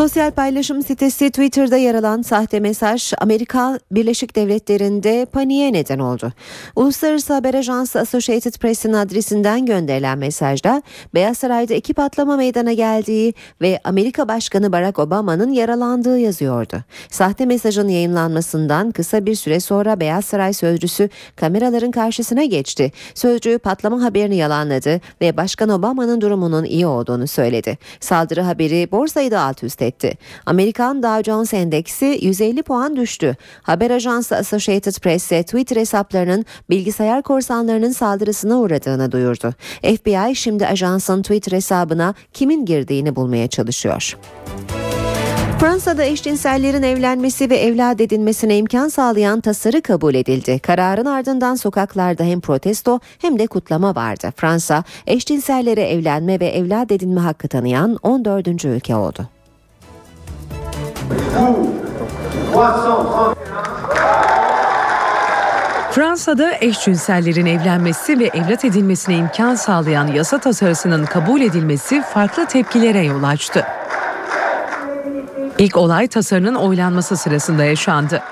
Sosyal 0.00 0.30
paylaşım 0.30 0.82
sitesi 0.82 1.30
Twitter'da 1.30 1.76
yer 1.76 1.94
alan 1.94 2.22
sahte 2.22 2.60
mesaj 2.60 3.12
Amerika 3.18 3.78
Birleşik 3.90 4.36
Devletleri'nde 4.36 5.26
paniğe 5.32 5.72
neden 5.72 5.98
oldu. 5.98 6.32
Uluslararası 6.76 7.34
Haber 7.34 7.54
Ajansı 7.54 8.00
Associated 8.00 8.52
Press'in 8.52 8.92
adresinden 8.92 9.66
gönderilen 9.66 10.18
mesajda 10.18 10.82
Beyaz 11.14 11.38
Saray'da 11.38 11.74
iki 11.74 11.94
patlama 11.94 12.36
meydana 12.36 12.72
geldiği 12.72 13.34
ve 13.60 13.80
Amerika 13.84 14.28
Başkanı 14.28 14.72
Barack 14.72 14.98
Obama'nın 14.98 15.52
yaralandığı 15.52 16.18
yazıyordu. 16.18 16.84
Sahte 17.10 17.46
mesajın 17.46 17.88
yayınlanmasından 17.88 18.90
kısa 18.90 19.26
bir 19.26 19.34
süre 19.34 19.60
sonra 19.60 20.00
Beyaz 20.00 20.24
Saray 20.24 20.52
sözcüsü 20.52 21.08
kameraların 21.36 21.90
karşısına 21.90 22.44
geçti. 22.44 22.92
Sözcü 23.14 23.58
patlama 23.58 24.02
haberini 24.02 24.36
yalanladı 24.36 25.00
ve 25.20 25.36
Başkan 25.36 25.68
Obama'nın 25.68 26.20
durumunun 26.20 26.64
iyi 26.64 26.86
olduğunu 26.86 27.26
söyledi. 27.26 27.78
Saldırı 28.00 28.40
haberi 28.40 28.88
borsayı 28.92 29.30
da 29.30 29.40
alt 29.40 29.62
üst 29.62 29.82
etti. 29.82 29.89
Amerikan 30.46 31.02
Dow 31.02 31.22
Jones 31.22 31.54
Endeksi 31.54 32.18
150 32.22 32.62
puan 32.62 32.96
düştü. 32.96 33.36
Haber 33.62 33.90
ajansı 33.90 34.36
Associated 34.36 35.00
Press 35.00 35.24
ise 35.24 35.42
Twitter 35.42 35.76
hesaplarının 35.76 36.44
bilgisayar 36.70 37.22
korsanlarının 37.22 37.92
saldırısına 37.92 38.58
uğradığını 38.58 39.12
duyurdu. 39.12 39.54
FBI 39.82 40.36
şimdi 40.36 40.66
ajansın 40.66 41.22
Twitter 41.22 41.52
hesabına 41.52 42.14
kimin 42.32 42.64
girdiğini 42.66 43.16
bulmaya 43.16 43.48
çalışıyor. 43.48 44.16
Fransa'da 45.60 46.04
eşcinsellerin 46.04 46.82
evlenmesi 46.82 47.50
ve 47.50 47.56
evlat 47.56 48.00
edinmesine 48.00 48.58
imkan 48.58 48.88
sağlayan 48.88 49.40
tasarı 49.40 49.82
kabul 49.82 50.14
edildi. 50.14 50.58
Kararın 50.58 51.04
ardından 51.04 51.54
sokaklarda 51.54 52.24
hem 52.24 52.40
protesto 52.40 53.00
hem 53.18 53.38
de 53.38 53.46
kutlama 53.46 53.94
vardı. 53.94 54.32
Fransa, 54.36 54.84
eşcinsellere 55.06 55.82
evlenme 55.82 56.40
ve 56.40 56.46
evlat 56.46 56.92
edinme 56.92 57.20
hakkı 57.20 57.48
tanıyan 57.48 57.98
14. 58.02 58.64
ülke 58.64 58.96
oldu. 58.96 59.39
Fransa'da 65.90 66.52
eşcinsellerin 66.60 67.46
evlenmesi 67.46 68.18
ve 68.18 68.24
evlat 68.24 68.64
edinmesine 68.64 69.14
imkan 69.16 69.54
sağlayan 69.54 70.06
yasa 70.06 70.38
tasarısının 70.38 71.04
kabul 71.04 71.40
edilmesi 71.40 72.02
farklı 72.02 72.46
tepkilere 72.46 73.04
yol 73.04 73.22
açtı. 73.22 73.66
İlk 75.58 75.76
olay 75.76 76.08
tasarının 76.08 76.54
oylanması 76.54 77.16
sırasında 77.16 77.64
yaşandı. 77.64 78.22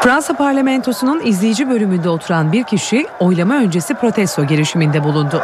Fransa 0.00 0.34
parlamentosunun 0.34 1.20
izleyici 1.24 1.70
bölümünde 1.70 2.08
oturan 2.08 2.52
bir 2.52 2.64
kişi 2.64 3.06
oylama 3.20 3.54
öncesi 3.54 3.94
protesto 3.94 4.44
girişiminde 4.44 5.04
bulundu. 5.04 5.42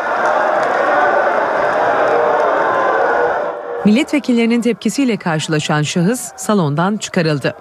Milletvekillerinin 3.86 4.60
tepkisiyle 4.60 5.16
karşılaşan 5.16 5.82
şahıs 5.82 6.32
salondan 6.36 6.96
çıkarıldı. 6.96 7.56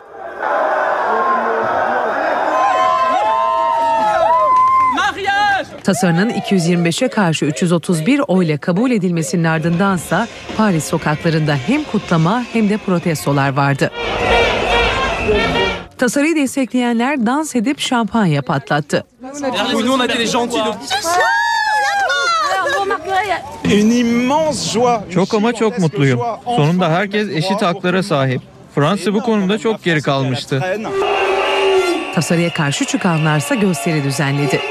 Tasarının 5.84 6.30
225'e 6.30 7.08
karşı 7.08 7.46
331 7.46 8.22
oyla 8.28 8.58
kabul 8.58 8.92
edilmesinin 8.92 9.44
ardındansa 9.44 10.28
Paris 10.58 10.86
sokaklarında 10.86 11.56
hem 11.56 11.84
kutlama 11.84 12.44
hem 12.54 12.70
de 12.70 12.78
protestolar 12.78 13.50
vardı. 13.50 13.92
Tasarıyı 15.98 16.36
destekleyenler 16.36 17.26
dans 17.26 17.56
edip 17.56 17.80
şampanya 17.80 18.42
patlattı. 18.42 19.06
Çok 25.14 25.34
ama 25.34 25.54
çok 25.54 25.80
mutluyum. 25.80 26.20
Sonunda 26.46 26.90
herkes 26.92 27.30
eşit 27.30 27.62
haklara 27.62 28.04
sahip. 28.04 28.42
Fransa 28.76 29.14
bu 29.14 29.22
konuda 29.22 29.58
çok 29.58 29.84
geri 29.84 30.02
kalmıştı. 30.02 30.64
Tasarıya 32.16 32.54
karşı 32.54 32.86
çıkanlarsa 32.86 33.56
gösteri 33.56 34.04
düzenledi. 34.04 34.62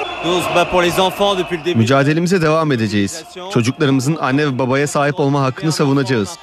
Mücadelemize 1.79 2.43
devam 2.43 2.73
edeceğiz. 2.73 3.25
Çocuklarımızın 3.53 4.17
anne 4.21 4.47
ve 4.47 4.59
babaya 4.59 4.87
sahip 4.87 5.21
olma 5.21 5.43
hakkını 5.43 5.73
savunacağız. 5.73 6.39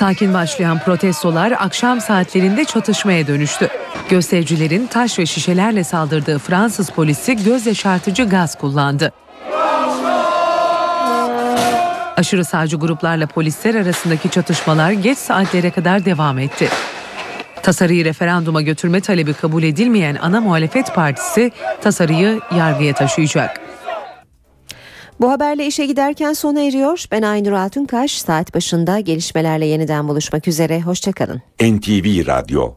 Sakin 0.00 0.34
başlayan 0.34 0.78
protestolar 0.78 1.52
akşam 1.52 2.00
saatlerinde 2.00 2.64
çatışmaya 2.64 3.26
dönüştü. 3.26 3.68
Göstericilerin 4.08 4.86
taş 4.86 5.18
ve 5.18 5.26
şişelerle 5.26 5.84
saldırdığı 5.84 6.38
Fransız 6.38 6.90
polisi 6.90 7.44
göz 7.44 7.66
yaşartıcı 7.66 8.28
gaz 8.28 8.58
kullandı. 8.58 9.12
Aşırı 12.16 12.44
sağcı 12.44 12.76
gruplarla 12.76 13.26
polisler 13.26 13.74
arasındaki 13.74 14.30
çatışmalar 14.30 14.90
geç 14.90 15.18
saatlere 15.18 15.70
kadar 15.70 16.04
devam 16.04 16.38
etti. 16.38 16.68
Tasarıyı 17.62 18.04
referanduma 18.04 18.62
götürme 18.62 19.00
talebi 19.00 19.32
kabul 19.32 19.62
edilmeyen 19.62 20.18
ana 20.22 20.40
muhalefet 20.40 20.94
partisi 20.94 21.52
tasarıyı 21.82 22.40
yargıya 22.56 22.94
taşıyacak. 22.94 23.69
Bu 25.20 25.30
haberle 25.30 25.66
işe 25.66 25.86
giderken 25.86 26.32
sona 26.32 26.60
eriyor. 26.60 27.04
Ben 27.12 27.22
Aynur 27.22 27.52
Altunkaş. 27.52 28.12
Saat 28.12 28.54
başında 28.54 29.00
gelişmelerle 29.00 29.66
yeniden 29.66 30.08
buluşmak 30.08 30.48
üzere. 30.48 30.80
Hoşçakalın. 30.80 31.42
NTV 31.62 32.26
Radyo 32.26 32.68